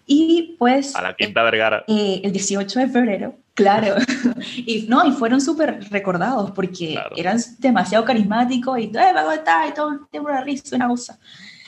Y 0.06 0.56
pues... 0.58 0.96
A 0.96 1.02
la 1.02 1.14
Quinta 1.14 1.42
Vergara. 1.42 1.84
Eh, 1.86 2.20
el 2.24 2.32
18 2.32 2.80
de 2.80 2.88
febrero, 2.88 3.34
Claro, 3.58 3.96
y 4.56 4.86
no, 4.88 5.04
y 5.04 5.10
fueron 5.10 5.40
súper 5.40 5.80
recordados 5.90 6.52
porque 6.52 6.96
eran 7.16 7.40
demasiado 7.58 8.04
carismáticos 8.04 8.78
y, 8.78 8.84
eh, 8.84 9.12
y 9.68 9.74
todo, 9.74 10.06
tengo 10.12 10.26
una 10.26 10.42
risa, 10.42 10.76
una 10.76 10.86
cosa. 10.86 11.18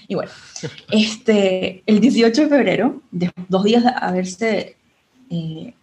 Y 0.07 0.15
bueno, 0.15 0.31
este, 0.93 1.83
el 1.87 1.99
18 1.99 2.43
de 2.43 2.49
febrero, 2.49 3.03
de, 3.11 3.33
dos 3.49 3.65
días 3.65 3.83
de 3.83 3.91
haberse 3.93 4.77
eh, 5.31 5.75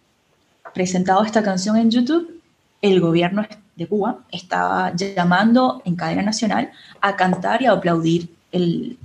presentado 0.72 1.22
esta 1.24 1.42
canción 1.42 1.76
en 1.76 1.90
YouTube, 1.90 2.40
el 2.80 3.00
gobierno 3.02 3.46
de 3.78 3.86
Cuba 3.86 4.18
estaba 4.32 4.92
llamando 4.94 5.80
en 5.84 5.94
cadena 5.94 6.22
nacional 6.22 6.70
a 7.00 7.16
cantar 7.16 7.62
y 7.62 7.66
a 7.66 7.72
aplaudir 7.72 8.28
el, 8.50 8.98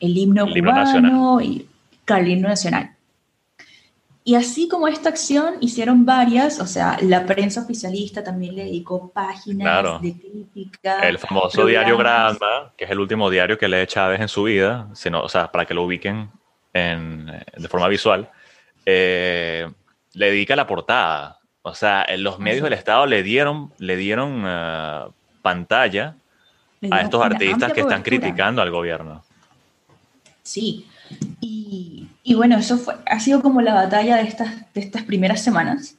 el 0.00 0.16
himno 0.16 0.46
cubano 0.46 1.40
y 1.40 1.68
el 2.06 2.28
himno 2.28 2.48
nacional. 2.48 2.94
Y 4.24 4.34
así 4.34 4.68
como 4.68 4.88
esta 4.88 5.08
acción 5.08 5.54
hicieron 5.60 6.04
varias, 6.04 6.60
o 6.60 6.66
sea, 6.66 6.98
la 7.00 7.24
prensa 7.24 7.62
oficialista 7.62 8.22
también 8.22 8.56
le 8.56 8.64
dedicó 8.64 9.10
páginas 9.10 10.02
de 10.02 10.14
crítica. 10.18 11.00
El 11.00 11.18
famoso 11.18 11.64
diario 11.64 11.96
Granma, 11.96 12.72
que 12.76 12.84
es 12.84 12.90
el 12.90 13.00
último 13.00 13.30
diario 13.30 13.56
que 13.56 13.68
lee 13.68 13.86
Chávez 13.86 14.20
en 14.20 14.28
su 14.28 14.42
vida, 14.42 14.88
sino, 14.94 15.22
o 15.22 15.28
sea, 15.30 15.50
para 15.50 15.64
que 15.64 15.72
lo 15.72 15.84
ubiquen 15.84 16.30
en, 16.74 17.26
de 17.26 17.68
forma 17.68 17.88
visual, 17.88 18.30
eh, 18.84 19.66
le 20.12 20.26
dedica 20.30 20.56
la 20.56 20.66
portada. 20.66 21.37
O 21.68 21.74
sea, 21.74 22.06
los 22.16 22.38
medios 22.38 22.64
del 22.64 22.72
Estado 22.72 23.06
le 23.06 23.22
dieron, 23.22 23.72
le 23.78 23.96
dieron 23.96 24.42
eh, 24.46 25.00
pantalla 25.42 26.16
a 26.90 27.00
estos 27.00 27.22
artistas 27.22 27.72
que 27.72 27.80
están 27.80 28.02
criticando 28.02 28.62
al 28.62 28.70
gobierno. 28.70 29.22
Sí, 30.42 30.86
y, 31.40 32.34
bueno, 32.34 32.58
eso 32.58 32.78
fue, 32.78 32.94
ha 33.06 33.20
sido 33.20 33.42
como 33.42 33.60
la 33.60 33.74
batalla 33.74 34.16
de 34.16 34.22
estas, 34.22 34.72
de 34.72 34.80
estas 34.80 35.02
primeras 35.02 35.42
semanas, 35.42 35.96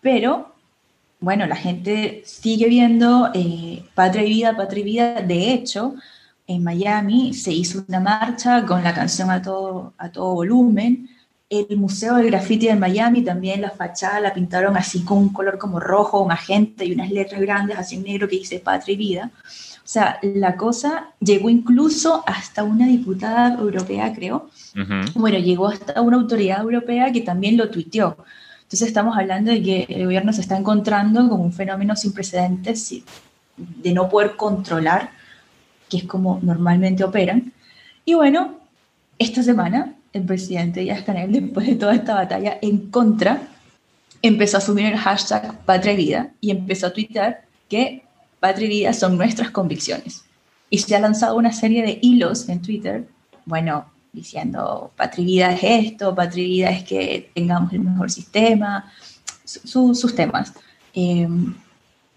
pero 0.00 0.54
bueno, 1.20 1.46
la 1.46 1.56
gente 1.56 2.22
sigue 2.24 2.68
viendo 2.68 3.30
eh, 3.34 3.82
Patria 3.94 4.24
y 4.24 4.28
Vida, 4.28 4.56
Patria 4.56 4.80
y 4.80 4.84
Vida. 4.84 5.20
De 5.20 5.52
hecho, 5.52 5.94
en 6.46 6.62
Miami 6.62 7.34
se 7.34 7.52
hizo 7.52 7.84
una 7.88 8.00
marcha 8.00 8.64
con 8.64 8.84
la 8.84 8.94
canción 8.94 9.30
a 9.30 9.42
todo, 9.42 9.94
a 9.98 10.10
todo 10.10 10.34
volumen. 10.34 11.10
El 11.50 11.78
Museo 11.78 12.16
del 12.16 12.26
Graffiti 12.26 12.66
de 12.66 12.76
Miami 12.76 13.22
también 13.22 13.62
la 13.62 13.70
fachada 13.70 14.20
la 14.20 14.34
pintaron 14.34 14.76
así 14.76 15.02
con 15.02 15.16
un 15.16 15.28
color 15.30 15.56
como 15.56 15.80
rojo, 15.80 16.26
magenta 16.26 16.84
y 16.84 16.92
unas 16.92 17.10
letras 17.10 17.40
grandes 17.40 17.78
así 17.78 17.96
en 17.96 18.02
negro 18.02 18.28
que 18.28 18.36
dice 18.36 18.60
Patria 18.60 18.92
y 18.92 18.96
Vida. 18.98 19.30
O 19.78 19.90
sea, 19.90 20.18
la 20.22 20.56
cosa 20.56 21.08
llegó 21.18 21.48
incluso 21.48 22.22
hasta 22.26 22.64
una 22.64 22.86
diputada 22.86 23.54
europea, 23.58 24.12
creo. 24.14 24.50
Bueno, 25.14 25.38
llegó 25.38 25.68
hasta 25.68 26.02
una 26.02 26.18
autoridad 26.18 26.60
europea 26.60 27.10
que 27.12 27.22
también 27.22 27.56
lo 27.56 27.70
tuiteó. 27.70 28.18
Entonces 28.64 28.88
estamos 28.88 29.16
hablando 29.16 29.50
de 29.50 29.62
que 29.62 29.86
el 29.88 30.04
gobierno 30.04 30.34
se 30.34 30.42
está 30.42 30.58
encontrando 30.58 31.26
con 31.30 31.40
un 31.40 31.54
fenómeno 31.54 31.96
sin 31.96 32.12
precedentes 32.12 32.94
de 33.56 33.92
no 33.94 34.10
poder 34.10 34.36
controlar, 34.36 35.12
que 35.88 35.96
es 35.96 36.04
como 36.04 36.38
normalmente 36.42 37.02
operan. 37.02 37.54
Y 38.04 38.12
bueno, 38.12 38.58
esta 39.18 39.42
semana 39.42 39.94
el 40.18 40.24
presidente 40.24 40.80
Díaz 40.80 41.02
Canel, 41.02 41.32
después 41.32 41.66
de 41.66 41.76
toda 41.76 41.94
esta 41.94 42.14
batalla 42.14 42.58
en 42.60 42.90
contra, 42.90 43.48
empezó 44.22 44.56
a 44.56 44.58
asumir 44.58 44.86
el 44.86 44.96
hashtag 44.96 45.58
Patria 45.64 45.94
Vida 45.94 46.30
y 46.40 46.50
empezó 46.50 46.88
a 46.88 46.92
tuitear 46.92 47.42
que 47.68 48.02
patria 48.40 48.66
y 48.66 48.70
vida 48.70 48.92
son 48.92 49.16
nuestras 49.16 49.50
convicciones. 49.50 50.24
Y 50.70 50.78
se 50.78 50.94
ha 50.96 51.00
lanzado 51.00 51.36
una 51.36 51.52
serie 51.52 51.82
de 51.82 51.98
hilos 52.02 52.48
en 52.48 52.62
Twitter, 52.62 53.06
bueno, 53.44 53.86
diciendo 54.12 54.90
patria 54.96 55.22
y 55.22 55.26
vida 55.26 55.52
es 55.52 55.60
esto, 55.86 56.14
patria 56.14 56.44
y 56.44 56.48
vida 56.48 56.70
es 56.70 56.84
que 56.84 57.30
tengamos 57.34 57.72
el 57.72 57.80
mejor 57.80 58.10
sistema, 58.10 58.92
sus 59.44 60.14
temas. 60.14 60.52
Em, 60.94 61.54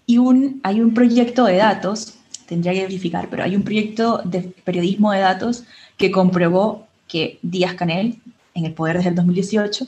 y 0.06 0.18
un, 0.18 0.60
hay 0.62 0.80
un 0.80 0.92
proyecto 0.92 1.44
de 1.44 1.56
datos, 1.56 2.14
tendría 2.46 2.72
que 2.74 2.82
verificar, 2.82 3.28
pero 3.30 3.44
hay 3.44 3.56
un 3.56 3.62
proyecto 3.62 4.20
de 4.24 4.40
periodismo 4.64 5.12
de 5.12 5.20
datos 5.20 5.64
que 5.96 6.10
comprobó 6.10 6.86
que 7.12 7.38
Díaz 7.42 7.74
Canel, 7.74 8.16
en 8.54 8.64
el 8.64 8.72
poder 8.72 8.96
desde 8.96 9.10
el 9.10 9.14
2018, 9.16 9.86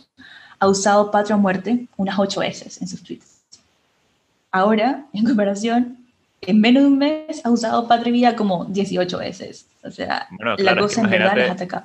ha 0.58 0.68
usado 0.68 1.10
patria 1.10 1.36
o 1.36 1.38
muerte 1.38 1.86
unas 1.96 2.18
ocho 2.18 2.40
veces 2.40 2.82
en 2.82 2.86
sus 2.86 3.02
tweets. 3.02 3.40
Ahora, 4.52 5.06
en 5.14 5.24
comparación, 5.24 5.96
en 6.42 6.60
menos 6.60 6.82
de 6.82 6.88
un 6.90 6.98
mes 6.98 7.40
ha 7.42 7.50
usado 7.50 7.88
Patria 7.88 8.12
Vida 8.12 8.36
como 8.36 8.66
18 8.66 9.18
veces. 9.18 9.66
O 9.82 9.90
sea, 9.90 10.28
la 10.58 10.76
cosa 10.76 11.00
en 11.00 11.10
verdad 11.10 11.38
es 11.38 11.50
atacar. 11.50 11.84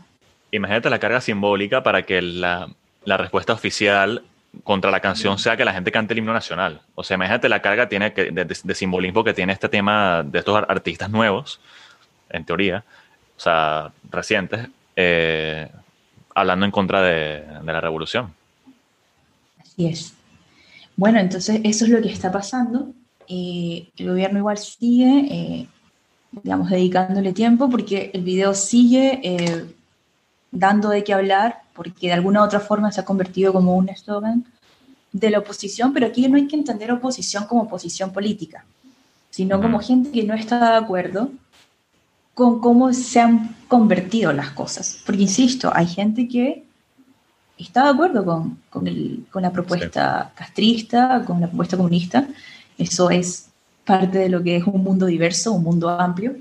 Imagínate 0.52 0.90
la 0.90 1.00
carga 1.00 1.22
simbólica 1.22 1.84
para 1.84 2.04
que 2.04 2.22
la, 2.22 2.68
la, 3.06 3.16
respuesta 3.16 3.54
oficial 3.54 4.24
contra 4.66 4.92
la 4.92 5.00
canción 5.00 5.40
sea 5.40 5.56
que 5.56 5.64
la 5.64 5.72
gente 5.74 5.92
cante 5.94 6.14
el 6.14 6.20
himno 6.20 6.34
nacional. 6.34 6.82
O 6.96 7.04
sea, 7.06 7.16
imagínate 7.16 7.48
la 7.48 7.62
carga 7.62 7.88
tiene 7.88 8.12
que, 8.12 8.30
de, 8.32 8.76
simbolismo 8.76 9.24
que 9.24 9.34
tiene 9.34 9.54
este 9.54 9.70
tema 9.70 10.22
de 10.24 10.40
estos 10.40 10.58
artistas 10.68 11.10
nuevos, 11.10 11.62
en 12.30 12.44
teoría, 12.44 12.84
o 13.38 13.40
sea, 13.40 13.92
recientes, 14.12 14.68
eh, 15.02 15.72
hablando 16.36 16.66
en 16.66 16.72
contra 16.72 17.02
de, 17.02 17.46
de 17.64 17.74
la 17.74 17.80
revolución. 17.80 18.34
Así 19.62 19.86
es. 19.86 20.14
Bueno, 20.98 21.20
entonces 21.20 21.62
eso 21.64 21.86
es 21.86 21.92
lo 21.92 22.02
que 22.02 22.12
está 22.12 22.30
pasando. 22.30 22.92
Eh, 23.30 23.88
el 23.96 24.10
gobierno 24.10 24.40
igual 24.40 24.58
sigue, 24.58 25.28
eh, 25.32 25.68
digamos, 26.44 26.70
dedicándole 26.70 27.32
tiempo 27.32 27.70
porque 27.70 28.12
el 28.14 28.24
video 28.24 28.54
sigue 28.54 29.22
eh, 29.24 29.66
dando 30.52 30.90
de 30.90 31.06
qué 31.06 31.14
hablar, 31.14 31.62
porque 31.74 32.08
de 32.08 32.14
alguna 32.14 32.42
u 32.42 32.44
otra 32.44 32.60
forma 32.60 32.92
se 32.92 33.00
ha 33.00 33.06
convertido 33.06 33.54
como 33.54 33.78
un 33.78 33.88
eslogan 33.88 34.44
de 35.14 35.30
la 35.30 35.40
oposición, 35.40 35.94
pero 35.94 36.08
aquí 36.08 36.28
no 36.28 36.36
hay 36.36 36.48
que 36.48 36.58
entender 36.58 36.92
oposición 36.92 37.46
como 37.46 37.62
oposición 37.62 38.12
política, 38.12 38.66
sino 39.30 39.62
como 39.62 39.80
gente 39.80 40.12
que 40.12 40.24
no 40.24 40.34
está 40.34 40.72
de 40.72 40.78
acuerdo 40.78 41.32
con 42.40 42.62
cómo 42.62 42.94
se 42.94 43.20
han 43.20 43.54
convertido 43.68 44.32
las 44.32 44.52
cosas. 44.52 45.00
Porque, 45.06 45.24
insisto, 45.24 45.70
hay 45.76 45.88
gente 45.88 46.26
que 46.26 46.64
está 47.58 47.84
de 47.84 47.90
acuerdo 47.90 48.24
con, 48.24 48.58
con, 48.70 48.88
el, 48.88 49.26
con 49.30 49.42
la 49.44 49.52
propuesta 49.52 50.32
castrista, 50.36 51.24
con 51.28 51.42
la 51.42 51.48
propuesta 51.48 51.76
comunista, 51.76 52.26
eso 52.78 53.10
es 53.10 53.50
parte 53.84 54.20
de 54.20 54.30
lo 54.30 54.42
que 54.42 54.56
es 54.56 54.64
un 54.64 54.82
mundo 54.82 55.06
diverso, 55.06 55.52
un 55.52 55.64
mundo 55.64 55.90
amplio. 55.90 56.38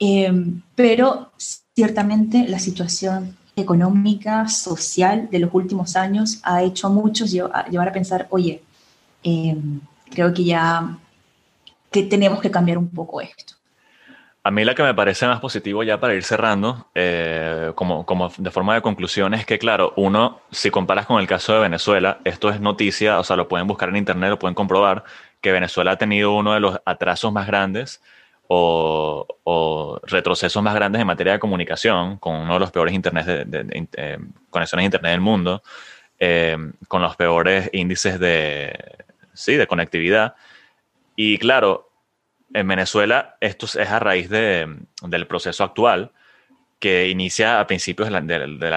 Em, 0.00 0.60
pero 0.74 1.30
ciertamente 1.76 2.48
la 2.48 2.58
situación 2.58 3.36
económica, 3.54 4.48
social 4.48 5.28
de 5.30 5.38
los 5.38 5.50
últimos 5.54 5.94
años 5.94 6.40
ha 6.42 6.64
hecho 6.64 6.88
a 6.88 6.90
muchos 6.90 7.30
llevar 7.30 7.88
a 7.88 7.92
pensar, 7.92 8.26
oye, 8.30 8.62
em, 9.22 9.80
creo 10.10 10.34
que 10.34 10.42
ya 10.42 10.98
que 11.92 12.02
tenemos 12.02 12.40
que 12.40 12.50
cambiar 12.50 12.78
un 12.78 12.88
poco 12.88 13.20
esto. 13.20 13.59
A 14.42 14.50
mí 14.50 14.64
la 14.64 14.74
que 14.74 14.82
me 14.82 14.94
parece 14.94 15.26
más 15.26 15.38
positivo 15.38 15.82
ya 15.82 16.00
para 16.00 16.14
ir 16.14 16.24
cerrando, 16.24 16.88
eh, 16.94 17.72
como, 17.74 18.06
como 18.06 18.32
de 18.38 18.50
forma 18.50 18.74
de 18.74 18.80
conclusión, 18.80 19.34
es 19.34 19.44
que 19.44 19.58
claro, 19.58 19.92
uno, 19.96 20.40
si 20.50 20.70
comparas 20.70 21.04
con 21.04 21.20
el 21.20 21.26
caso 21.26 21.52
de 21.52 21.60
Venezuela, 21.60 22.20
esto 22.24 22.48
es 22.48 22.58
noticia, 22.58 23.18
o 23.18 23.24
sea, 23.24 23.36
lo 23.36 23.48
pueden 23.48 23.66
buscar 23.66 23.90
en 23.90 23.96
internet, 23.96 24.30
lo 24.30 24.38
pueden 24.38 24.54
comprobar, 24.54 25.04
que 25.42 25.52
Venezuela 25.52 25.92
ha 25.92 25.98
tenido 25.98 26.32
uno 26.32 26.54
de 26.54 26.60
los 26.60 26.80
atrasos 26.86 27.30
más 27.32 27.46
grandes 27.46 28.02
o, 28.48 30.00
retrocesos 30.04 30.62
más 30.62 30.74
grandes 30.74 31.00
en 31.00 31.06
materia 31.06 31.34
de 31.34 31.38
comunicación, 31.38 32.16
con 32.16 32.36
uno 32.36 32.54
de 32.54 32.60
los 32.60 32.70
peores 32.70 32.94
internet 32.94 33.26
de, 33.26 33.88
eh, 33.96 34.18
conexiones 34.48 34.82
de 34.82 34.86
internet 34.86 35.12
del 35.12 35.20
mundo, 35.20 35.62
eh, 36.18 36.56
con 36.88 37.02
los 37.02 37.14
peores 37.16 37.68
índices 37.72 38.18
de, 38.18 38.74
sí, 39.34 39.54
de 39.54 39.66
conectividad. 39.66 40.34
Y 41.14 41.38
claro, 41.38 41.89
en 42.52 42.68
Venezuela 42.68 43.36
esto 43.40 43.66
es 43.66 43.76
a 43.76 43.98
raíz 43.98 44.28
del 44.28 45.26
proceso 45.26 45.64
actual 45.64 46.10
que 46.78 47.08
inicia 47.08 47.60
a 47.60 47.66
principios 47.66 48.08
de 48.08 48.12
la, 48.12 48.20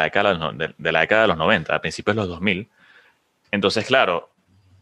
década, 0.03 0.51
de, 0.53 0.91
la 0.91 0.99
década 0.99 1.21
de 1.21 1.27
los 1.29 1.37
90, 1.37 1.73
a 1.73 1.79
principios 1.79 2.15
de 2.15 2.21
los 2.21 2.29
2000. 2.29 2.67
Entonces, 3.51 3.85
claro, 3.85 4.29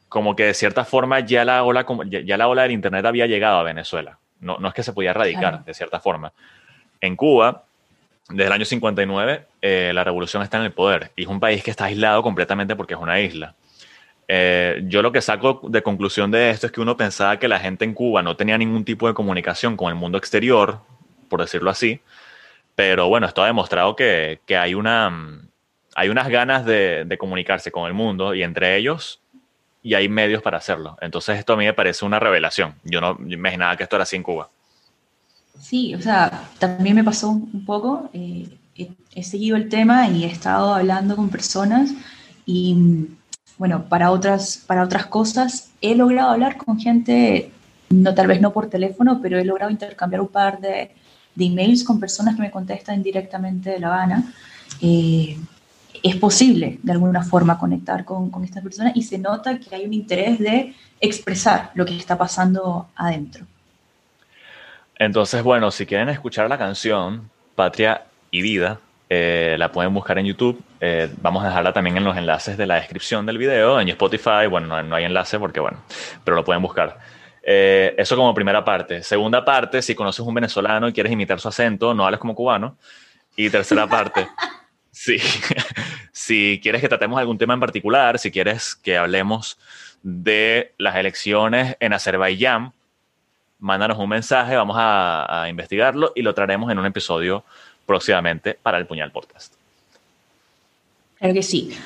como 0.09 0.35
que 0.35 0.45
de 0.45 0.53
cierta 0.55 0.85
forma 0.85 1.19
ya 1.19 1.45
la 1.45 1.63
ola, 1.63 1.85
ya, 2.09 2.37
la 2.37 2.47
ola 2.47 2.63
del 2.63 2.71
Internet 2.71 3.05
había 3.05 3.27
llegado 3.27 3.59
a 3.59 3.63
Venezuela. 3.63 4.17
No, 4.39 4.57
no 4.57 4.67
es 4.67 4.73
que 4.73 4.81
se 4.81 4.91
podía 4.91 5.11
erradicar, 5.11 5.63
de 5.63 5.73
cierta 5.73 5.99
forma. 5.99 6.33
En 6.99 7.15
Cuba, 7.15 7.63
desde 8.27 8.47
el 8.47 8.51
año 8.51 8.65
59, 8.65 9.45
eh, 9.61 9.91
la 9.93 10.03
revolución 10.03 10.41
está 10.41 10.57
en 10.57 10.63
el 10.63 10.71
poder 10.71 11.11
y 11.15 11.23
es 11.23 11.27
un 11.27 11.39
país 11.39 11.63
que 11.63 11.69
está 11.69 11.85
aislado 11.85 12.23
completamente 12.23 12.75
porque 12.75 12.95
es 12.95 12.99
una 12.99 13.19
isla. 13.19 13.53
Eh, 14.33 14.83
yo 14.85 15.01
lo 15.01 15.11
que 15.11 15.19
saco 15.19 15.59
de 15.67 15.83
conclusión 15.83 16.31
de 16.31 16.51
esto 16.51 16.65
es 16.65 16.71
que 16.71 16.79
uno 16.79 16.95
pensaba 16.95 17.37
que 17.37 17.49
la 17.49 17.59
gente 17.59 17.83
en 17.83 17.93
Cuba 17.93 18.23
no 18.23 18.37
tenía 18.37 18.57
ningún 18.57 18.85
tipo 18.85 19.09
de 19.09 19.13
comunicación 19.13 19.75
con 19.75 19.89
el 19.89 19.95
mundo 19.95 20.17
exterior, 20.17 20.79
por 21.27 21.41
decirlo 21.41 21.69
así, 21.69 21.99
pero 22.73 23.09
bueno, 23.09 23.27
esto 23.27 23.43
ha 23.43 23.47
demostrado 23.47 23.93
que, 23.93 24.39
que 24.45 24.55
hay, 24.55 24.73
una, 24.73 25.41
hay 25.95 26.07
unas 26.07 26.29
ganas 26.29 26.63
de, 26.63 27.03
de 27.03 27.17
comunicarse 27.17 27.73
con 27.73 27.87
el 27.87 27.93
mundo 27.93 28.33
y 28.33 28.41
entre 28.43 28.77
ellos 28.77 29.19
y 29.83 29.95
hay 29.95 30.07
medios 30.07 30.41
para 30.41 30.59
hacerlo. 30.59 30.97
Entonces 31.01 31.37
esto 31.37 31.51
a 31.51 31.57
mí 31.57 31.65
me 31.65 31.73
parece 31.73 32.05
una 32.05 32.17
revelación. 32.17 32.75
Yo 32.85 33.01
no 33.01 33.17
imaginaba 33.27 33.75
que 33.75 33.83
esto 33.83 33.97
era 33.97 34.03
así 34.03 34.15
en 34.15 34.23
Cuba. 34.23 34.49
Sí, 35.59 35.93
o 35.93 36.01
sea, 36.01 36.49
también 36.57 36.95
me 36.95 37.03
pasó 37.03 37.31
un 37.31 37.65
poco. 37.65 38.09
Eh, 38.13 38.47
he, 39.13 39.23
seguido 39.23 39.57
el 39.57 39.67
tema 39.67 40.07
y 40.07 40.23
he 40.23 40.27
estado 40.27 40.73
hablando 40.73 41.17
con 41.17 41.27
personas 41.27 41.93
y 42.45 43.09
bueno, 43.61 43.85
para 43.87 44.09
otras, 44.09 44.63
para 44.65 44.83
otras 44.83 45.05
cosas. 45.05 45.69
He 45.81 45.93
logrado 45.93 46.31
hablar 46.31 46.57
con 46.57 46.79
gente, 46.79 47.51
no 47.91 48.15
tal 48.15 48.25
vez 48.25 48.41
no 48.41 48.53
por 48.53 48.71
teléfono, 48.71 49.19
pero 49.21 49.37
he 49.37 49.45
logrado 49.45 49.69
intercambiar 49.69 50.19
un 50.19 50.29
par 50.29 50.59
de, 50.59 50.89
de 51.35 51.45
emails 51.45 51.83
con 51.83 51.99
personas 51.99 52.35
que 52.35 52.41
me 52.41 52.49
contestan 52.49 53.03
directamente 53.03 53.69
de 53.69 53.79
La 53.79 53.89
Habana. 53.89 54.33
Eh, 54.81 55.37
es 56.01 56.15
posible 56.15 56.79
de 56.81 56.91
alguna 56.91 57.21
forma 57.21 57.59
conectar 57.59 58.03
con, 58.03 58.31
con 58.31 58.43
estas 58.43 58.63
personas 58.63 58.93
y 58.95 59.03
se 59.03 59.19
nota 59.19 59.59
que 59.59 59.75
hay 59.75 59.85
un 59.85 59.93
interés 59.93 60.39
de 60.39 60.73
expresar 60.99 61.69
lo 61.75 61.85
que 61.85 61.95
está 61.95 62.17
pasando 62.17 62.87
adentro. 62.95 63.45
Entonces, 64.97 65.43
bueno, 65.43 65.69
si 65.69 65.85
quieren 65.85 66.09
escuchar 66.09 66.49
la 66.49 66.57
canción 66.57 67.29
Patria 67.53 68.05
y 68.31 68.41
Vida, 68.41 68.79
eh, 69.13 69.57
la 69.59 69.73
pueden 69.73 69.93
buscar 69.93 70.17
en 70.19 70.25
YouTube. 70.25 70.63
Eh, 70.79 71.09
vamos 71.21 71.43
a 71.43 71.47
dejarla 71.47 71.73
también 71.73 71.97
en 71.97 72.05
los 72.05 72.15
enlaces 72.15 72.55
de 72.55 72.65
la 72.65 72.75
descripción 72.75 73.25
del 73.25 73.37
video, 73.37 73.81
en 73.81 73.89
Spotify. 73.89 74.47
Bueno, 74.49 74.81
no, 74.81 74.95
hay 74.95 75.03
enlace 75.03 75.37
porque, 75.37 75.59
bueno, 75.59 75.83
pero 76.23 76.37
lo 76.37 76.45
pueden 76.45 76.61
buscar. 76.61 76.97
Eh, 77.43 77.93
eso 77.97 78.15
como 78.15 78.33
primera 78.33 78.63
parte. 78.63 79.03
Segunda 79.03 79.43
parte, 79.43 79.81
si 79.81 79.95
conoces 79.95 80.25
un 80.25 80.33
venezolano 80.33 80.87
y 80.87 80.93
quieres 80.93 81.11
imitar 81.11 81.41
su 81.41 81.49
acento, 81.49 81.93
no 81.93 82.05
hables 82.05 82.21
como 82.21 82.33
cubano. 82.33 82.77
Y 83.35 83.49
tercera 83.49 83.85
parte, 83.85 84.29
sí, 84.91 85.17
si 86.13 86.61
quieres 86.63 86.79
que 86.79 86.87
tratemos 86.87 87.19
algún 87.19 87.37
tema 87.37 87.53
en 87.53 87.59
particular, 87.59 88.17
si 88.17 88.31
quieres 88.31 88.75
que 88.75 88.95
hablemos 88.95 89.59
de 90.03 90.73
las 90.77 90.95
elecciones 90.95 91.75
en 91.81 91.91
Azerbaiyán, 91.91 92.71
mándanos 93.61 93.97
un 93.99 94.09
mensaje, 94.09 94.55
vamos 94.55 94.75
a, 94.79 95.45
investigarlo 95.47 96.11
y 96.15 96.23
lo 96.23 96.33
traeremos 96.33 96.71
en 96.71 96.79
un 96.79 96.85
episodio 96.85 97.45
próximamente 97.85 98.57
para 98.61 98.77
el 98.77 98.85
Puñal 98.85 99.11
Podcast. 99.11 99.53
Claro 101.17 101.33
que 101.33 101.43
sí. 101.43 101.77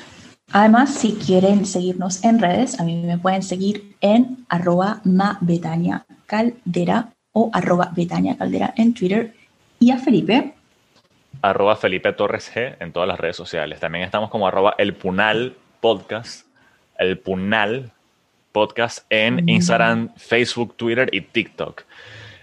Además, 0.51 0.93
si 0.93 1.15
quieren 1.15 1.65
seguirnos 1.65 2.23
en 2.23 2.39
redes, 2.39 2.79
a 2.79 2.83
mí 2.83 3.01
me 3.03 3.17
pueden 3.17 3.43
seguir 3.43 3.95
en 4.01 4.45
arroba 4.47 5.01
caldera 6.27 7.09
o 7.33 7.49
arroba 7.51 7.91
betania 7.95 8.37
caldera 8.37 8.73
en 8.77 8.93
Twitter 8.93 9.33
y 9.79 9.91
a 9.91 9.97
Felipe. 9.97 10.53
Arroba 11.41 11.75
Felipe 11.75 12.13
Torres 12.13 12.51
G 12.53 12.77
en 12.79 12.91
todas 12.91 13.07
las 13.07 13.19
redes 13.19 13.35
sociales. 13.35 13.79
También 13.79 14.05
estamos 14.05 14.29
como 14.29 14.47
arroba 14.47 14.75
el 14.77 14.93
Punal 14.93 15.55
Podcast, 15.81 16.47
el 16.97 17.17
Punal 17.17 17.91
Podcast 18.51 19.05
en 19.09 19.43
mm. 19.43 19.49
Instagram, 19.49 20.15
Facebook, 20.15 20.75
Twitter 20.77 21.09
y 21.11 21.21
TikTok. 21.21 21.83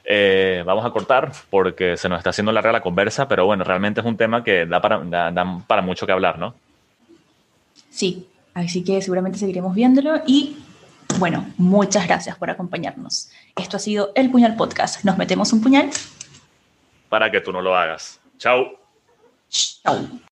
Eh, 0.05 0.63
vamos 0.67 0.85
a 0.85 0.91
cortar 0.91 1.33
porque 1.51 1.97
se 1.97 2.09
nos 2.09 2.19
está 2.19 2.31
haciendo 2.31 2.53
larga 2.53 2.73
la 2.73 2.81
conversa, 2.81 3.29
pero 3.29 3.47
bueno, 3.47 3.65
realmente 3.65 4.01
es 4.01 4.07
un 4.07 4.17
tema 4.17 4.43
que 4.43 4.67
da 4.67 4.81
para, 4.81 4.99
da, 4.99 5.63
para 5.67 5.83
mucho 5.83 6.07
que 6.07 6.13
hablar, 6.13 6.39
¿no? 6.39 6.55
Sí, 7.91 8.27
así 8.55 8.83
que 8.83 9.01
seguramente 9.01 9.39
seguiremos 9.39 9.75
viéndolo 9.75 10.21
y 10.27 10.57
bueno, 11.19 11.47
muchas 11.57 12.07
gracias 12.07 12.37
por 12.37 12.51
acompañarnos. 12.51 13.31
Esto 13.57 13.77
ha 13.77 13.81
sido 13.81 14.13
El 14.15 14.31
Puñal 14.31 14.57
Podcast. 14.57 15.05
Nos 15.05 15.19
metemos 15.19 15.53
un 15.53 15.63
puñal. 15.63 15.91
Para 17.09 17.31
que 17.31 17.41
tú 17.41 17.53
no 17.53 17.61
lo 17.61 17.77
hagas. 17.77 18.19
Chao. 18.39 18.79
Chao. 19.49 20.32